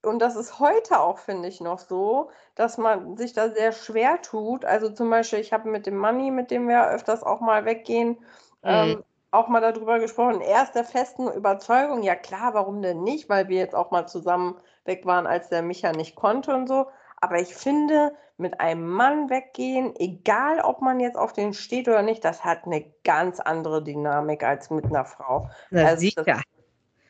Und 0.04 0.18
das 0.18 0.36
ist 0.36 0.58
heute 0.58 1.00
auch, 1.00 1.18
finde 1.18 1.48
ich, 1.48 1.60
noch 1.60 1.78
so, 1.78 2.30
dass 2.54 2.76
man 2.76 3.16
sich 3.16 3.32
da 3.32 3.50
sehr 3.50 3.72
schwer 3.72 4.20
tut. 4.20 4.64
Also 4.64 4.90
zum 4.90 5.10
Beispiel, 5.10 5.38
ich 5.38 5.52
habe 5.52 5.68
mit 5.68 5.86
dem 5.86 5.96
Manni, 5.96 6.30
mit 6.30 6.50
dem 6.50 6.68
wir 6.68 6.88
öfters 6.88 7.22
auch 7.22 7.40
mal 7.40 7.64
weggehen, 7.64 8.10
mhm. 8.10 8.16
ähm, 8.64 9.04
auch 9.30 9.48
mal 9.48 9.60
darüber 9.60 9.98
gesprochen. 9.98 10.40
Er 10.40 10.64
ist 10.64 10.74
der 10.74 10.84
festen 10.84 11.28
Überzeugung, 11.28 12.02
ja 12.02 12.14
klar, 12.14 12.54
warum 12.54 12.82
denn 12.82 13.02
nicht? 13.02 13.28
Weil 13.28 13.48
wir 13.48 13.58
jetzt 13.58 13.74
auch 13.74 13.90
mal 13.90 14.06
zusammen 14.06 14.56
weg 14.84 15.04
waren, 15.06 15.26
als 15.26 15.48
der 15.48 15.62
Micha 15.62 15.92
nicht 15.92 16.16
konnte 16.16 16.54
und 16.54 16.66
so. 16.66 16.86
Aber 17.20 17.40
ich 17.40 17.54
finde, 17.54 18.12
mit 18.36 18.60
einem 18.60 18.86
Mann 18.86 19.30
weggehen, 19.30 19.94
egal 19.96 20.60
ob 20.60 20.82
man 20.82 21.00
jetzt 21.00 21.16
auf 21.16 21.32
den 21.32 21.54
steht 21.54 21.88
oder 21.88 22.02
nicht, 22.02 22.24
das 22.24 22.44
hat 22.44 22.64
eine 22.64 22.84
ganz 23.04 23.40
andere 23.40 23.82
Dynamik 23.82 24.42
als 24.42 24.70
mit 24.70 24.84
einer 24.84 25.04
Frau. 25.04 25.48
Na, 25.70 25.84
also 25.84 26.00
sicher. 26.00 26.24
Das, 26.24 26.42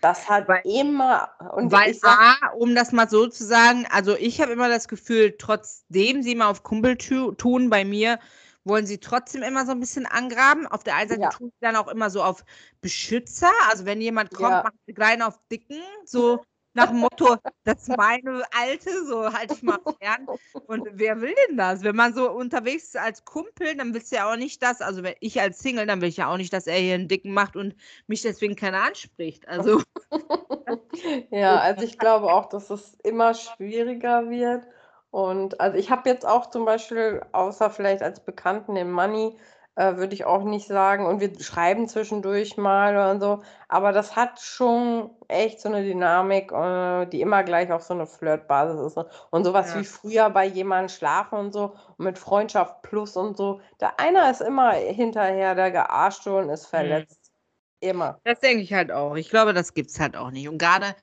das 0.00 0.28
hat 0.28 0.48
weil, 0.48 0.62
immer. 0.64 1.30
Und 1.54 1.72
weil 1.72 1.96
A, 2.02 2.50
um 2.56 2.74
das 2.74 2.92
mal 2.92 3.08
so 3.08 3.26
zu 3.26 3.44
sagen, 3.44 3.86
also 3.90 4.14
ich 4.16 4.40
habe 4.40 4.52
immer 4.52 4.68
das 4.68 4.88
Gefühl, 4.88 5.34
trotzdem 5.38 6.22
sie 6.22 6.34
mal 6.34 6.50
auf 6.50 6.62
Kumpel 6.62 6.96
tun 6.98 7.70
bei 7.70 7.84
mir, 7.84 8.18
wollen 8.64 8.86
sie 8.86 8.98
trotzdem 8.98 9.42
immer 9.42 9.64
so 9.64 9.72
ein 9.72 9.80
bisschen 9.80 10.06
angraben. 10.06 10.66
Auf 10.66 10.84
der 10.84 10.96
einen 10.96 11.08
Seite 11.08 11.22
ja. 11.22 11.30
tun 11.30 11.48
sie 11.48 11.60
dann 11.60 11.76
auch 11.76 11.88
immer 11.88 12.10
so 12.10 12.22
auf 12.22 12.44
Beschützer. 12.80 13.50
Also 13.70 13.86
wenn 13.86 14.00
jemand 14.00 14.34
kommt, 14.34 14.50
ja. 14.50 14.62
macht 14.62 14.74
sie 14.86 14.94
klein 14.94 15.22
auf 15.22 15.38
Dicken. 15.50 15.80
So, 16.04 16.44
nach 16.74 16.88
dem 16.88 16.98
Motto, 16.98 17.36
das 17.64 17.82
ist 17.82 17.96
meine 17.96 18.42
alte, 18.58 19.04
so 19.06 19.32
halte 19.32 19.54
ich 19.54 19.62
mal 19.62 19.78
fern. 20.00 20.26
Und 20.66 20.88
wer 20.92 21.20
will 21.20 21.34
denn 21.48 21.56
das? 21.56 21.82
Wenn 21.82 21.96
man 21.96 22.14
so 22.14 22.30
unterwegs 22.30 22.84
ist 22.84 22.96
als 22.96 23.24
Kumpel, 23.24 23.76
dann 23.76 23.94
willst 23.94 24.12
du 24.12 24.16
ja 24.16 24.30
auch 24.30 24.36
nicht 24.36 24.62
das, 24.62 24.80
also 24.80 25.02
wenn 25.02 25.14
ich 25.20 25.40
als 25.40 25.58
Single, 25.58 25.86
dann 25.86 26.00
will 26.00 26.08
ich 26.08 26.16
ja 26.18 26.28
auch 26.28 26.36
nicht, 26.36 26.52
dass 26.52 26.66
er 26.66 26.76
hier 26.76 26.94
einen 26.94 27.08
Dicken 27.08 27.32
macht 27.32 27.56
und 27.56 27.74
mich 28.06 28.22
deswegen 28.22 28.56
keiner 28.56 28.82
anspricht. 28.82 29.48
Also. 29.48 29.82
ja, 31.30 31.58
also 31.58 31.84
ich 31.84 31.98
glaube 31.98 32.32
auch, 32.32 32.46
dass 32.46 32.70
es 32.70 32.94
immer 33.02 33.34
schwieriger 33.34 34.28
wird. 34.30 34.66
Und 35.10 35.60
also 35.60 35.76
ich 35.76 35.90
habe 35.90 36.08
jetzt 36.08 36.26
auch 36.26 36.50
zum 36.50 36.64
Beispiel, 36.64 37.22
außer 37.32 37.70
vielleicht 37.70 38.02
als 38.02 38.20
Bekannten 38.20 38.76
im 38.76 38.92
Money, 38.92 39.36
äh, 39.74 39.96
würde 39.96 40.14
ich 40.14 40.24
auch 40.24 40.44
nicht 40.44 40.66
sagen. 40.66 41.06
Und 41.06 41.20
wir 41.20 41.32
schreiben 41.40 41.88
zwischendurch 41.88 42.56
mal 42.56 42.92
oder 42.92 43.20
so. 43.20 43.42
Aber 43.68 43.92
das 43.92 44.16
hat 44.16 44.40
schon 44.40 45.10
echt 45.28 45.60
so 45.60 45.68
eine 45.68 45.82
Dynamik, 45.82 46.52
äh, 46.52 47.06
die 47.06 47.20
immer 47.20 47.42
gleich 47.42 47.72
auf 47.72 47.82
so 47.82 47.94
eine 47.94 48.06
Flirtbasis 48.06 48.80
ist. 48.80 48.96
Ne? 48.96 49.08
Und 49.30 49.44
sowas 49.44 49.72
ja. 49.72 49.80
wie 49.80 49.84
früher 49.84 50.30
bei 50.30 50.44
jemandem 50.46 50.88
schlafen 50.88 51.38
und 51.38 51.52
so. 51.52 51.74
Und 51.96 52.04
mit 52.04 52.18
Freundschaft 52.18 52.82
plus 52.82 53.16
und 53.16 53.36
so. 53.36 53.60
Der 53.80 53.98
einer 53.98 54.30
ist 54.30 54.42
immer 54.42 54.72
hinterher 54.72 55.54
der 55.54 55.70
gearschte 55.70 56.34
und 56.34 56.50
ist 56.50 56.66
mhm. 56.66 56.76
verletzt. 56.76 57.18
Mhm. 57.20 57.88
Immer. 57.88 58.20
Das 58.22 58.38
denke 58.38 58.62
ich 58.62 58.72
halt 58.72 58.92
auch. 58.92 59.16
Ich 59.16 59.28
glaube, 59.28 59.54
das 59.54 59.74
gibt 59.74 59.90
es 59.90 59.98
halt 59.98 60.16
auch 60.16 60.30
nicht. 60.30 60.48
Und 60.48 60.58
gerade 60.58 60.94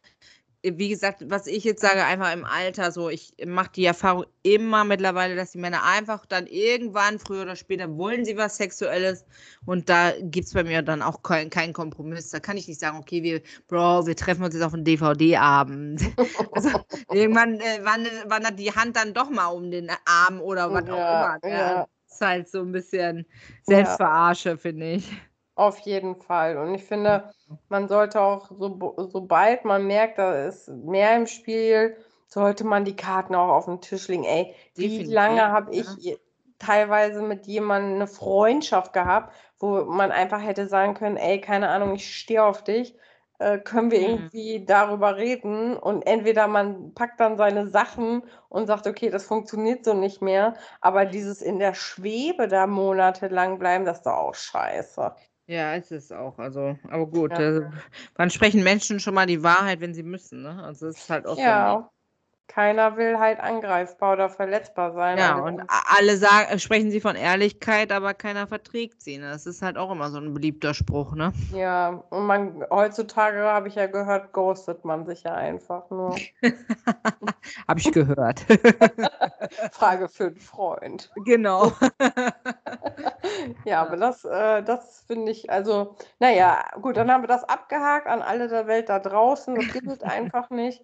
wie 0.63 0.89
gesagt, 0.89 1.23
was 1.29 1.47
ich 1.47 1.63
jetzt 1.63 1.81
sage, 1.81 2.03
einfach 2.03 2.33
im 2.33 2.43
Alter 2.43 2.91
so, 2.91 3.09
ich 3.09 3.33
mache 3.45 3.71
die 3.75 3.85
Erfahrung 3.85 4.25
immer 4.43 4.83
mittlerweile, 4.83 5.35
dass 5.35 5.51
die 5.51 5.57
Männer 5.57 5.83
einfach 5.85 6.25
dann 6.25 6.47
irgendwann, 6.47 7.17
früher 7.17 7.43
oder 7.43 7.55
später, 7.55 7.97
wollen 7.97 8.25
sie 8.25 8.35
was 8.35 8.57
Sexuelles 8.57 9.25
und 9.65 9.87
da 9.87 10.11
gibt 10.21 10.47
es 10.47 10.53
bei 10.53 10.63
mir 10.63 10.81
dann 10.81 11.01
auch 11.01 11.23
keinen 11.23 11.49
kein 11.49 11.71
Kompromiss. 11.71 12.29
Da 12.29 12.39
kann 12.39 12.57
ich 12.57 12.67
nicht 12.67 12.79
sagen, 12.79 12.97
okay, 12.97 13.23
wir, 13.23 13.41
Bro, 13.67 14.05
wir 14.05 14.15
treffen 14.15 14.43
uns 14.43 14.53
jetzt 14.53 14.63
auf 14.63 14.73
einen 14.73 14.83
DVD-Abend. 14.83 16.01
also, 16.51 16.69
irgendwann 17.09 17.59
äh, 17.61 17.83
wandert, 17.83 18.29
wandert, 18.29 18.59
die 18.59 18.71
Hand 18.71 18.97
dann 18.97 19.13
doch 19.13 19.29
mal 19.29 19.47
um 19.47 19.71
den 19.71 19.89
Arm 20.05 20.41
oder 20.41 20.73
was 20.73 20.85
ja, 20.87 20.93
auch 20.93 21.37
immer. 21.37 21.39
Ja. 21.43 21.49
Ja. 21.49 21.87
Das 22.07 22.15
ist 22.15 22.21
halt 22.21 22.49
so 22.49 22.61
ein 22.61 22.71
bisschen 22.71 23.25
Selbstverarsche, 23.63 24.57
finde 24.57 24.93
ich. 24.93 25.09
Auf 25.59 25.79
jeden 25.79 26.15
Fall. 26.21 26.57
Und 26.57 26.73
ich 26.73 26.85
finde, 26.85 27.29
man 27.67 27.89
sollte 27.89 28.21
auch, 28.21 28.49
so, 28.49 28.95
sobald 29.11 29.65
man 29.65 29.85
merkt, 29.87 30.17
da 30.17 30.45
ist 30.47 30.69
mehr 30.69 31.17
im 31.17 31.27
Spiel, 31.27 31.97
sollte 32.27 32.63
man 32.63 32.85
die 32.85 32.95
Karten 32.95 33.35
auch 33.35 33.49
auf 33.49 33.65
den 33.65 33.81
Tisch 33.81 34.07
legen. 34.07 34.23
Ey, 34.23 34.55
wie 34.75 35.03
lange 35.03 35.51
habe 35.51 35.73
ich 35.75 35.97
ja. 35.97 36.17
teilweise 36.59 37.21
mit 37.21 37.45
jemandem 37.45 37.95
eine 37.95 38.07
Freundschaft 38.07 38.93
gehabt, 38.93 39.35
wo 39.59 39.83
man 39.83 40.11
einfach 40.13 40.41
hätte 40.41 40.67
sagen 40.67 40.93
können, 40.93 41.17
ey, 41.17 41.41
keine 41.41 41.67
Ahnung, 41.69 41.93
ich 41.93 42.15
stehe 42.17 42.41
auf 42.43 42.63
dich, 42.63 42.95
äh, 43.39 43.57
können 43.59 43.91
wir 43.91 43.99
Mhm. 43.99 44.29
irgendwie 44.29 44.65
darüber 44.65 45.17
reden 45.17 45.75
und 45.77 46.03
entweder 46.05 46.47
man 46.47 46.93
packt 46.93 47.19
dann 47.19 47.37
seine 47.37 47.67
Sachen 47.69 48.23
und 48.49 48.67
sagt: 48.67 48.85
„Okay, 48.87 49.09
das 49.09 49.25
funktioniert 49.25 49.83
so 49.85 49.93
nicht 49.93 50.21
mehr“, 50.21 50.55
aber 50.81 51.05
dieses 51.05 51.41
in 51.41 51.59
der 51.59 51.73
Schwebe 51.73 52.47
da 52.49 52.67
monatelang 52.67 53.57
bleiben, 53.59 53.85
das 53.85 53.97
ist 53.99 54.05
doch 54.05 54.13
auch 54.17 54.35
scheiße. 54.35 55.15
Ja, 55.49 55.73
ist 55.73 55.91
es 55.91 56.11
auch. 56.11 56.37
Also, 56.37 56.77
aber 56.89 57.07
gut, 57.07 57.31
Ja. 57.31 57.37
also, 57.39 57.65
wann 58.15 58.29
sprechen 58.29 58.63
Menschen 58.63 58.99
schon 58.99 59.15
mal 59.15 59.25
die 59.25 59.41
Wahrheit, 59.41 59.81
wenn 59.81 59.95
sie 59.95 60.03
müssen, 60.03 60.43
ne? 60.43 60.63
Also, 60.63 60.85
das 60.85 60.97
ist 61.01 61.09
halt 61.09 61.25
auch 61.25 61.39
so. 61.39 61.41
Ja, 61.41 61.89
keiner 62.47 62.97
will 62.97 63.19
halt 63.19 63.39
angreifbar 63.41 64.13
oder 64.13 64.29
verletzbar 64.29 64.93
sein. 64.93 65.19
Ja, 65.19 65.37
und 65.39 65.61
alle 65.67 66.17
sagen 66.17 66.59
sprechen 66.59 66.91
sie 66.91 67.01
von 67.01 67.15
Ehrlichkeit, 67.15 67.91
aber 67.91 68.13
keiner 68.13 68.45
verträgt 68.47 69.01
sie, 69.01 69.17
ne? 69.17 69.31
Das 69.31 69.45
ist 69.47 69.61
halt 69.63 69.77
auch 69.77 69.91
immer 69.91 70.11
so 70.11 70.17
'n 70.19 70.33
beliebter 70.33 70.73
Spruch, 70.75 71.13
ne? 71.15 71.33
Ja, 71.51 72.03
und 72.11 72.27
man 72.27 72.63
heutzutage 72.69 73.39
habe 73.41 73.67
ich 73.69 73.75
ja 73.75 73.87
gehört, 73.87 74.33
ghostet 74.33 74.85
man 74.85 75.07
sich 75.07 75.23
ja 75.23 75.33
einfach 75.33 75.89
nur. 75.89 76.29
Habe 77.67 77.79
ich 77.79 77.91
gehört. 77.91 78.45
Frage 79.71 80.09
für 80.09 80.25
'n 80.27 80.39
Freund. 80.39 81.11
Genau. 81.25 81.71
Ja, 83.65 83.81
aber 83.81 83.97
das 83.97 84.25
äh, 84.25 84.63
das 84.63 85.01
finde 85.07 85.31
ich 85.31 85.49
also, 85.49 85.95
na 86.19 86.31
ja, 86.31 86.65
gut, 86.81 86.97
dann 86.97 87.11
haben 87.11 87.23
wir 87.23 87.27
das 87.27 87.43
abgehakt 87.43 88.07
an 88.07 88.21
alle 88.21 88.47
der 88.47 88.67
Welt 88.67 88.89
da 88.89 88.99
draußen. 88.99 89.55
Das 89.55 89.67
gibt 89.73 89.87
es 89.87 90.01
einfach 90.03 90.49
nicht. 90.49 90.83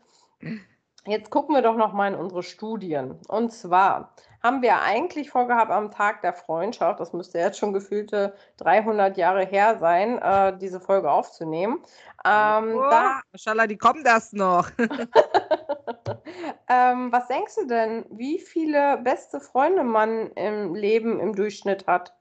Jetzt 1.07 1.29
gucken 1.29 1.55
wir 1.55 1.61
doch 1.61 1.75
noch 1.75 1.93
mal 1.93 2.11
in 2.11 2.19
unsere 2.19 2.41
Studien. 2.41 3.19
Und 3.27 3.53
zwar 3.53 4.15
haben 4.41 4.61
wir 4.61 4.81
eigentlich 4.81 5.29
vorgehabt, 5.29 5.71
am 5.71 5.91
Tag 5.91 6.21
der 6.21 6.33
Freundschaft, 6.33 6.99
das 6.99 7.13
müsste 7.13 7.39
jetzt 7.39 7.59
schon 7.59 7.73
gefühlte 7.73 8.35
300 8.57 9.17
Jahre 9.17 9.45
her 9.45 9.77
sein, 9.79 10.19
äh, 10.19 10.57
diese 10.57 10.79
Folge 10.79 11.11
aufzunehmen. 11.11 11.83
Ähm, 12.25 12.75
Oh, 12.75 12.89
da 12.89 13.21
Maschallah, 13.31 13.67
die 13.67 13.77
kommt 13.77 14.05
erst 14.05 14.33
noch. 14.33 14.69
ähm, 16.69 17.11
was 17.11 17.27
denkst 17.27 17.55
du 17.55 17.67
denn, 17.67 18.05
wie 18.09 18.39
viele 18.39 18.97
beste 18.97 19.39
Freunde 19.39 19.83
man 19.83 20.31
im 20.31 20.73
Leben 20.73 21.19
im 21.19 21.35
Durchschnitt 21.35 21.85
hat? 21.87 22.13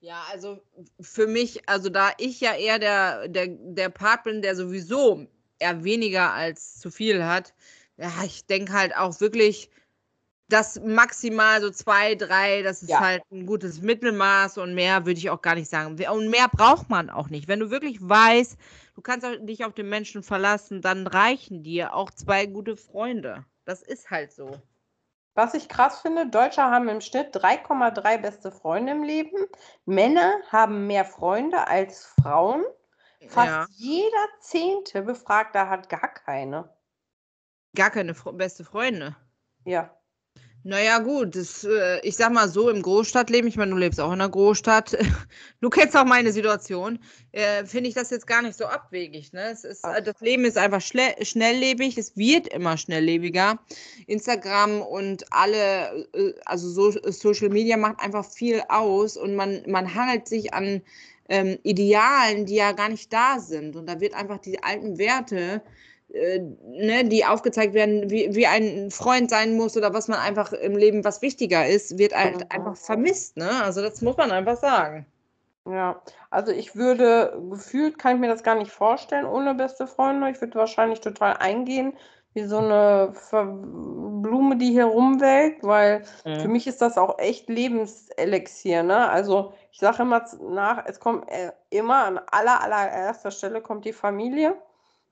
Ja, 0.00 0.22
also 0.30 0.58
für 1.00 1.26
mich, 1.26 1.68
also 1.68 1.88
da 1.88 2.10
ich 2.18 2.40
ja 2.40 2.52
eher 2.54 2.78
der, 2.78 3.28
der, 3.28 3.46
der 3.48 3.88
Part 3.88 4.24
bin, 4.24 4.42
der 4.42 4.54
sowieso 4.54 5.26
eher 5.58 5.82
weniger 5.82 6.32
als 6.32 6.78
zu 6.78 6.90
viel 6.90 7.24
hat, 7.24 7.54
ja, 7.96 8.10
ich 8.24 8.46
denke 8.46 8.72
halt 8.72 8.96
auch 8.96 9.20
wirklich, 9.20 9.70
dass 10.48 10.78
maximal 10.80 11.60
so 11.60 11.70
zwei, 11.70 12.14
drei, 12.14 12.62
das 12.62 12.82
ist 12.82 12.90
Ja. 12.90 13.00
halt 13.00 13.22
ein 13.32 13.46
gutes 13.46 13.80
Mittelmaß 13.80 14.58
und 14.58 14.74
mehr 14.74 15.06
würde 15.06 15.18
ich 15.18 15.30
auch 15.30 15.40
gar 15.40 15.54
nicht 15.54 15.70
sagen. 15.70 15.96
Und 16.10 16.28
mehr 16.28 16.48
braucht 16.48 16.90
man 16.90 17.08
auch 17.08 17.30
nicht. 17.30 17.48
Wenn 17.48 17.60
du 17.60 17.70
wirklich 17.70 17.98
weißt, 18.00 18.58
du 18.94 19.00
kannst 19.00 19.26
dich 19.40 19.64
auf 19.64 19.72
den 19.72 19.88
Menschen 19.88 20.22
verlassen, 20.22 20.82
dann 20.82 21.06
reichen 21.06 21.62
dir 21.62 21.94
auch 21.94 22.10
zwei 22.10 22.46
gute 22.46 22.76
Freunde. 22.76 23.44
Das 23.64 23.82
ist 23.82 24.10
halt 24.10 24.32
so. 24.32 24.60
Was 25.34 25.54
ich 25.54 25.68
krass 25.68 26.00
finde, 26.00 26.28
Deutsche 26.28 26.62
haben 26.62 26.88
im 26.88 27.00
Schnitt 27.00 27.34
3,3 27.34 28.18
beste 28.18 28.52
Freunde 28.52 28.92
im 28.92 29.02
Leben. 29.02 29.48
Männer 29.84 30.32
haben 30.50 30.86
mehr 30.86 31.04
Freunde 31.04 31.66
als 31.66 32.06
Frauen. 32.06 32.64
Fast 33.26 33.48
Ja. 33.48 33.66
jeder 33.70 34.28
zehnte 34.40 35.02
Befragter 35.02 35.68
hat 35.68 35.88
gar 35.88 36.12
keine. 36.12 36.68
Gar 37.74 37.90
keine 37.90 38.14
Fre 38.14 38.32
beste 38.32 38.64
Freunde. 38.64 39.16
Ja. 39.64 39.90
Naja, 40.66 40.98
gut, 41.00 41.36
das, 41.36 41.62
äh, 41.64 42.00
ich 42.00 42.16
sag 42.16 42.32
mal 42.32 42.48
so, 42.48 42.70
im 42.70 42.80
Großstadtleben, 42.80 43.46
ich 43.46 43.58
meine, 43.58 43.72
du 43.72 43.76
lebst 43.76 44.00
auch 44.00 44.14
in 44.14 44.22
einer 44.22 44.30
Großstadt, 44.30 44.96
du 45.60 45.68
kennst 45.68 45.94
auch 45.94 46.06
meine 46.06 46.32
Situation, 46.32 46.98
äh, 47.32 47.66
finde 47.66 47.90
ich 47.90 47.94
das 47.94 48.08
jetzt 48.08 48.26
gar 48.26 48.40
nicht 48.40 48.56
so 48.56 48.64
abwegig. 48.64 49.34
Ne? 49.34 49.50
Ist, 49.50 49.64
äh, 49.64 50.02
das 50.02 50.18
Leben 50.20 50.46
ist 50.46 50.56
einfach 50.56 50.80
schnelllebig, 50.80 51.98
es 51.98 52.16
wird 52.16 52.48
immer 52.48 52.78
schnelllebiger. 52.78 53.58
Instagram 54.06 54.80
und 54.80 55.30
alle, 55.30 56.06
äh, 56.14 56.32
also 56.46 56.70
so, 56.70 56.98
Social 57.10 57.50
Media 57.50 57.76
macht 57.76 58.00
einfach 58.00 58.24
viel 58.24 58.62
aus 58.70 59.18
und 59.18 59.36
man, 59.36 59.62
man 59.66 59.94
hangelt 59.94 60.26
sich 60.26 60.54
an 60.54 60.80
ähm, 61.28 61.58
Idealen, 61.62 62.46
die 62.46 62.56
ja 62.56 62.72
gar 62.72 62.88
nicht 62.88 63.12
da 63.12 63.38
sind. 63.38 63.76
Und 63.76 63.86
da 63.86 64.00
wird 64.00 64.14
einfach 64.14 64.38
die 64.38 64.62
alten 64.62 64.96
Werte 64.96 65.60
äh, 66.12 66.40
ne, 66.62 67.04
die 67.08 67.24
aufgezeigt 67.24 67.74
werden, 67.74 68.10
wie, 68.10 68.34
wie 68.34 68.46
ein 68.46 68.90
Freund 68.90 69.30
sein 69.30 69.56
muss 69.56 69.76
oder 69.76 69.92
was 69.94 70.08
man 70.08 70.18
einfach 70.20 70.52
im 70.52 70.76
Leben 70.76 71.04
was 71.04 71.22
wichtiger 71.22 71.66
ist, 71.66 71.98
wird 71.98 72.14
halt 72.14 72.42
Mhm. 72.42 72.50
einfach 72.50 72.76
vermisst. 72.76 73.36
Ne? 73.36 73.50
Also 73.62 73.82
das 73.82 74.00
muss 74.02 74.16
man 74.16 74.30
einfach 74.32 74.56
sagen. 74.56 75.06
Ja, 75.66 76.02
also 76.30 76.52
ich 76.52 76.76
würde, 76.76 77.40
gefühlt 77.50 77.98
kann 77.98 78.16
ich 78.16 78.20
mir 78.20 78.28
das 78.28 78.42
gar 78.42 78.54
nicht 78.54 78.70
vorstellen 78.70 79.24
ohne 79.24 79.54
beste 79.54 79.86
Freunde. 79.86 80.28
Ich 80.30 80.40
würde 80.40 80.56
wahrscheinlich 80.58 81.00
total 81.00 81.38
eingehen, 81.38 81.96
wie 82.34 82.44
so 82.44 82.58
eine 82.58 83.12
Ver 83.14 83.46
Blume, 83.46 84.56
die 84.56 84.70
hier 84.72 84.84
rumwelkt, 84.86 85.62
weil 85.64 86.04
für 86.32 86.48
Mhm. 86.48 86.52
mich 86.52 86.66
ist 86.66 86.82
das 86.82 86.98
auch 86.98 87.18
echt 87.18 87.48
Lebenselixier, 87.48 88.82
ne? 88.82 89.08
Also 89.08 89.54
ich 89.72 89.78
sage 89.78 90.02
immer 90.02 90.24
nach, 90.50 90.84
es 90.86 91.00
kommt 91.00 91.30
äh, 91.30 91.52
immer 91.70 92.04
an 92.04 92.20
aller, 92.30 92.60
allererster 92.62 93.30
Stelle 93.30 93.62
kommt 93.62 93.84
die 93.86 93.92
Familie 93.94 94.56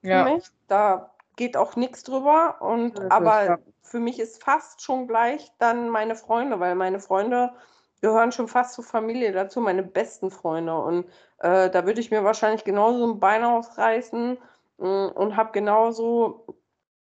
für 0.03 0.17
Ja. 0.17 0.19
mich. 0.19 0.45
Da 0.69 1.15
geht 1.37 1.57
auch 1.57 1.77
nichts 1.77 2.03
drüber. 2.05 2.61
Und 2.63 3.01
es, 3.01 3.11
aber 3.11 3.43
ja. 3.47 3.59
für 3.83 4.01
mich 4.01 4.19
ist 4.21 4.43
fast 4.43 4.83
schon 4.83 5.07
gleich 5.09 5.53
dann 5.59 5.89
meine 5.91 6.17
Freunde, 6.17 6.61
weil 6.61 6.75
meine 6.75 7.01
Freunde 7.01 7.53
gehören 8.01 8.33
schon 8.33 8.49
fast 8.49 8.75
zur 8.75 8.85
Familie 8.85 9.33
dazu, 9.33 9.61
meine 9.61 9.83
besten 9.83 10.31
Freunde. 10.31 10.77
Und 10.79 11.07
äh, 11.39 11.71
da 11.71 11.87
würde 11.87 12.01
ich 12.01 12.11
mir 12.11 12.25
wahrscheinlich 12.25 12.65
genauso 12.65 13.07
ein 13.13 13.21
Bein 13.21 13.45
ausreißen 13.45 14.39
mh, 14.79 15.07
und 15.09 15.37
habe 15.37 15.53
genauso 15.53 16.47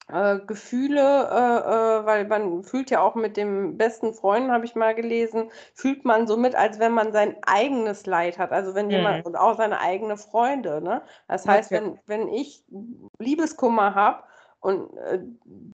äh, 0.08 0.40
Gefühle, 0.46 1.00
äh, 1.02 2.02
äh, 2.02 2.06
weil 2.06 2.28
man 2.28 2.64
fühlt 2.64 2.90
ja 2.92 3.02
auch 3.02 3.16
mit 3.16 3.38
dem 3.38 3.78
besten 3.78 4.14
Freund, 4.14 4.52
habe 4.52 4.66
ich 4.66 4.76
mal 4.76 4.96
gelesen, 4.96 5.52
fühlt 5.74 6.06
man 6.06 6.28
so 6.28 6.38
mit, 6.38 6.56
als 6.56 6.80
wenn 6.80 6.92
man 6.94 7.12
sein 7.14 7.38
eigenes 7.46 8.06
Leid 8.06 8.38
hat. 8.38 8.52
Also 8.52 8.76
wenn 8.76 8.90
jemand 8.92 9.18
Mhm. 9.18 9.26
und 9.26 9.36
auch 9.36 9.58
seine 9.58 9.80
eigene 9.80 10.18
Freunde, 10.18 10.82
ne? 10.82 11.02
Das 11.28 11.48
heißt, 11.48 11.72
klar. 11.72 11.82
wenn, 11.82 12.00
wenn 12.06 12.28
ich 12.30 12.64
Liebeskummer 13.20 13.96
habe 13.96 14.24
und 14.60 14.96
äh, 14.98 15.20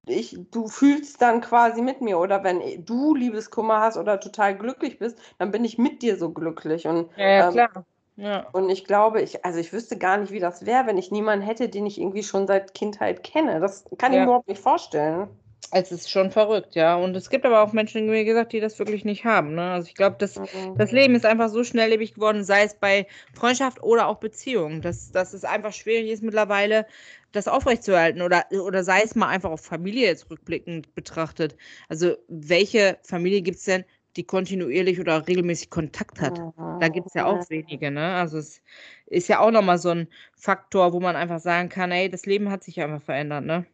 ich, 0.07 0.37
du 0.51 0.67
fühlst 0.67 1.21
dann 1.21 1.41
quasi 1.41 1.81
mit 1.81 2.01
mir 2.01 2.19
oder 2.19 2.43
wenn 2.43 2.85
du 2.85 3.15
Liebeskummer 3.15 3.79
hast 3.81 3.97
oder 3.97 4.19
total 4.19 4.57
glücklich 4.57 4.99
bist, 4.99 5.17
dann 5.39 5.51
bin 5.51 5.65
ich 5.65 5.77
mit 5.77 6.01
dir 6.01 6.17
so 6.17 6.31
glücklich. 6.33 6.87
Und 6.87 7.09
Ja, 7.15 7.45
ja, 7.49 7.49
ähm. 7.49 7.85
Ja. 8.21 8.53
und 8.53 8.69
ich 8.69 8.85
glaube, 8.85 9.21
ich, 9.21 9.45
also 9.45 9.59
ich 9.59 9.73
wüsste 9.73 9.97
gar 9.97 10.17
nicht, 10.17 10.31
wie 10.31 10.39
das 10.39 10.65
wäre, 10.65 10.87
wenn 10.87 10.97
ich 10.97 11.11
niemanden 11.11 11.45
hätte, 11.45 11.69
den 11.69 11.85
ich 11.85 11.99
irgendwie 11.99 12.23
schon 12.23 12.47
seit 12.47 12.73
Kindheit 12.73 13.23
kenne. 13.23 13.59
Das 13.59 13.85
kann 13.97 14.13
ich 14.13 14.17
Ja. 14.17 14.21
mir 14.21 14.25
überhaupt 14.25 14.47
nicht 14.47 14.61
vorstellen. 14.61 15.29
Es 15.73 15.91
ist 15.91 16.09
schon 16.11 16.31
verrückt, 16.31 16.75
ja. 16.75 16.95
Und 16.97 17.15
es 17.15 17.29
gibt 17.29 17.45
aber 17.45 17.61
auch 17.61 17.71
Menschen, 17.71 18.11
wie 18.11 18.25
gesagt, 18.25 18.51
die 18.51 18.59
das 18.59 18.77
wirklich 18.79 19.05
nicht 19.05 19.23
haben. 19.23 19.55
Ne? 19.55 19.71
Also 19.71 19.87
ich 19.87 19.95
glaube, 19.95 20.17
das, 20.19 20.41
Mhm. 20.53 20.75
das 20.75 20.91
Leben 20.91 21.15
ist 21.15 21.25
einfach 21.25 21.47
so 21.49 21.63
schnelllebig 21.63 22.13
geworden, 22.15 22.43
sei 22.43 22.63
es 22.63 22.75
bei 22.77 23.07
Freundschaft 23.31 23.81
oder 23.81 24.07
auch 24.07 24.17
Beziehungen, 24.19 24.81
dass, 24.81 25.11
dass 25.11 25.33
es 25.33 25.45
einfach 25.45 25.71
schwierig 25.71 26.09
ist 26.11 26.23
mittlerweile, 26.23 26.85
das 27.31 27.47
aufrechtzuerhalten 27.47 28.21
oder, 28.21 28.43
oder 28.51 28.83
sei 28.83 29.01
es 29.03 29.15
mal 29.15 29.27
einfach 29.29 29.51
auf 29.51 29.61
Familie 29.61 30.07
jetzt 30.07 30.29
rückblickend 30.29 30.93
betrachtet. 30.93 31.55
Also 31.87 32.15
welche 32.27 32.99
Familie 33.03 33.41
gibt 33.41 33.57
es 33.59 33.63
denn, 33.63 33.85
die 34.15 34.23
kontinuierlich 34.23 34.99
oder 34.99 35.27
regelmäßig 35.27 35.69
Kontakt 35.69 36.21
hat? 36.21 36.41
Da 36.79 36.87
gibt 36.87 37.07
es 37.07 37.13
ja 37.13 37.25
auch 37.25 37.49
wenige, 37.49 37.91
ne? 37.91 38.15
Also 38.15 38.37
es 38.37 38.61
ist 39.05 39.27
ja 39.27 39.39
auch 39.39 39.51
nochmal 39.51 39.77
so 39.77 39.89
ein 39.89 40.07
Faktor, 40.35 40.93
wo 40.93 40.99
man 40.99 41.15
einfach 41.15 41.39
sagen 41.39 41.69
kann, 41.69 41.91
ey, 41.91 42.09
das 42.09 42.25
Leben 42.25 42.49
hat 42.49 42.63
sich 42.63 42.81
einfach 42.81 43.01
verändert, 43.01 43.45
ne? 43.45 43.65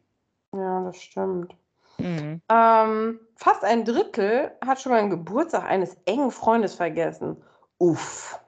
Ja, 0.53 0.83
das 0.83 1.01
stimmt. 1.01 1.55
Mhm. 1.99 2.41
Ähm, 2.49 3.19
fast 3.35 3.63
ein 3.63 3.85
Drittel 3.85 4.51
hat 4.65 4.81
schon 4.81 4.91
mal 4.91 5.01
den 5.01 5.09
Geburtstag 5.09 5.65
eines 5.65 5.97
engen 6.05 6.31
Freundes 6.31 6.75
vergessen. 6.75 7.37
Uff, 7.79 8.39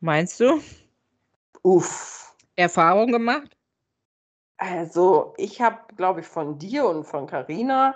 Meinst 0.00 0.38
du? 0.38 0.60
uff. 1.62 2.36
Erfahrung 2.56 3.10
gemacht? 3.10 3.56
Also, 4.58 5.34
ich 5.38 5.60
habe, 5.60 5.78
glaube 5.96 6.20
ich, 6.20 6.26
von 6.26 6.58
dir 6.58 6.86
und 6.86 7.04
von 7.04 7.26
Carina 7.26 7.94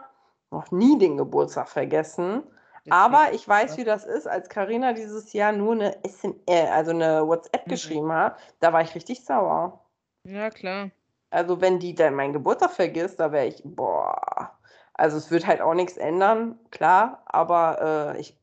noch 0.50 0.70
nie 0.70 0.98
den 0.98 1.18
Geburtstag 1.18 1.68
vergessen. 1.68 2.42
Aber 2.90 3.32
ich 3.32 3.46
weiß, 3.48 3.76
wie 3.78 3.84
das 3.84 4.04
ist, 4.04 4.26
als 4.26 4.48
Carina 4.48 4.92
dieses 4.92 5.32
Jahr 5.32 5.52
nur 5.52 5.72
eine 5.72 6.02
SM, 6.04 6.32
äh, 6.46 6.66
also 6.68 6.90
eine 6.92 7.26
WhatsApp 7.26 7.66
Mhm. 7.66 7.70
geschrieben 7.70 8.12
hat, 8.12 8.38
da 8.60 8.72
war 8.72 8.82
ich 8.82 8.94
richtig 8.94 9.24
sauer. 9.24 9.84
Ja, 10.24 10.50
klar. 10.50 10.90
Also, 11.30 11.60
wenn 11.60 11.78
die 11.78 11.94
dann 11.94 12.14
meinen 12.14 12.32
Geburtstag 12.32 12.72
vergisst, 12.72 13.20
da 13.20 13.32
wäre 13.32 13.46
ich, 13.46 13.60
boah. 13.64 14.52
Also, 14.94 15.16
es 15.16 15.30
wird 15.30 15.46
halt 15.46 15.60
auch 15.60 15.74
nichts 15.74 15.96
ändern, 15.96 16.58
klar, 16.70 17.22
aber 17.26 18.14
äh, 18.16 18.20
ich, 18.20 18.36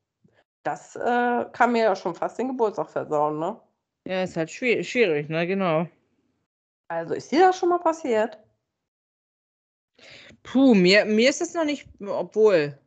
das 0.63 0.95
äh, 0.95 1.45
kann 1.51 1.71
mir 1.71 1.83
ja 1.83 1.95
schon 1.95 2.15
fast 2.15 2.37
den 2.39 2.49
Geburtstag 2.49 2.89
versauen, 2.89 3.39
ne? 3.39 3.59
Ja, 4.07 4.23
ist 4.23 4.37
halt 4.37 4.51
schwierig, 4.51 4.89
schwierig, 4.89 5.29
ne? 5.29 5.47
Genau. 5.47 5.87
Also, 6.87 7.13
ist 7.15 7.31
dir 7.31 7.39
das 7.47 7.57
schon 7.57 7.69
mal 7.69 7.79
passiert? 7.79 8.39
Puh, 10.43 10.73
mir, 10.75 11.05
mir 11.05 11.29
ist 11.29 11.41
es 11.41 11.53
noch 11.53 11.65
nicht, 11.65 11.87
obwohl. 11.99 12.77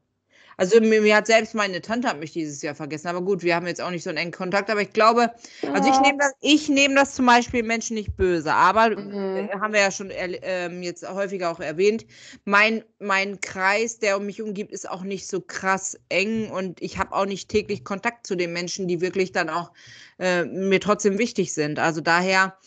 Also 0.59 0.81
mir, 0.81 1.01
mir, 1.01 1.15
hat 1.15 1.29
selbst 1.29 1.55
meine 1.55 1.81
Tante 1.81 2.09
hat 2.09 2.19
mich 2.19 2.33
dieses 2.33 2.61
Jahr 2.63 2.75
vergessen. 2.75 3.07
Aber 3.07 3.23
gut, 3.23 3.43
wir 3.45 3.55
haben 3.55 3.69
jetzt 3.69 3.81
auch 3.81 3.91
nicht 3.91 4.03
so 4.03 4.11
einen 4.11 4.19
engen 4.19 4.33
Kontakt. 4.33 4.69
Aber 4.71 4.83
ich 4.83 4.93
glaube, 4.93 5.31
also 5.73 5.89
ich 5.89 6.01
nehme 6.01 6.19
das, 6.19 6.33
ich 6.41 6.69
nehme 6.69 6.97
das 6.97 7.15
zum 7.15 7.27
Beispiel 7.27 7.63
Menschen 7.63 7.95
nicht 7.95 8.17
böse. 8.17 8.53
Aber 8.53 8.91
mhm. 8.91 9.37
äh, 9.37 9.49
haben 9.53 9.73
wir 9.73 9.81
ja 9.81 9.93
schon 9.93 10.11
äh, 10.11 10.69
jetzt 10.81 11.09
häufiger 11.09 11.51
auch 11.51 11.61
erwähnt. 11.61 12.05
Mein, 12.45 12.85
mein 12.99 13.41
Kreis, 13.41 14.01
der 14.01 14.17
um 14.17 14.27
mich 14.27 14.43
umgibt, 14.43 14.73
ist 14.73 14.91
auch 14.91 15.03
nicht 15.03 15.29
so 15.29 15.41
krass 15.41 15.97
eng 16.09 16.51
und 16.51 16.83
ich 16.83 16.99
habe 16.99 17.15
auch 17.15 17.27
nicht 17.27 17.49
täglich 17.49 17.85
Kontakt 17.85 18.27
zu 18.27 18.35
den 18.35 18.53
Menschen, 18.53 18.89
die 18.89 19.01
wirklich 19.01 19.31
dann 19.31 19.49
auch 19.49 19.71
äh, 20.19 20.45
mir 20.45 20.81
trotzdem 20.81 21.19
wichtig 21.19 21.55
sind. 21.55 21.79
Also 21.79 22.01
daher 22.01 22.59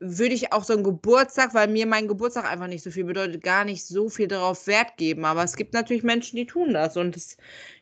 würde 0.00 0.34
ich 0.34 0.52
auch 0.52 0.64
so 0.64 0.72
einen 0.72 0.82
Geburtstag, 0.82 1.52
weil 1.52 1.68
mir 1.68 1.86
mein 1.86 2.08
Geburtstag 2.08 2.50
einfach 2.50 2.66
nicht 2.66 2.82
so 2.82 2.90
viel 2.90 3.04
bedeutet, 3.04 3.42
gar 3.42 3.66
nicht 3.66 3.84
so 3.84 4.08
viel 4.08 4.28
darauf 4.28 4.66
Wert 4.66 4.96
geben. 4.96 5.26
Aber 5.26 5.44
es 5.44 5.56
gibt 5.56 5.74
natürlich 5.74 6.02
Menschen, 6.02 6.36
die 6.36 6.46
tun 6.46 6.72
das. 6.72 6.96
Und 6.96 7.16
das, 7.16 7.36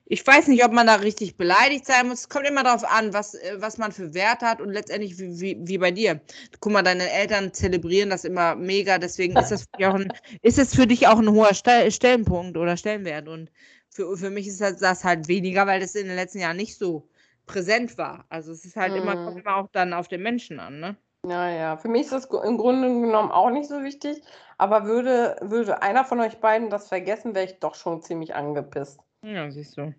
ich 0.05 0.27
weiß 0.27 0.49
nicht, 0.49 0.65
ob 0.65 0.73
man 0.73 0.89
da 0.89 0.97
richtig 0.97 1.37
beleidigt 1.37 1.87
sein 1.87 2.09
muss. 2.09 2.21
Es 2.21 2.29
kommt 2.29 2.49
immer 2.49 2.65
darauf 2.65 2.85
an, 2.85 3.13
was, 3.13 3.35
äh, 3.35 3.57
was 3.59 3.79
man 3.79 3.93
für 3.93 4.15
Wert 4.15 4.43
hat 4.43 4.61
und 4.61 4.71
letztendlich 4.71 5.17
wie, 5.19 5.41
wie, 5.41 5.59
wie 5.61 5.79
bei 5.79 5.93
dir. 5.93 6.21
Guck 6.59 6.73
mal, 6.73 6.83
deine 6.83 7.09
Eltern 7.09 7.55
zelebrieren 7.55 8.11
das 8.11 8.25
immer 8.25 8.57
mega. 8.57 8.99
Deswegen 8.99 9.37
ist 9.37 9.51
das 9.51 9.67
für, 9.79 9.95
ein, 9.95 10.13
ist 10.43 10.59
es 10.59 10.75
für 10.75 10.89
dich 10.89 11.07
auch 11.07 11.21
ein 11.21 11.31
hoher 11.31 11.55
Stellenpunkt 11.55 12.57
oder 12.57 12.77
Stellenwert. 12.77 13.29
Und 13.29 13.53
für, 13.91 14.17
für 14.17 14.31
mich 14.31 14.49
ist 14.49 14.61
das, 14.61 14.79
das 14.79 15.05
halt 15.05 15.29
weniger, 15.29 15.69
weil 15.69 15.79
das 15.79 15.95
in 15.95 16.09
den 16.09 16.17
letzten 16.17 16.41
Jahren 16.41 16.57
nicht 16.57 16.77
so 16.77 17.09
präsent 17.47 17.97
war. 17.97 18.27
Also 18.29 18.51
es 18.51 18.65
ist 18.65 18.75
halt 18.75 18.93
mhm. 18.93 19.03
immer, 19.03 19.15
kommt 19.15 19.39
immer 19.39 19.57
auch 19.57 19.69
dann 19.71 19.93
auf 19.93 20.09
den 20.09 20.23
Menschen 20.23 20.59
an, 20.59 20.81
ne? 20.81 20.97
Ja, 21.27 21.49
ja. 21.51 21.77
Für 21.77 21.89
mich 21.89 22.03
ist 22.03 22.13
das 22.13 22.25
im 22.27 22.59
Grunde 22.59 22.89
genommen 22.89 23.31
auch 23.31 23.51
nicht 23.51 23.69
so 23.69 23.83
wichtig, 23.83 24.23
aber 24.57 24.85
würde, 24.85 25.37
würde 25.41 25.83
einer 25.83 26.05
von 26.05 26.21
euch 26.21 26.41
beiden 26.41 26.71
das 26.71 26.89
vergessen, 26.89 27.35
wäre 27.35 27.47
ich 27.47 27.59
doch 27.59 27.75
schon 27.75 28.03
ziemlich 28.03 28.35
angepisst. 28.35 29.01
Ja, 29.23 29.51
siehst 29.51 29.77
du. 29.77 29.95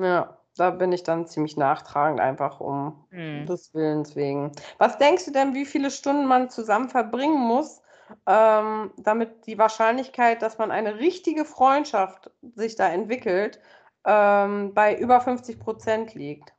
Ja, 0.00 0.38
da 0.56 0.70
bin 0.70 0.92
ich 0.92 1.02
dann 1.02 1.26
ziemlich 1.26 1.56
nachtragend, 1.56 2.20
einfach 2.20 2.60
um 2.60 3.06
hm. 3.10 3.46
des 3.46 3.74
Willens 3.74 4.16
wegen. 4.16 4.52
Was 4.78 4.98
denkst 4.98 5.26
du 5.26 5.32
denn, 5.32 5.54
wie 5.54 5.66
viele 5.66 5.90
Stunden 5.90 6.26
man 6.26 6.50
zusammen 6.50 6.88
verbringen 6.88 7.40
muss, 7.40 7.82
ähm, 8.26 8.92
damit 8.96 9.46
die 9.46 9.58
Wahrscheinlichkeit, 9.58 10.42
dass 10.42 10.58
man 10.58 10.70
eine 10.70 10.98
richtige 10.98 11.44
Freundschaft 11.44 12.30
sich 12.54 12.76
da 12.76 12.88
entwickelt, 12.88 13.60
ähm, 14.04 14.74
bei 14.74 14.96
über 14.96 15.20
50 15.20 15.58
Prozent 15.58 16.14
liegt? 16.14 16.54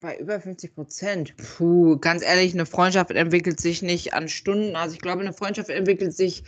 Bei 0.00 0.16
über 0.16 0.40
50 0.40 0.74
Prozent. 0.74 1.34
Puh, 1.36 1.98
ganz 1.98 2.22
ehrlich, 2.22 2.54
eine 2.54 2.64
Freundschaft 2.64 3.10
entwickelt 3.10 3.60
sich 3.60 3.82
nicht 3.82 4.14
an 4.14 4.30
Stunden. 4.30 4.74
Also 4.74 4.94
ich 4.94 5.00
glaube, 5.00 5.20
eine 5.20 5.34
Freundschaft 5.34 5.68
entwickelt 5.68 6.16
sich 6.16 6.42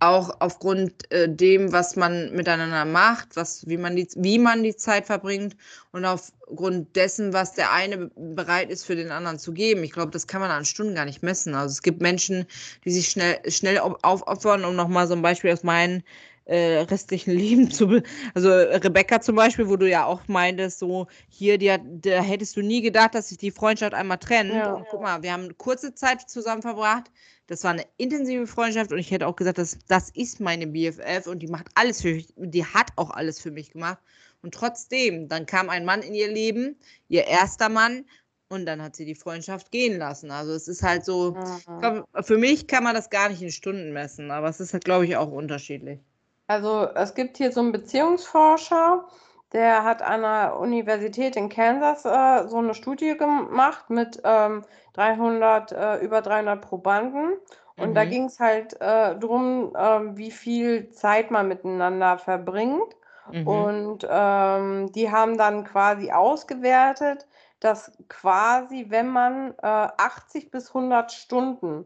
auch 0.00 0.40
aufgrund 0.40 1.10
äh, 1.12 1.28
dem, 1.28 1.70
was 1.72 1.96
man 1.96 2.32
miteinander 2.32 2.86
macht, 2.86 3.36
was, 3.36 3.68
wie, 3.68 3.76
man 3.76 3.94
die, 3.94 4.08
wie 4.16 4.38
man 4.38 4.62
die 4.62 4.74
Zeit 4.74 5.04
verbringt 5.04 5.54
und 5.92 6.06
aufgrund 6.06 6.96
dessen, 6.96 7.34
was 7.34 7.52
der 7.52 7.72
eine 7.72 8.10
bereit 8.16 8.70
ist, 8.70 8.84
für 8.84 8.96
den 8.96 9.10
anderen 9.10 9.38
zu 9.38 9.52
geben. 9.52 9.84
Ich 9.84 9.92
glaube, 9.92 10.12
das 10.12 10.26
kann 10.26 10.40
man 10.40 10.50
an 10.50 10.64
Stunden 10.64 10.94
gar 10.94 11.04
nicht 11.04 11.22
messen. 11.22 11.54
Also 11.54 11.72
es 11.72 11.82
gibt 11.82 12.00
Menschen, 12.00 12.46
die 12.86 12.90
sich 12.90 13.08
schnell, 13.08 13.38
schnell 13.50 13.78
aufopfern, 13.78 14.64
um 14.64 14.76
nochmal 14.76 15.06
so 15.06 15.14
ein 15.14 15.22
Beispiel 15.22 15.52
aus 15.52 15.62
meinen 15.62 16.04
äh, 16.48 16.80
restlichen 16.80 17.30
Leben 17.36 17.70
zu. 17.70 18.02
Also 18.34 18.50
Rebecca 18.50 19.20
zum 19.20 19.36
Beispiel, 19.36 19.68
wo 19.68 19.76
du 19.76 19.88
ja 19.88 20.04
auch 20.04 20.26
meintest, 20.26 20.80
so 20.80 21.06
hier, 21.28 21.58
die, 21.58 21.76
da 22.00 22.20
hättest 22.20 22.56
du 22.56 22.62
nie 22.62 22.80
gedacht, 22.80 23.14
dass 23.14 23.28
sich 23.28 23.38
die 23.38 23.50
Freundschaft 23.50 23.94
einmal 23.94 24.18
trennt. 24.18 24.52
Ja. 24.52 24.72
Und 24.72 24.86
guck 24.90 25.02
mal, 25.02 25.22
wir 25.22 25.32
haben 25.32 25.56
kurze 25.58 25.94
Zeit 25.94 26.28
zusammen 26.28 26.62
verbracht. 26.62 27.10
Das 27.46 27.64
war 27.64 27.70
eine 27.70 27.84
intensive 27.96 28.46
Freundschaft 28.46 28.92
und 28.92 28.98
ich 28.98 29.10
hätte 29.10 29.26
auch 29.26 29.36
gesagt, 29.36 29.58
dass, 29.58 29.78
das 29.86 30.10
ist 30.10 30.40
meine 30.40 30.66
BFF 30.66 31.26
und 31.26 31.38
die 31.38 31.46
macht 31.46 31.68
alles 31.74 32.02
für 32.02 32.14
mich, 32.14 32.34
die 32.36 32.64
hat 32.64 32.90
auch 32.96 33.10
alles 33.10 33.40
für 33.40 33.50
mich 33.50 33.70
gemacht. 33.70 33.98
Und 34.42 34.54
trotzdem, 34.54 35.28
dann 35.28 35.46
kam 35.46 35.68
ein 35.68 35.84
Mann 35.84 36.02
in 36.02 36.14
ihr 36.14 36.30
Leben, 36.30 36.76
ihr 37.08 37.26
erster 37.26 37.68
Mann, 37.68 38.04
und 38.50 38.64
dann 38.64 38.80
hat 38.82 38.96
sie 38.96 39.04
die 39.04 39.14
Freundschaft 39.14 39.70
gehen 39.70 39.98
lassen. 39.98 40.30
Also 40.30 40.52
es 40.52 40.68
ist 40.68 40.82
halt 40.82 41.04
so, 41.04 41.36
glaub, 41.80 42.08
für 42.22 42.38
mich 42.38 42.66
kann 42.66 42.82
man 42.82 42.94
das 42.94 43.10
gar 43.10 43.28
nicht 43.28 43.42
in 43.42 43.50
Stunden 43.50 43.92
messen, 43.92 44.30
aber 44.30 44.48
es 44.48 44.60
ist 44.60 44.72
halt, 44.72 44.84
glaube 44.84 45.04
ich, 45.04 45.16
auch 45.16 45.30
unterschiedlich. 45.30 46.00
Also 46.48 46.88
es 46.94 47.14
gibt 47.14 47.36
hier 47.36 47.52
so 47.52 47.60
einen 47.60 47.72
Beziehungsforscher, 47.72 49.04
der 49.52 49.84
hat 49.84 50.02
an 50.02 50.22
der 50.22 50.58
Universität 50.58 51.36
in 51.36 51.48
Kansas 51.48 52.04
äh, 52.04 52.48
so 52.48 52.58
eine 52.58 52.74
Studie 52.74 53.16
gemacht 53.16 53.88
mit 53.88 54.20
ähm, 54.24 54.64
300, 54.94 55.72
äh, 55.72 55.96
über 55.98 56.20
300 56.20 56.60
Probanden. 56.60 57.34
Und 57.76 57.90
mhm. 57.90 57.94
da 57.94 58.04
ging 58.04 58.24
es 58.24 58.40
halt 58.40 58.74
äh, 58.74 59.18
darum, 59.18 59.74
äh, 59.74 60.16
wie 60.16 60.30
viel 60.30 60.90
Zeit 60.90 61.30
man 61.30 61.48
miteinander 61.48 62.18
verbringt. 62.18 62.96
Mhm. 63.30 63.46
Und 63.46 64.06
ähm, 64.10 64.92
die 64.92 65.10
haben 65.10 65.38
dann 65.38 65.64
quasi 65.64 66.12
ausgewertet, 66.12 67.26
dass 67.60 67.92
quasi, 68.08 68.86
wenn 68.88 69.08
man 69.08 69.54
80 69.60 70.44
äh, 70.44 70.48
bis 70.48 70.68
100 70.68 71.12
Stunden 71.12 71.84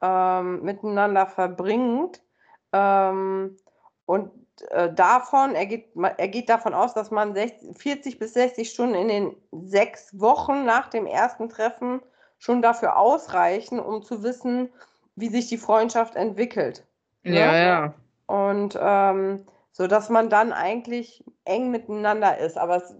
ähm, 0.00 0.62
miteinander 0.62 1.26
verbringt, 1.26 2.22
ähm, 2.72 3.56
und 4.10 4.32
äh, 4.70 4.92
davon, 4.92 5.54
er 5.54 5.66
geht, 5.66 5.90
er 5.94 6.26
geht 6.26 6.48
davon 6.48 6.74
aus, 6.74 6.94
dass 6.94 7.12
man 7.12 7.32
60, 7.32 7.78
40 7.78 8.18
bis 8.18 8.34
60 8.34 8.68
Stunden 8.68 8.96
in 8.96 9.06
den 9.06 9.36
sechs 9.52 10.18
Wochen 10.18 10.64
nach 10.64 10.88
dem 10.88 11.06
ersten 11.06 11.48
Treffen 11.48 12.02
schon 12.40 12.60
dafür 12.60 12.96
ausreichen, 12.96 13.78
um 13.78 14.02
zu 14.02 14.24
wissen, 14.24 14.68
wie 15.14 15.28
sich 15.28 15.46
die 15.46 15.58
Freundschaft 15.58 16.16
entwickelt. 16.16 16.84
Ne? 17.22 17.38
Ja, 17.38 17.56
ja. 17.56 17.94
Und 18.26 18.76
ähm, 18.82 19.46
so, 19.70 19.86
dass 19.86 20.08
man 20.08 20.28
dann 20.28 20.52
eigentlich 20.52 21.22
eng 21.44 21.70
miteinander 21.70 22.36
ist. 22.36 22.58
Aber 22.58 22.78
es 22.78 22.96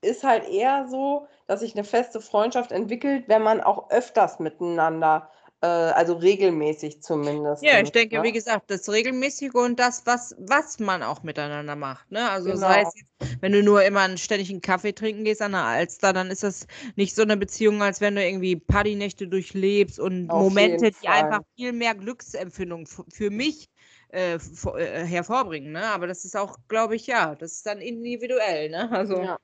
ist 0.00 0.24
halt 0.24 0.48
eher 0.48 0.88
so, 0.88 1.28
dass 1.46 1.60
sich 1.60 1.76
eine 1.76 1.84
feste 1.84 2.20
Freundschaft 2.20 2.72
entwickelt, 2.72 3.28
wenn 3.28 3.42
man 3.42 3.60
auch 3.60 3.88
öfters 3.90 4.40
miteinander 4.40 5.30
also 5.66 6.14
regelmäßig 6.14 7.02
zumindest. 7.02 7.62
Ja, 7.62 7.80
ich 7.80 7.92
denke, 7.92 8.16
ne? 8.16 8.22
wie 8.22 8.32
gesagt, 8.32 8.70
das 8.70 8.88
Regelmäßige 8.88 9.54
und 9.54 9.78
das, 9.78 10.06
was, 10.06 10.34
was 10.38 10.78
man 10.78 11.02
auch 11.02 11.22
miteinander 11.22 11.76
macht. 11.76 12.10
Ne? 12.10 12.30
Also 12.30 12.50
genau. 12.50 12.60
sei 12.60 12.82
es 12.82 12.94
wenn 13.40 13.52
du 13.52 13.62
nur 13.62 13.82
immer 13.84 14.00
einen 14.00 14.18
ständigen 14.18 14.60
Kaffee 14.60 14.92
trinken 14.92 15.24
gehst 15.24 15.42
an 15.42 15.52
der 15.52 15.64
Alster, 15.64 16.12
dann 16.12 16.30
ist 16.30 16.42
das 16.42 16.66
nicht 16.96 17.14
so 17.14 17.22
eine 17.22 17.36
Beziehung, 17.36 17.82
als 17.82 18.00
wenn 18.00 18.14
du 18.14 18.24
irgendwie 18.24 18.56
Partynächte 18.56 19.28
durchlebst 19.28 20.00
und 20.00 20.30
Auf 20.30 20.44
Momente, 20.44 20.90
die 21.02 21.08
einfach 21.08 21.42
viel 21.56 21.72
mehr 21.72 21.94
Glücksempfindung 21.94 22.86
für 22.86 23.30
mich 23.30 23.68
äh, 24.12 24.34
äh, 24.34 25.04
hervorbringen. 25.04 25.72
Ne? 25.72 25.84
Aber 25.84 26.06
das 26.06 26.24
ist 26.24 26.36
auch, 26.36 26.56
glaube 26.68 26.96
ich, 26.96 27.06
ja, 27.06 27.34
das 27.34 27.52
ist 27.52 27.66
dann 27.66 27.80
individuell. 27.80 28.70
Ne? 28.70 28.90
Also. 28.90 29.20
Ja. 29.20 29.38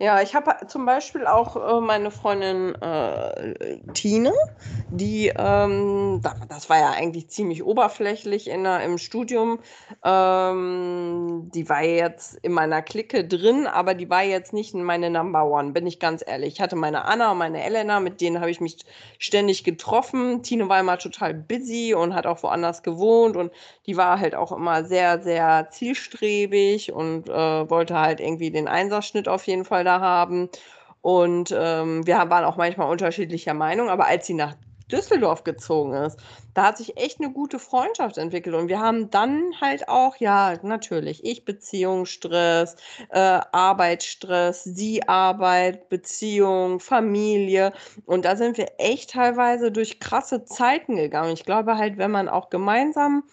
Ja, 0.00 0.22
ich 0.22 0.36
habe 0.36 0.64
zum 0.68 0.86
Beispiel 0.86 1.26
auch 1.26 1.56
äh, 1.56 1.80
meine 1.80 2.12
Freundin 2.12 2.72
äh, 2.76 3.80
Tine, 3.94 4.32
die, 4.90 5.32
ähm, 5.36 6.20
das 6.48 6.70
war 6.70 6.78
ja 6.78 6.90
eigentlich 6.90 7.28
ziemlich 7.30 7.64
oberflächlich 7.64 8.46
in 8.46 8.62
der, 8.62 8.84
im 8.84 8.98
Studium. 8.98 9.58
Ähm, 10.04 11.50
die 11.52 11.68
war 11.68 11.82
jetzt 11.82 12.36
in 12.42 12.52
meiner 12.52 12.80
Clique 12.80 13.26
drin, 13.26 13.66
aber 13.66 13.94
die 13.94 14.08
war 14.08 14.22
jetzt 14.22 14.52
nicht 14.52 14.72
meine 14.72 15.10
Number 15.10 15.44
One, 15.44 15.72
bin 15.72 15.84
ich 15.88 15.98
ganz 15.98 16.22
ehrlich. 16.24 16.54
Ich 16.54 16.60
hatte 16.60 16.76
meine 16.76 17.04
Anna 17.04 17.32
und 17.32 17.38
meine 17.38 17.64
Elena, 17.64 17.98
mit 17.98 18.20
denen 18.20 18.38
habe 18.40 18.52
ich 18.52 18.60
mich 18.60 18.76
ständig 19.18 19.64
getroffen. 19.64 20.44
Tine 20.44 20.68
war 20.68 20.78
immer 20.78 20.98
total 20.98 21.34
busy 21.34 21.92
und 21.94 22.14
hat 22.14 22.24
auch 22.26 22.44
woanders 22.44 22.84
gewohnt 22.84 23.36
und 23.36 23.50
die 23.86 23.96
war 23.96 24.20
halt 24.20 24.36
auch 24.36 24.52
immer 24.52 24.84
sehr, 24.84 25.20
sehr 25.20 25.68
zielstrebig 25.70 26.92
und 26.92 27.28
äh, 27.28 27.68
wollte 27.68 27.98
halt 27.98 28.20
irgendwie 28.20 28.50
den 28.52 28.68
Einsatzschnitt 28.68 29.26
auf 29.28 29.46
jeden 29.48 29.64
Fall 29.64 29.84
da 29.88 30.00
haben. 30.00 30.48
Und 31.00 31.54
ähm, 31.56 32.06
wir 32.06 32.16
waren 32.16 32.44
auch 32.44 32.56
manchmal 32.56 32.90
unterschiedlicher 32.90 33.54
Meinung, 33.54 33.88
aber 33.88 34.06
als 34.06 34.26
sie 34.26 34.34
nach 34.34 34.54
Düsseldorf 34.90 35.44
gezogen 35.44 35.92
ist, 35.92 36.18
da 36.54 36.64
hat 36.64 36.78
sich 36.78 36.96
echt 36.96 37.20
eine 37.20 37.30
gute 37.30 37.58
Freundschaft 37.58 38.18
entwickelt. 38.18 38.56
Und 38.56 38.68
wir 38.68 38.80
haben 38.80 39.10
dann 39.10 39.52
halt 39.60 39.88
auch, 39.88 40.16
ja, 40.16 40.54
natürlich, 40.62 41.24
ich 41.24 41.44
Beziehungsstress, 41.44 42.76
äh, 43.10 43.40
Arbeitsstress, 43.52 44.64
sie 44.64 45.06
Arbeit, 45.06 45.88
Beziehung, 45.88 46.80
Familie. 46.80 47.72
Und 48.06 48.24
da 48.24 48.36
sind 48.36 48.56
wir 48.56 48.72
echt 48.78 49.10
teilweise 49.10 49.70
durch 49.70 50.00
krasse 50.00 50.44
Zeiten 50.44 50.96
gegangen. 50.96 51.32
Ich 51.32 51.44
glaube 51.44 51.76
halt, 51.76 51.98
wenn 51.98 52.10
man 52.10 52.28
auch 52.28 52.50
gemeinsam 52.50 53.24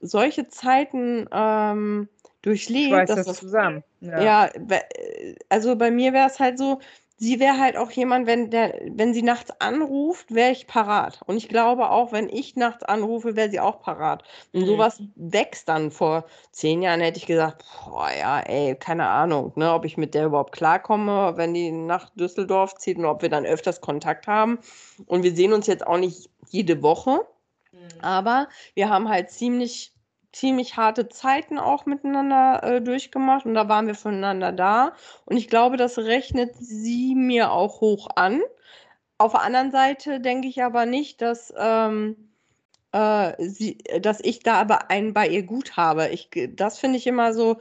solche 0.00 0.48
Zeiten 0.48 1.26
ähm, 1.32 2.08
durchlebt. 2.42 2.90
Schweißt 2.90 3.10
das, 3.10 3.26
das 3.26 3.38
zusammen. 3.38 3.82
Ja, 4.00 4.22
ja 4.22 4.50
also 5.48 5.76
bei 5.76 5.90
mir 5.90 6.12
wäre 6.12 6.28
es 6.28 6.38
halt 6.40 6.58
so, 6.58 6.80
sie 7.22 7.38
wäre 7.38 7.60
halt 7.60 7.76
auch 7.76 7.92
jemand, 7.92 8.26
wenn, 8.26 8.50
der, 8.50 8.80
wenn 8.88 9.14
sie 9.14 9.22
nachts 9.22 9.52
anruft, 9.60 10.34
wäre 10.34 10.50
ich 10.50 10.66
parat. 10.66 11.20
Und 11.24 11.36
ich 11.36 11.48
glaube 11.48 11.88
auch, 11.90 12.10
wenn 12.10 12.28
ich 12.28 12.56
nachts 12.56 12.82
anrufe, 12.82 13.36
wäre 13.36 13.48
sie 13.48 13.60
auch 13.60 13.80
parat. 13.80 14.24
Und 14.52 14.62
mhm. 14.62 14.66
sowas 14.66 15.00
wächst 15.14 15.68
dann. 15.68 15.92
Vor 15.92 16.24
zehn 16.50 16.82
Jahren 16.82 17.00
hätte 17.00 17.18
ich 17.18 17.26
gesagt, 17.26 17.64
boah, 17.84 18.08
ja, 18.10 18.40
ey, 18.40 18.74
keine 18.74 19.06
Ahnung, 19.06 19.52
ne, 19.54 19.72
ob 19.72 19.84
ich 19.84 19.96
mit 19.96 20.14
der 20.14 20.26
überhaupt 20.26 20.50
klarkomme, 20.50 21.34
wenn 21.36 21.54
die 21.54 21.70
nach 21.70 22.10
Düsseldorf 22.10 22.74
zieht 22.74 22.98
und 22.98 23.06
ob 23.06 23.22
wir 23.22 23.28
dann 23.28 23.46
öfters 23.46 23.80
Kontakt 23.80 24.26
haben. 24.26 24.58
Und 25.06 25.22
wir 25.22 25.32
sehen 25.32 25.52
uns 25.52 25.68
jetzt 25.68 25.86
auch 25.86 25.98
nicht 25.98 26.28
jede 26.50 26.82
Woche. 26.82 27.20
Mhm. 27.70 28.00
Aber 28.00 28.48
wir 28.74 28.88
haben 28.88 29.08
halt 29.08 29.30
ziemlich 29.30 29.91
ziemlich 30.32 30.76
harte 30.76 31.08
Zeiten 31.08 31.58
auch 31.58 31.86
miteinander 31.86 32.62
äh, 32.62 32.80
durchgemacht 32.80 33.46
und 33.46 33.54
da 33.54 33.68
waren 33.68 33.86
wir 33.86 33.94
voneinander 33.94 34.52
da. 34.52 34.94
Und 35.24 35.36
ich 35.36 35.48
glaube, 35.48 35.76
das 35.76 35.98
rechnet 35.98 36.54
sie 36.56 37.14
mir 37.14 37.52
auch 37.52 37.80
hoch 37.80 38.08
an. 38.16 38.40
Auf 39.18 39.32
der 39.32 39.42
anderen 39.42 39.70
Seite 39.70 40.20
denke 40.20 40.48
ich 40.48 40.62
aber 40.62 40.86
nicht, 40.86 41.22
dass, 41.22 41.52
ähm, 41.56 42.31
äh, 42.92 43.32
sie, 43.38 43.78
dass 44.00 44.20
ich 44.20 44.40
da 44.40 44.60
aber 44.60 44.90
einen 44.90 45.12
bei 45.12 45.26
ihr 45.26 45.42
gut 45.42 45.76
habe. 45.76 46.08
Ich, 46.08 46.28
das 46.54 46.78
finde 46.78 46.98
ich 46.98 47.06
immer 47.06 47.32
so, 47.32 47.56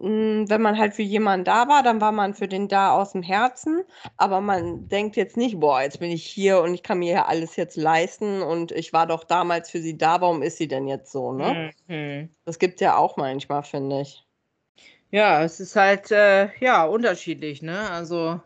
mh, 0.00 0.08
mm, 0.08 0.50
wenn 0.50 0.62
man 0.62 0.78
halt 0.78 0.94
für 0.94 1.02
jemanden 1.02 1.44
da 1.44 1.68
war, 1.68 1.82
dann 1.82 2.00
war 2.00 2.12
man 2.12 2.34
für 2.34 2.48
den 2.48 2.68
da 2.68 2.92
aus 2.92 3.12
dem 3.12 3.22
Herzen, 3.22 3.84
aber 4.16 4.40
man 4.40 4.88
denkt 4.88 5.16
jetzt 5.16 5.36
nicht, 5.36 5.58
boah, 5.60 5.80
jetzt 5.82 6.00
bin 6.00 6.10
ich 6.10 6.26
hier 6.26 6.60
und 6.60 6.74
ich 6.74 6.82
kann 6.82 6.98
mir 6.98 7.12
ja 7.12 7.24
alles 7.26 7.56
jetzt 7.56 7.76
leisten 7.76 8.42
und 8.42 8.72
ich 8.72 8.92
war 8.92 9.06
doch 9.06 9.24
damals 9.24 9.70
für 9.70 9.80
sie 9.80 9.96
da, 9.96 10.20
warum 10.20 10.42
ist 10.42 10.58
sie 10.58 10.68
denn 10.68 10.86
jetzt 10.86 11.10
so, 11.10 11.32
ne? 11.32 11.72
Mhm. 11.88 12.30
Das 12.44 12.58
gibt 12.58 12.80
ja 12.80 12.96
auch 12.96 13.16
manchmal, 13.16 13.62
finde 13.62 14.02
ich. 14.02 14.22
Ja, 15.10 15.42
es 15.42 15.60
ist 15.60 15.76
halt, 15.76 16.10
äh, 16.10 16.48
ja, 16.60 16.84
unterschiedlich, 16.84 17.62
ne? 17.62 17.90
Also 17.90 18.40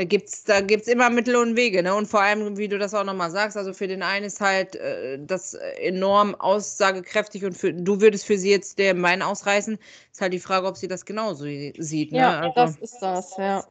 da 0.00 0.04
gibt 0.04 0.30
es 0.30 0.44
da 0.44 0.62
gibt's 0.62 0.88
immer 0.88 1.10
Mittel 1.10 1.36
und 1.36 1.56
Wege, 1.56 1.82
ne? 1.82 1.94
Und 1.94 2.06
vor 2.06 2.22
allem, 2.22 2.56
wie 2.56 2.68
du 2.68 2.78
das 2.78 2.94
auch 2.94 3.04
nochmal 3.04 3.30
sagst, 3.30 3.58
also 3.58 3.74
für 3.74 3.86
den 3.86 4.02
einen 4.02 4.24
ist 4.24 4.40
halt 4.40 4.74
äh, 4.76 5.18
das 5.20 5.52
enorm 5.52 6.34
aussagekräftig 6.36 7.44
und 7.44 7.52
für, 7.52 7.74
du 7.74 8.00
würdest 8.00 8.24
für 8.24 8.38
sie 8.38 8.50
jetzt 8.50 8.78
den 8.78 9.02
Bein 9.02 9.20
ausreißen. 9.20 9.78
Ist 10.10 10.22
halt 10.22 10.32
die 10.32 10.40
Frage, 10.40 10.66
ob 10.66 10.78
sie 10.78 10.88
das 10.88 11.04
genauso 11.04 11.44
sieht. 11.44 12.12
Ne? 12.12 12.18
Ja, 12.18 12.40
also, 12.40 12.54
das 12.54 12.76
ist 12.78 12.96
das, 13.02 13.36
ja. 13.36 13.62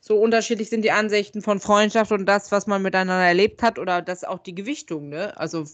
So 0.00 0.18
unterschiedlich 0.18 0.68
sind 0.68 0.82
die 0.82 0.90
Ansichten 0.90 1.40
von 1.42 1.60
Freundschaft 1.60 2.10
und 2.10 2.26
das, 2.26 2.50
was 2.50 2.66
man 2.66 2.82
miteinander 2.82 3.24
erlebt 3.24 3.62
hat, 3.62 3.78
oder 3.78 4.02
das 4.02 4.24
auch 4.24 4.40
die 4.40 4.54
Gewichtung, 4.54 5.10
ne? 5.10 5.36
Also 5.38 5.64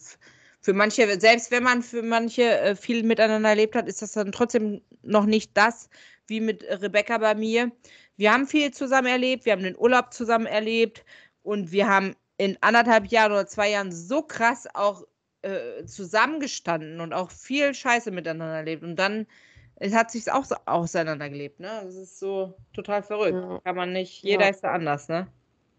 für 0.61 0.75
manche, 0.75 1.19
selbst 1.19 1.51
wenn 1.51 1.63
man 1.63 1.83
für 1.83 2.03
manche 2.03 2.59
äh, 2.59 2.77
viel 2.77 3.05
miteinander 3.05 3.49
erlebt 3.49 3.75
hat, 3.75 3.89
ist 3.89 4.03
das 4.03 4.13
dann 4.13 4.33
trotzdem 4.33 4.83
noch 5.03 5.25
nicht 5.25 5.53
das, 5.55 5.89
wie 6.27 6.41
mit 6.41 6.63
Rebecca 6.63 7.17
bei 7.17 7.35
mir. 7.35 7.73
Wir 8.17 8.33
haben 8.33 8.47
viel 8.47 8.73
zusammen 8.73 9.09
erlebt, 9.09 9.45
wir 9.45 9.53
haben 9.53 9.63
den 9.63 9.77
Urlaub 9.77 10.13
zusammen 10.13 10.47
erlebt 10.47 11.05
und 11.43 11.73
wir 11.73 11.89
haben 11.89 12.15
in 12.39 12.59
anderthalb 12.61 13.07
Jahren 13.07 13.33
oder 13.33 13.47
zwei 13.47 13.71
Jahren 13.71 13.93
so 13.93 14.23
krass 14.23 14.69
auch 14.75 15.05
äh, 15.43 15.85
zusammengestanden 15.85 17.01
und 17.01 17.13
auch 17.13 17.31
viel 17.31 17.75
Scheiße 17.75 18.11
miteinander 18.11 18.57
erlebt. 18.57 18.83
Und 18.83 18.97
dann 18.97 19.27
es 19.77 19.93
hat 19.95 20.13
sich 20.13 20.31
auch 20.31 20.45
so 20.45 20.55
auseinandergelebt, 20.67 21.59
ne? 21.59 21.81
Das 21.83 21.97
ist 21.97 22.21
so 22.21 22.55
total 22.73 23.03
verrückt. 23.03 23.35
Ja. 23.35 23.59
Kann 23.65 23.77
man 23.77 23.93
nicht, 23.93 24.23
jeder 24.23 24.45
ja. 24.45 24.51
ist 24.51 24.61
da 24.61 24.73
anders, 24.73 25.09
ne? 25.09 25.27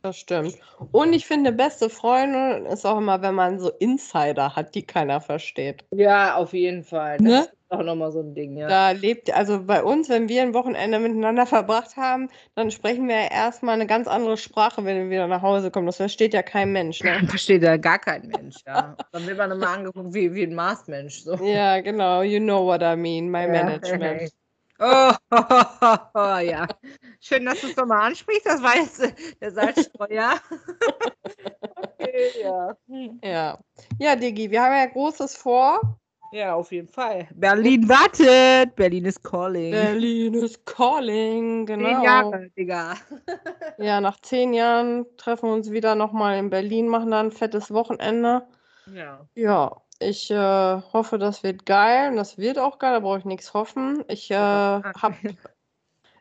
Das 0.03 0.17
stimmt. 0.17 0.57
Und 0.91 1.13
ich 1.13 1.25
finde, 1.25 1.53
beste 1.53 1.89
Freunde 1.89 2.67
ist 2.69 2.85
auch 2.85 2.97
immer, 2.97 3.21
wenn 3.21 3.35
man 3.35 3.57
so 3.57 3.71
Insider 3.79 4.53
hat, 4.53 4.75
die 4.75 4.83
keiner 4.85 5.21
versteht. 5.21 5.85
Ja, 5.91 6.35
auf 6.35 6.51
jeden 6.51 6.83
Fall. 6.83 7.19
Das 7.19 7.25
ne? 7.25 7.39
ist 7.39 7.53
auch 7.69 7.83
nochmal 7.83 8.11
so 8.11 8.19
ein 8.19 8.35
Ding, 8.35 8.57
ja. 8.57 8.67
Da 8.67 8.91
lebt, 8.91 9.33
also 9.33 9.63
bei 9.63 9.81
uns, 9.81 10.09
wenn 10.09 10.27
wir 10.27 10.41
ein 10.41 10.53
Wochenende 10.53 10.99
miteinander 10.99 11.45
verbracht 11.45 11.95
haben, 11.95 12.27
dann 12.55 12.69
sprechen 12.69 13.07
wir 13.07 13.15
ja 13.15 13.31
erstmal 13.31 13.75
eine 13.75 13.87
ganz 13.87 14.09
andere 14.09 14.35
Sprache, 14.35 14.83
wenn 14.83 14.97
wir 14.97 15.09
wieder 15.09 15.27
nach 15.27 15.41
Hause 15.41 15.71
kommen. 15.71 15.85
Das 15.85 15.95
versteht 15.95 16.33
ja 16.33 16.43
kein 16.43 16.73
Mensch. 16.73 17.01
Ne? 17.01 17.21
Versteht 17.27 17.63
ja 17.63 17.77
gar 17.77 17.99
kein 17.99 18.27
Mensch, 18.27 18.57
ja. 18.67 18.97
dann 19.13 19.25
wird 19.25 19.37
man 19.37 19.51
immer 19.51 19.69
angeguckt 19.69 20.13
wie, 20.13 20.33
wie 20.33 20.43
ein 20.43 20.53
Marsmensch. 20.53 21.23
So. 21.23 21.35
Ja, 21.35 21.79
genau. 21.79 22.23
You 22.23 22.39
know 22.39 22.65
what 22.65 22.81
I 22.81 22.97
mean, 22.97 23.31
my 23.31 23.43
ja, 23.43 23.47
management. 23.47 24.33
Oh, 24.79 25.13
oh, 25.31 25.43
oh, 25.81 25.97
oh, 26.13 26.37
ja. 26.39 26.67
Schön, 27.19 27.45
dass 27.45 27.61
du 27.61 27.67
es 27.67 27.75
nochmal 27.75 28.07
ansprichst. 28.07 28.45
Das 28.45 28.61
war 28.61 28.75
jetzt 28.75 28.99
äh, 29.01 29.13
der 29.39 29.51
Salzstreuer. 29.51 30.33
okay, 31.77 32.31
ja. 32.41 32.75
Ja. 33.21 33.59
Ja, 33.99 34.15
Digi, 34.15 34.49
wir 34.49 34.61
haben 34.61 34.73
ja 34.73 34.85
Großes 34.87 35.37
vor. 35.37 35.99
Ja, 36.33 36.55
auf 36.55 36.71
jeden 36.71 36.87
Fall. 36.87 37.27
Berlin 37.35 37.87
wartet. 37.87 38.75
Berlin 38.75 39.05
ist 39.05 39.23
calling. 39.23 39.71
Berlin 39.71 40.33
ist 40.33 40.65
calling, 40.65 41.67
genau. 41.67 41.89
Zehn 41.89 42.01
Jahre, 42.01 42.49
Digga. 42.57 42.93
ja, 43.77 44.01
nach 44.01 44.19
zehn 44.19 44.51
Jahren 44.51 45.05
treffen 45.17 45.49
wir 45.49 45.53
uns 45.53 45.69
wieder 45.69 45.93
nochmal 45.93 46.39
in 46.39 46.49
Berlin, 46.49 46.87
machen 46.87 47.11
dann 47.11 47.27
ein 47.27 47.31
fettes 47.31 47.71
Wochenende. 47.71 48.47
Ja. 48.91 49.27
Ja, 49.35 49.83
ich 50.07 50.31
äh, 50.31 50.81
hoffe, 50.93 51.17
das 51.17 51.43
wird 51.43 51.65
geil 51.65 52.11
und 52.11 52.17
das 52.17 52.37
wird 52.37 52.59
auch 52.59 52.79
geil, 52.79 52.93
da 52.93 52.99
brauche 52.99 53.19
ich 53.19 53.25
nichts 53.25 53.53
hoffen. 53.53 54.03
Ich 54.07 54.31
äh, 54.31 54.81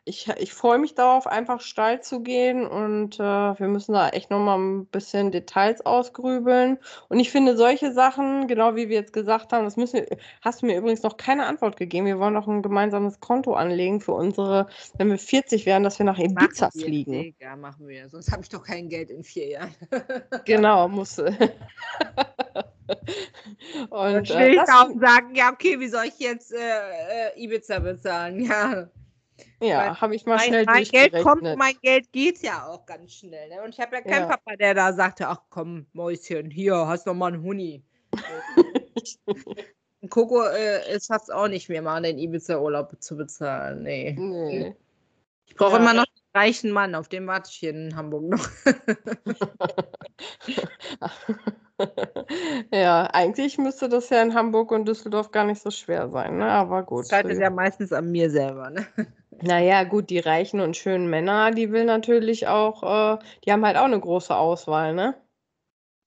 ich, 0.05 0.27
ich 0.37 0.53
freue 0.53 0.79
mich 0.79 0.95
darauf, 0.95 1.27
einfach 1.27 1.61
steil 1.61 2.01
zu 2.01 2.21
gehen 2.21 2.67
und 2.67 3.19
äh, 3.19 3.23
wir 3.23 3.67
müssen 3.67 3.93
da 3.93 4.09
echt 4.09 4.31
nochmal 4.31 4.59
ein 4.59 4.85
bisschen 4.87 5.31
Details 5.31 5.85
ausgrübeln. 5.85 6.77
Und 7.07 7.19
ich 7.19 7.31
finde 7.31 7.55
solche 7.55 7.93
Sachen, 7.93 8.47
genau 8.47 8.75
wie 8.75 8.89
wir 8.89 8.97
jetzt 8.97 9.13
gesagt 9.13 9.53
haben, 9.53 9.63
das 9.63 9.77
müssen 9.77 10.01
wir, 10.01 10.17
hast 10.41 10.61
du 10.61 10.65
mir 10.65 10.77
übrigens 10.77 11.03
noch 11.03 11.15
keine 11.15 11.45
Antwort 11.45 11.77
gegeben. 11.77 12.05
Wir 12.05 12.19
wollen 12.19 12.33
noch 12.33 12.47
ein 12.47 12.61
gemeinsames 12.61 13.21
Konto 13.21 13.53
anlegen 13.53 14.01
für 14.01 14.13
unsere, 14.13 14.67
wenn 14.97 15.09
wir 15.09 15.17
40 15.17 15.65
werden, 15.65 15.83
dass 15.83 15.99
wir 15.99 16.05
nach 16.05 16.19
Ibiza 16.19 16.65
machen 16.65 16.79
wir, 16.79 16.85
fliegen. 16.85 17.35
Ja, 17.39 17.55
machen 17.55 17.87
wir. 17.87 18.09
Sonst 18.09 18.31
habe 18.31 18.41
ich 18.43 18.49
doch 18.49 18.63
kein 18.63 18.89
Geld 18.89 19.09
in 19.09 19.23
vier 19.23 19.47
Jahren. 19.47 19.75
genau, 20.43 20.89
muss. 20.89 21.17
Und 23.89 24.29
dann 24.29 24.37
äh, 24.37 24.53
ich 24.53 24.59
und 24.59 24.99
sagen, 24.99 25.35
ja, 25.35 25.51
okay, 25.51 25.79
wie 25.79 25.87
soll 25.87 26.05
ich 26.05 26.19
jetzt 26.19 26.53
äh, 26.53 26.57
äh 26.57 27.43
Ibiza 27.43 27.79
bezahlen? 27.79 28.45
Ja. 28.49 28.89
Ja, 29.59 29.99
habe 29.99 30.15
ich 30.15 30.25
mal 30.25 30.35
mein, 30.35 30.47
schnell 30.47 30.65
Mein 30.65 30.83
Geld 30.83 31.13
kommt, 31.23 31.41
mein 31.41 31.75
Geld 31.81 32.11
geht 32.11 32.43
ja 32.43 32.67
auch 32.67 32.85
ganz 32.85 33.13
schnell. 33.13 33.49
Ne? 33.49 33.63
Und 33.63 33.69
ich 33.69 33.79
habe 33.79 33.95
ja 33.95 34.01
keinen 34.01 34.21
ja. 34.21 34.27
Papa, 34.27 34.55
der 34.55 34.73
da 34.73 34.93
sagte, 34.93 35.27
ach 35.27 35.41
komm, 35.49 35.87
Mäuschen, 35.93 36.51
hier, 36.51 36.75
hast 36.87 37.07
noch 37.07 37.15
mal 37.15 37.33
einen 37.33 37.41
Huni. 37.41 37.83
Coco 40.09 40.43
äh, 40.43 40.99
schafft 40.99 41.23
es 41.23 41.29
auch 41.29 41.47
nicht 41.47 41.67
mehr, 41.69 41.81
mal 41.81 42.01
den 42.01 42.19
Ibiza-Urlaub 42.19 43.01
zu 43.01 43.17
bezahlen. 43.17 43.83
Nee. 43.83 44.15
nee. 44.17 44.75
Ich 45.47 45.55
brauche 45.55 45.77
ja. 45.77 45.79
immer 45.79 45.93
noch 45.93 46.05
reichen 46.33 46.71
Mann, 46.71 46.95
auf 46.95 47.07
den 47.07 47.27
warte 47.27 47.49
ich 47.51 47.57
hier 47.57 47.71
in 47.71 47.95
Hamburg 47.95 48.23
noch. 48.23 48.47
Ja, 52.71 53.05
eigentlich 53.13 53.57
müsste 53.57 53.89
das 53.89 54.09
ja 54.09 54.21
in 54.21 54.33
Hamburg 54.33 54.71
und 54.71 54.87
Düsseldorf 54.87 55.31
gar 55.31 55.45
nicht 55.45 55.61
so 55.61 55.71
schwer 55.71 56.09
sein, 56.09 56.37
ne? 56.37 56.45
Aber 56.45 56.83
gut. 56.83 57.01
Das 57.01 57.09
scheitert 57.09 57.39
ja 57.39 57.49
meistens 57.49 57.91
an 57.91 58.11
mir 58.11 58.29
selber, 58.29 58.69
ne? 58.69 58.85
Naja, 59.41 59.83
gut, 59.83 60.09
die 60.09 60.19
reichen 60.19 60.59
und 60.59 60.77
schönen 60.77 61.09
Männer, 61.09 61.51
die 61.51 61.71
will 61.71 61.85
natürlich 61.85 62.47
auch, 62.47 63.17
äh, 63.17 63.23
die 63.43 63.51
haben 63.51 63.65
halt 63.65 63.77
auch 63.77 63.85
eine 63.85 63.99
große 63.99 64.35
Auswahl, 64.35 64.93
ne? 64.93 65.15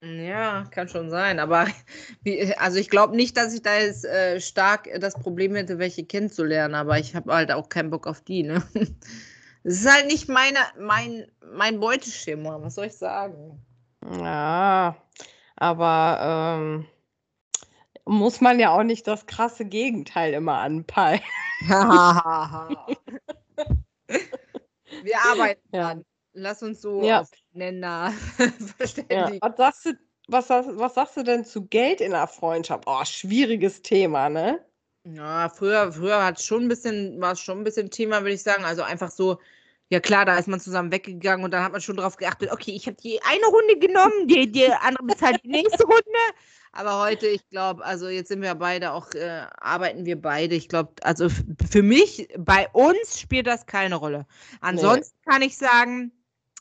Ja, 0.02 0.64
kann 0.70 0.88
schon 0.88 1.10
sein. 1.10 1.40
Aber 1.40 1.66
wie, 2.22 2.54
also 2.54 2.78
ich 2.78 2.88
glaube 2.88 3.16
nicht, 3.16 3.36
dass 3.36 3.54
ich 3.54 3.62
da 3.62 3.78
jetzt 3.78 4.04
äh, 4.04 4.40
stark 4.40 4.88
das 5.00 5.14
Problem 5.14 5.54
hätte, 5.54 5.78
welche 5.78 6.04
kennenzulernen, 6.04 6.74
aber 6.74 6.98
ich 6.98 7.14
habe 7.14 7.32
halt 7.32 7.50
auch 7.50 7.68
keinen 7.68 7.90
Bock 7.90 8.06
auf 8.06 8.22
die, 8.22 8.44
ne? 8.44 8.62
Es 9.66 9.80
ist 9.80 9.92
halt 9.92 10.06
nicht 10.06 10.28
meine, 10.28 10.60
mein, 10.78 11.26
mein 11.52 11.80
Beuteschema, 11.80 12.62
was 12.62 12.76
soll 12.76 12.86
ich 12.86 12.96
sagen? 12.96 13.60
Ja, 14.20 14.96
aber 15.56 16.58
ähm, 16.60 16.86
muss 18.04 18.40
man 18.40 18.60
ja 18.60 18.70
auch 18.70 18.84
nicht 18.84 19.08
das 19.08 19.26
krasse 19.26 19.64
Gegenteil 19.64 20.34
immer 20.34 20.58
anpeilen. 20.58 21.20
Wir 21.66 21.74
arbeiten 25.28 25.68
ja. 25.72 25.82
dran. 25.82 26.04
Lass 26.34 26.62
uns 26.62 26.80
so 26.80 27.02
ja. 27.02 27.22
aufeinander 27.22 28.12
verständigen. 28.76 29.34
Ja. 29.34 29.38
Was, 29.40 29.56
sagst 29.56 29.86
du, 29.86 29.94
was, 30.28 30.48
was 30.48 30.94
sagst 30.94 31.16
du 31.16 31.24
denn 31.24 31.44
zu 31.44 31.66
Geld 31.66 32.00
in 32.00 32.12
der 32.12 32.28
Freundschaft? 32.28 32.84
Oh, 32.86 33.04
schwieriges 33.04 33.82
Thema, 33.82 34.28
ne? 34.28 34.64
Ja, 35.02 35.48
früher, 35.48 35.92
früher 35.92 36.24
hat 36.24 36.40
schon 36.40 36.64
ein 36.64 36.68
bisschen, 36.68 37.20
war 37.20 37.32
es 37.32 37.40
schon 37.40 37.58
ein 37.58 37.64
bisschen 37.64 37.90
Thema, 37.90 38.20
würde 38.20 38.34
ich 38.34 38.44
sagen. 38.44 38.64
Also 38.64 38.82
einfach 38.82 39.10
so, 39.10 39.40
ja 39.88 40.00
klar, 40.00 40.24
da 40.24 40.36
ist 40.36 40.48
man 40.48 40.60
zusammen 40.60 40.90
weggegangen 40.90 41.44
und 41.44 41.52
dann 41.52 41.62
hat 41.62 41.72
man 41.72 41.80
schon 41.80 41.96
darauf 41.96 42.16
geachtet, 42.16 42.50
okay, 42.50 42.72
ich 42.72 42.86
habe 42.86 42.96
die 42.96 43.20
eine 43.22 43.46
Runde 43.46 43.78
genommen, 43.78 44.26
die, 44.26 44.50
die 44.50 44.66
andere 44.72 45.04
bezahlt 45.04 45.40
die 45.44 45.48
nächste 45.48 45.84
Runde. 45.84 46.02
Aber 46.72 47.00
heute, 47.00 47.26
ich 47.26 47.48
glaube, 47.48 47.84
also 47.84 48.08
jetzt 48.08 48.28
sind 48.28 48.42
wir 48.42 48.54
beide 48.54 48.92
auch, 48.92 49.12
äh, 49.14 49.46
arbeiten 49.58 50.04
wir 50.04 50.20
beide. 50.20 50.54
Ich 50.54 50.68
glaube, 50.68 50.92
also 51.02 51.28
für 51.70 51.82
mich, 51.82 52.28
bei 52.36 52.68
uns 52.72 53.18
spielt 53.18 53.46
das 53.46 53.66
keine 53.66 53.94
Rolle. 53.94 54.26
Ansonsten 54.60 55.16
nee. 55.24 55.32
kann 55.32 55.42
ich 55.42 55.56
sagen, 55.56 56.12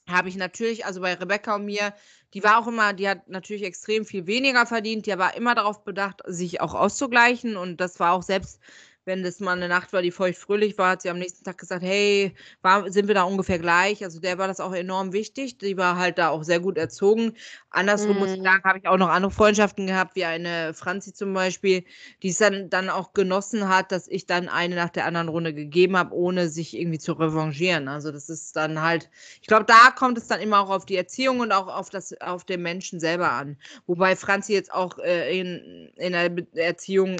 habe 0.08 0.30
ich 0.30 0.38
natürlich, 0.38 0.86
also 0.86 1.02
bei 1.02 1.16
Rebecca 1.16 1.56
und 1.56 1.66
mir, 1.66 1.94
die 2.34 2.44
war 2.44 2.60
auch 2.60 2.68
immer, 2.68 2.94
die 2.94 3.10
hat 3.10 3.28
natürlich 3.28 3.64
extrem 3.64 4.06
viel 4.06 4.28
weniger 4.28 4.66
verdient, 4.66 5.06
die 5.06 5.18
war 5.18 5.36
immer 5.36 5.56
darauf 5.56 5.84
bedacht, 5.84 6.22
sich 6.28 6.62
auch 6.62 6.76
auszugleichen 6.76 7.58
und 7.58 7.82
das 7.82 8.00
war 8.00 8.14
auch 8.14 8.24
selbst 8.24 8.60
wenn 9.06 9.24
das 9.24 9.40
mal 9.40 9.54
eine 9.54 9.68
Nacht 9.68 9.94
war, 9.94 10.02
die 10.02 10.12
feucht 10.12 10.38
fröhlich 10.38 10.78
war, 10.78 10.92
hat 10.92 11.04
sie 11.04 11.10
am 11.10 11.20
nächsten 11.20 11.44
Tag 11.44 11.58
gesagt, 11.60 11.84
hey, 11.84 12.36
war, 12.62 12.92
sind 12.92 13.08
wir 13.08 13.16
da 13.16 13.24
ungefähr 13.24 13.60
gleich? 13.60 14.04
Also 14.04 14.20
der 14.20 14.38
war 14.38 14.48
das 14.48 14.60
auch 14.60 14.74
enorm 14.74 15.14
wichtig. 15.14 15.60
Die 15.60 15.78
war 15.78 15.98
halt 15.98 16.18
da 16.18 16.30
auch 16.30 16.44
sehr 16.44 16.60
gut 16.60 16.78
erzogen. 16.78 17.34
Andersrum 17.70 18.18
mm. 18.18 18.20
muss 18.20 18.32
ich 18.32 18.40
mhm. 18.40 18.44
sagen, 18.44 18.64
habe 18.64 18.80
ich 18.80 18.88
auch 18.88 18.98
noch 18.98 19.10
andere 19.10 19.32
Freundschaften 19.32 19.86
gehabt, 19.88 20.16
wie 20.16 20.26
eine 20.26 20.74
Franzi 20.74 21.14
zum 21.14 21.34
Beispiel, 21.34 21.84
die 22.24 22.30
es 22.30 22.40
dann, 22.40 22.70
dann 22.70 22.90
auch 22.90 23.14
genossen 23.14 23.70
hat, 23.70 23.92
dass 23.92 24.08
ich 24.08 24.26
dann 24.26 24.50
eine 24.50 24.76
nach 24.76 24.90
der 24.90 25.06
anderen 25.06 25.30
Runde 25.30 25.54
gegeben 25.54 25.96
habe, 25.98 26.16
ohne 26.16 26.50
sich 26.50 26.76
irgendwie 26.76 27.00
zu 27.00 27.14
revanchieren. 27.14 27.88
Also 27.88 28.12
das 28.12 28.30
ist 28.30 28.56
dann 28.56 28.82
halt, 28.82 29.10
ich 29.42 29.48
glaube, 29.48 29.66
da 29.66 29.92
kommt 29.92 30.18
es 30.18 30.28
dann 30.28 30.42
immer 30.42 30.62
auch 30.62 30.70
auf 30.72 30.86
die 30.86 30.98
Erziehung 30.98 31.42
und 31.42 31.52
auch 31.52 31.68
auf 31.68 31.90
das, 31.90 32.20
auf 32.22 32.44
den 32.44 32.62
Menschen 32.64 33.00
selber 33.00 33.32
an. 33.32 33.58
Wobei 33.86 34.16
Franzi 34.16 34.54
jetzt 34.54 34.74
auch 34.74 34.98
äh, 35.00 35.40
in, 35.40 35.92
in 35.96 36.14
der 36.14 36.32
Erziehung 36.56 37.18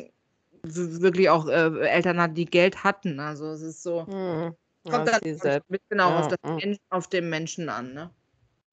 wirklich 1.02 1.30
auch 1.30 1.48
äh, 1.48 1.88
Eltern 1.88 2.20
hat, 2.22 2.38
die 2.38 2.46
Geld 2.46 2.84
hatten. 2.84 3.20
Also 3.20 3.48
es 3.52 3.62
ist 3.62 3.84
so. 3.84 4.04
Mhm. 4.04 4.56
Kommt 4.90 5.08
Ja, 5.08 5.20
dann 5.20 5.22
die 5.24 5.62
mit 5.68 5.82
genau 5.90 6.12
auf, 6.12 6.28
Ja, 6.28 6.36
das 6.36 6.40
ja. 6.46 6.56
Mensch, 6.56 6.78
auf 6.90 7.08
den 7.08 7.30
Menschen 7.30 7.70
an, 7.70 7.94
ne? 7.94 8.12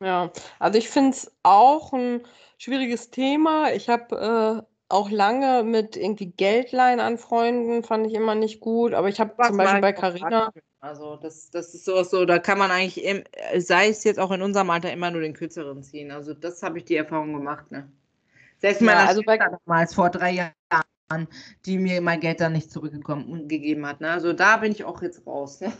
Ja, 0.00 0.30
also 0.58 0.78
ich 0.78 0.90
finde 0.90 1.10
es 1.12 1.32
auch 1.42 1.92
ein 1.92 2.22
schwieriges 2.58 3.10
Thema. 3.10 3.72
Ich 3.72 3.88
habe 3.88 4.62
äh, 4.62 4.72
auch 4.88 5.10
lange 5.10 5.62
mit 5.62 5.96
irgendwie 5.96 6.26
Geldleihen 6.26 7.00
an 7.00 7.16
Freunden, 7.18 7.82
fand 7.82 8.06
ich 8.06 8.14
immer 8.14 8.34
nicht 8.34 8.60
gut. 8.60 8.92
Aber 8.94 9.08
ich 9.08 9.20
habe 9.20 9.34
zum 9.46 9.56
Beispiel 9.56 9.80
bei 9.80 9.92
Carina. 9.92 10.52
Also 10.80 11.16
das, 11.16 11.48
das 11.50 11.72
ist 11.74 11.84
sowas 11.84 12.10
so, 12.10 12.24
da 12.24 12.40
kann 12.40 12.58
man 12.58 12.70
eigentlich, 12.72 13.04
im, 13.04 13.22
sei 13.58 13.88
es 13.88 14.02
jetzt 14.02 14.18
auch 14.18 14.32
in 14.32 14.42
unserem 14.42 14.68
Alter, 14.70 14.92
immer 14.92 15.12
nur 15.12 15.20
den 15.20 15.32
kürzeren 15.32 15.82
ziehen. 15.84 16.10
Also 16.10 16.34
das 16.34 16.62
habe 16.62 16.78
ich 16.78 16.84
die 16.84 16.96
Erfahrung 16.96 17.32
gemacht, 17.32 17.70
ne? 17.70 17.88
Selbst 18.58 18.80
Ja, 18.80 18.86
meiner 18.86 19.08
also 19.08 19.22
bei- 19.22 19.36
Schwester 19.36 19.60
damals, 19.64 19.94
vor 19.94 20.10
drei 20.10 20.30
Jahren, 20.32 20.52
die 21.66 21.78
mir 21.78 22.00
mein 22.00 22.20
Geld 22.20 22.40
dann 22.40 22.52
nicht 22.52 22.70
zurückgekommen 22.70 23.48
gegeben 23.48 23.86
hat. 23.86 24.00
Ne? 24.00 24.10
Also 24.10 24.32
da 24.32 24.56
bin 24.58 24.72
ich 24.72 24.84
auch 24.84 25.02
jetzt 25.02 25.26
raus. 25.26 25.60
Ne? 25.60 25.72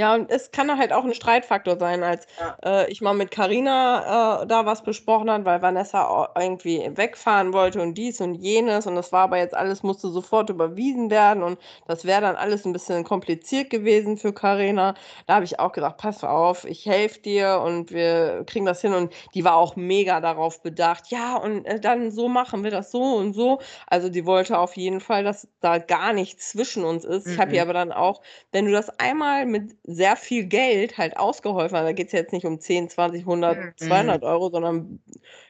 Ja, 0.00 0.14
und 0.14 0.30
es 0.30 0.50
kann 0.50 0.76
halt 0.78 0.92
auch 0.92 1.04
ein 1.04 1.12
Streitfaktor 1.14 1.78
sein, 1.78 2.02
als 2.02 2.26
Ja. 2.38 2.56
äh, 2.64 2.90
ich 2.90 3.00
mal 3.02 3.12
mit 3.12 3.30
Carina 3.30 4.42
äh, 4.42 4.46
da 4.46 4.64
was 4.64 4.82
besprochen 4.82 5.30
hat, 5.30 5.44
weil 5.44 5.60
Vanessa 5.60 6.30
irgendwie 6.38 6.90
wegfahren 6.94 7.52
wollte 7.52 7.82
und 7.82 7.94
dies 7.98 8.20
und 8.20 8.34
jenes 8.34 8.86
und 8.86 8.94
das 8.96 9.12
war 9.12 9.24
aber 9.24 9.36
jetzt 9.38 9.54
alles, 9.54 9.82
musste 9.82 10.08
sofort 10.08 10.48
überwiesen 10.48 11.10
werden 11.10 11.42
und 11.42 11.58
das 11.86 12.04
wäre 12.06 12.22
dann 12.22 12.36
alles 12.36 12.64
ein 12.64 12.72
bisschen 12.72 13.04
kompliziert 13.04 13.68
gewesen 13.68 14.16
für 14.16 14.32
Carina. 14.32 14.94
Da 15.26 15.34
habe 15.34 15.44
ich 15.44 15.58
auch 15.60 15.72
gesagt, 15.72 15.98
pass 15.98 16.24
auf, 16.24 16.64
ich 16.64 16.86
helfe 16.86 17.20
dir 17.20 17.60
und 17.64 17.90
wir 17.92 18.44
kriegen 18.46 18.64
das 18.66 18.80
hin 18.80 18.94
und 18.94 19.12
die 19.34 19.44
war 19.44 19.56
auch 19.56 19.76
mega 19.76 20.20
darauf 20.20 20.62
bedacht, 20.62 21.10
ja 21.10 21.36
und 21.36 21.64
äh, 21.66 21.78
dann 21.80 22.10
so 22.10 22.28
machen 22.28 22.64
wir 22.64 22.70
das 22.70 22.90
so 22.90 23.02
und 23.02 23.34
so. 23.34 23.60
Also 23.86 24.08
die 24.08 24.24
wollte 24.26 24.58
auf 24.58 24.76
jeden 24.76 25.00
Fall, 25.00 25.24
dass 25.24 25.48
da 25.60 25.78
gar 25.78 26.12
nichts 26.12 26.50
zwischen 26.50 26.84
uns 26.84 27.04
ist. 27.04 27.26
Ich 27.32 27.38
habe 27.38 27.54
ihr 27.54 27.62
Mhm. 27.64 27.70
aber 27.70 27.72
dann 27.74 27.92
auch 27.92 28.22
wenn 28.52 28.66
du 28.66 28.72
das 28.72 28.88
einmal 28.98 29.46
mit 29.46 29.76
sehr 29.94 30.16
viel 30.16 30.44
Geld 30.44 30.98
halt 30.98 31.16
ausgeholfen 31.16 31.76
hast, 31.76 31.84
da 31.84 31.92
geht 31.92 32.08
es 32.08 32.12
jetzt 32.12 32.32
nicht 32.32 32.46
um 32.46 32.60
10, 32.60 32.88
20, 32.88 33.26
100, 33.26 33.58
Mhm. 33.58 33.72
200 33.76 34.22
Euro, 34.22 34.50
sondern 34.50 35.00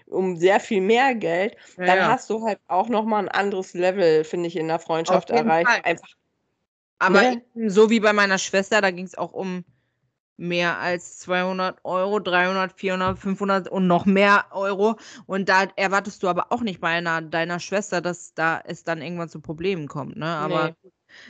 um 0.07 0.37
sehr 0.37 0.61
viel 0.61 0.81
mehr 0.81 1.15
Geld, 1.15 1.57
Ja, 1.79 1.87
dann 1.87 1.99
ja. 1.99 2.09
hast 2.09 2.31
du 2.31 2.45
halt 2.45 2.59
auch 2.69 2.89
nochmal 2.89 3.25
ein 3.25 3.29
anderes 3.29 3.75
Level, 3.75 4.25
finde 4.25 4.49
ich, 4.49 4.57
in 4.57 4.69
der 4.69 4.79
Freundschaft 4.79 5.31
erreicht. 5.31 5.69
Fall. 5.71 5.81
Einfach, 5.85 6.09
Aber 6.99 7.23
Ne? 7.23 7.43
so 7.69 7.91
wie 7.91 8.01
bei 8.01 8.13
meiner 8.13 8.39
Schwester, 8.39 8.81
da 8.81 8.91
ging 8.91 9.07
es 9.07 9.17
auch 9.17 9.33
um 9.33 9.65
mehr 10.37 10.79
als 10.79 11.19
200 11.19 11.81
Euro, 11.85 12.19
300, 12.19 12.73
400, 12.79 13.19
500 13.19 13.69
und 13.69 13.87
noch 13.87 14.07
mehr 14.07 14.47
Euro. 14.53 14.97
Und 15.27 15.49
da 15.49 15.65
erwartest 15.77 16.23
du 16.23 16.29
aber 16.29 16.51
auch 16.51 16.63
nicht 16.63 16.81
bei 16.81 16.89
einer 16.89 17.21
deiner 17.23 17.61
Schwester, 17.61 18.01
dass 18.01 18.35
da 18.35 18.61
es 18.65 18.85
dann 18.85 19.03
irgendwann 19.03 19.29
zu 19.29 19.41
Problemen 19.41 19.87
kommt. 19.89 20.17
Ne? 20.17 20.27
Aber 20.27 20.75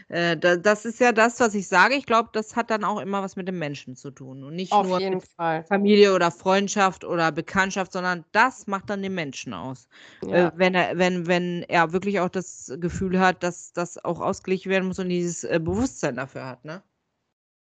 äh, 0.09 0.37
da, 0.37 0.57
das 0.57 0.85
ist 0.85 1.01
ja 1.01 1.13
das, 1.13 1.41
was 1.41 1.55
ich 1.55 1.69
sage. 1.69 1.95
Ich 1.95 2.07
glaube, 2.07 2.31
das 2.33 2.57
hat 2.57 2.71
dann 2.71 2.85
auch 2.85 3.01
immer 3.01 3.23
was 3.23 3.37
mit 3.37 3.49
dem 3.49 3.59
Menschen 3.59 3.97
zu 3.97 4.11
tun 4.11 4.45
und 4.45 4.55
nicht 4.55 4.73
auf 4.73 4.87
nur 4.87 5.01
mit 5.01 5.25
Fall. 5.37 5.65
Familie 5.65 6.15
oder 6.15 6.31
Freundschaft 6.31 7.05
oder 7.05 7.33
Bekanntschaft, 7.33 7.93
sondern 7.93 8.25
das 8.33 8.67
macht 8.67 8.91
dann 8.91 9.03
den 9.03 9.15
Menschen 9.15 9.55
aus. 9.55 9.89
Ja. 10.25 10.49
Äh, 10.49 10.53
wenn 10.57 10.75
er, 10.75 10.99
wenn, 10.99 11.27
wenn 11.27 11.63
er 11.65 11.93
wirklich 11.93 12.21
auch 12.21 12.29
das 12.29 12.73
Gefühl 12.79 13.19
hat, 13.21 13.43
dass 13.43 13.73
das 13.73 14.03
auch 14.05 14.21
ausgeglichen 14.21 14.71
werden 14.71 14.87
muss 14.87 14.99
und 14.99 15.09
dieses 15.09 15.45
äh, 15.45 15.61
Bewusstsein 15.63 16.17
dafür 16.17 16.47
hat, 16.47 16.65
ne? 16.65 16.83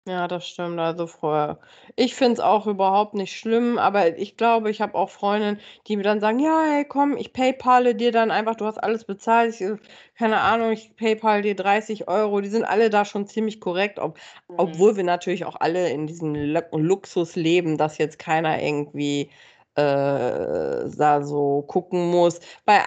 Ja, 0.07 0.27
das 0.27 0.47
stimmt. 0.47 0.79
Also 0.79 1.07
vorher. 1.07 1.59
Ich 1.95 2.13
finde 2.13 2.33
es 2.33 2.39
auch 2.39 2.67
überhaupt 2.67 3.15
nicht 3.15 3.35
schlimm, 3.35 3.79
aber 3.79 4.17
ich 4.19 4.37
glaube, 4.37 4.69
ich 4.69 4.79
habe 4.79 4.93
auch 4.93 5.09
Freundinnen, 5.09 5.59
die 5.87 5.97
mir 5.97 6.03
dann 6.03 6.19
sagen, 6.19 6.37
ja, 6.39 6.63
hey, 6.63 6.85
komm, 6.85 7.17
ich 7.17 7.33
PayPale 7.33 7.95
dir 7.95 8.11
dann 8.11 8.29
einfach, 8.29 8.53
du 8.55 8.65
hast 8.65 8.77
alles 8.77 9.05
bezahlt. 9.05 9.55
Ich, 9.55 9.61
äh, 9.61 9.77
keine 10.15 10.41
Ahnung, 10.41 10.71
ich 10.73 10.95
PayPal 10.95 11.41
dir 11.41 11.55
30 11.55 12.07
Euro. 12.07 12.39
Die 12.41 12.49
sind 12.49 12.65
alle 12.65 12.91
da 12.91 13.03
schon 13.03 13.25
ziemlich 13.25 13.59
korrekt, 13.59 13.97
ob, 13.97 14.19
Mhm. 14.49 14.55
obwohl 14.57 14.95
wir 14.95 15.03
natürlich 15.03 15.43
auch 15.45 15.55
alle 15.59 15.89
in 15.89 16.05
diesem 16.05 16.35
Lu 16.35 16.61
Luxus 16.77 17.35
leben, 17.35 17.79
dass 17.79 17.97
jetzt 17.97 18.19
keiner 18.19 18.61
irgendwie 18.61 19.31
äh, 19.75 20.89
da 20.97 21.21
so 21.23 21.61
gucken 21.63 22.09
muss. 22.09 22.39
Bei, 22.65 22.81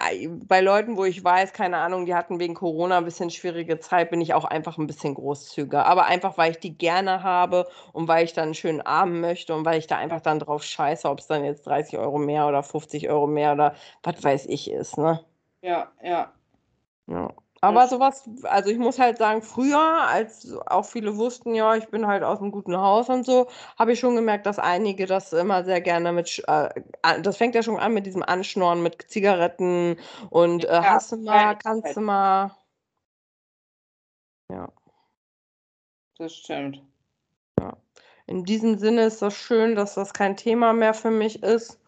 bei 0.45 0.61
Leuten, 0.61 0.97
wo 0.97 1.05
ich 1.05 1.23
weiß, 1.23 1.53
keine 1.53 1.77
Ahnung, 1.77 2.05
die 2.05 2.15
hatten 2.15 2.39
wegen 2.39 2.53
Corona 2.55 2.97
ein 2.97 3.05
bisschen 3.05 3.29
schwierige 3.29 3.79
Zeit, 3.79 4.09
bin 4.09 4.21
ich 4.21 4.33
auch 4.33 4.45
einfach 4.45 4.77
ein 4.77 4.87
bisschen 4.87 5.13
großzügiger. 5.15 5.85
Aber 5.85 6.05
einfach, 6.05 6.37
weil 6.37 6.51
ich 6.51 6.59
die 6.59 6.77
gerne 6.77 7.23
habe 7.23 7.67
und 7.93 8.07
weil 8.07 8.25
ich 8.25 8.33
dann 8.33 8.45
einen 8.45 8.53
schönen 8.55 8.81
Abend 8.81 9.21
möchte 9.21 9.55
und 9.55 9.65
weil 9.65 9.79
ich 9.79 9.87
da 9.87 9.97
einfach 9.97 10.21
dann 10.21 10.39
drauf 10.39 10.63
scheiße, 10.63 11.09
ob 11.09 11.19
es 11.19 11.27
dann 11.27 11.43
jetzt 11.43 11.65
30 11.67 11.97
Euro 11.99 12.17
mehr 12.17 12.47
oder 12.47 12.63
50 12.63 13.09
Euro 13.09 13.27
mehr 13.27 13.53
oder 13.53 13.75
was 14.03 14.23
weiß 14.23 14.45
ich 14.47 14.71
ist, 14.71 14.97
ne? 14.97 15.23
Ja, 15.61 15.91
ja. 16.03 16.33
Ja. 17.07 17.33
Aber 17.61 17.87
sowas, 17.87 18.23
also 18.43 18.69
ich 18.69 18.77
muss 18.77 18.99
halt 18.99 19.17
sagen, 19.17 19.41
früher, 19.41 20.07
als 20.07 20.55
auch 20.67 20.85
viele 20.85 21.17
wussten, 21.17 21.53
ja, 21.55 21.75
ich 21.75 21.87
bin 21.89 22.07
halt 22.07 22.23
aus 22.23 22.39
einem 22.39 22.51
guten 22.51 22.77
Haus 22.77 23.09
und 23.09 23.25
so, 23.25 23.47
habe 23.77 23.93
ich 23.93 23.99
schon 23.99 24.15
gemerkt, 24.15 24.45
dass 24.45 24.59
einige 24.59 25.05
das 25.05 25.33
immer 25.33 25.63
sehr 25.65 25.81
gerne 25.81 26.13
mit, 26.13 26.41
äh, 26.47 26.69
das 27.21 27.37
fängt 27.37 27.55
ja 27.55 27.63
schon 27.63 27.77
an 27.77 27.93
mit 27.93 28.05
diesem 28.05 28.23
Anschnorren 28.23 28.81
mit 28.81 29.09
Zigaretten 29.09 29.97
und 30.29 30.63
äh, 30.65 30.67
Ja, 30.67 30.83
hast 30.83 31.11
du 31.11 31.17
mal, 31.17 31.55
kannst 31.57 31.97
du 31.97 32.01
mal. 32.01 32.51
Ja, 34.49 34.69
Das 36.17 36.33
stimmt. 36.33 36.81
in 38.27 38.43
diesem 38.43 38.77
Sinne 38.77 39.05
ist 39.05 39.21
das 39.21 39.33
schön, 39.33 39.75
dass 39.75 39.95
das 39.95 40.13
kein 40.13 40.37
Thema 40.37 40.73
mehr 40.73 40.93
für 40.93 41.11
mich 41.11 41.41
ist. 41.43 41.79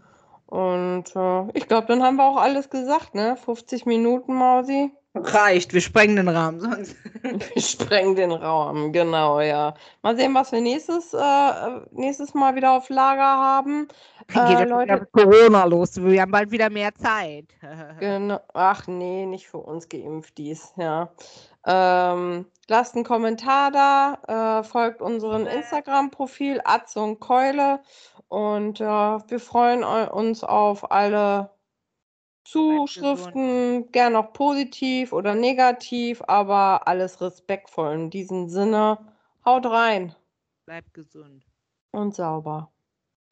Und 0.48 1.16
äh, 1.16 1.50
ich 1.58 1.68
glaube, 1.68 1.88
dann 1.88 2.04
haben 2.04 2.18
wir 2.18 2.26
auch 2.26 2.38
alles 2.38 2.70
gesagt, 2.70 3.16
ne? 3.16 3.38
50 3.38 3.86
Minuten, 3.86 4.34
Mausi. 4.34 4.92
Reicht, 5.14 5.74
wir 5.74 5.82
sprengen 5.82 6.16
den 6.16 6.30
Rahmen 6.30 6.60
sonst. 6.62 6.96
Wir 7.54 7.62
sprengen 7.62 8.16
den 8.16 8.32
Raum, 8.32 8.92
genau, 8.94 9.42
ja. 9.42 9.74
Mal 10.02 10.16
sehen, 10.16 10.34
was 10.34 10.52
wir 10.52 10.62
nächstes, 10.62 11.14
äh, 11.14 11.82
nächstes 11.92 12.34
Mal 12.34 12.56
wieder 12.56 12.72
auf 12.72 12.90
Lager 12.90 13.22
haben. 13.22 13.88
Dann 14.34 14.48
geht 14.50 14.60
Äh, 14.60 14.70
Leute, 14.70 14.94
mit 14.94 15.12
Corona 15.12 15.66
los. 15.66 16.02
Wir 16.02 16.22
haben 16.22 16.32
bald 16.32 16.50
wieder 16.52 16.70
mehr 16.70 16.96
Zeit. 16.96 17.46
genau. 18.00 18.40
Ach 18.54 18.88
nee, 18.88 19.26
nicht 19.26 19.48
für 19.48 19.58
uns 19.60 19.88
geimpft 19.90 20.38
dies, 20.38 20.74
ja. 20.78 21.10
Ähm, 21.66 22.46
lasst 22.70 22.96
einen 22.96 23.04
Kommentar 23.04 23.70
da, 23.72 24.60
äh, 24.62 24.64
folgt 24.64 25.02
unserem 25.02 25.46
Instagram-Profil 25.46 26.62
Atze 26.64 27.00
und 27.02 27.20
Keule 27.20 27.82
und 28.30 28.80
äh, 28.82 28.86
wir 28.86 29.40
freuen 29.40 29.84
eu- 29.84 30.10
uns 30.12 30.44
auf 30.44 30.90
alle 30.92 31.52
Zuschriften, 32.44 33.92
gern 33.92 34.16
auch 34.16 34.34
positiv 34.34 35.14
oder 35.14 35.36
negativ, 35.36 36.22
aber 36.28 36.88
alles 36.88 37.22
respektvoll. 37.22 37.94
In 37.94 38.10
diesem 38.10 38.50
Sinne, 38.50 38.98
haut 39.46 39.66
rein 39.66 40.16
Bleibt 40.66 40.94
gesund. 40.94 41.46
und 41.92 42.16
sauber. 42.16 42.72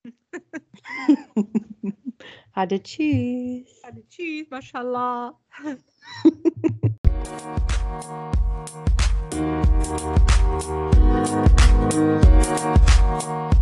Hade 2.53 2.81
tschüss. 2.81 3.81
Tschüss, 4.09 4.49
mashallah. 4.49 5.37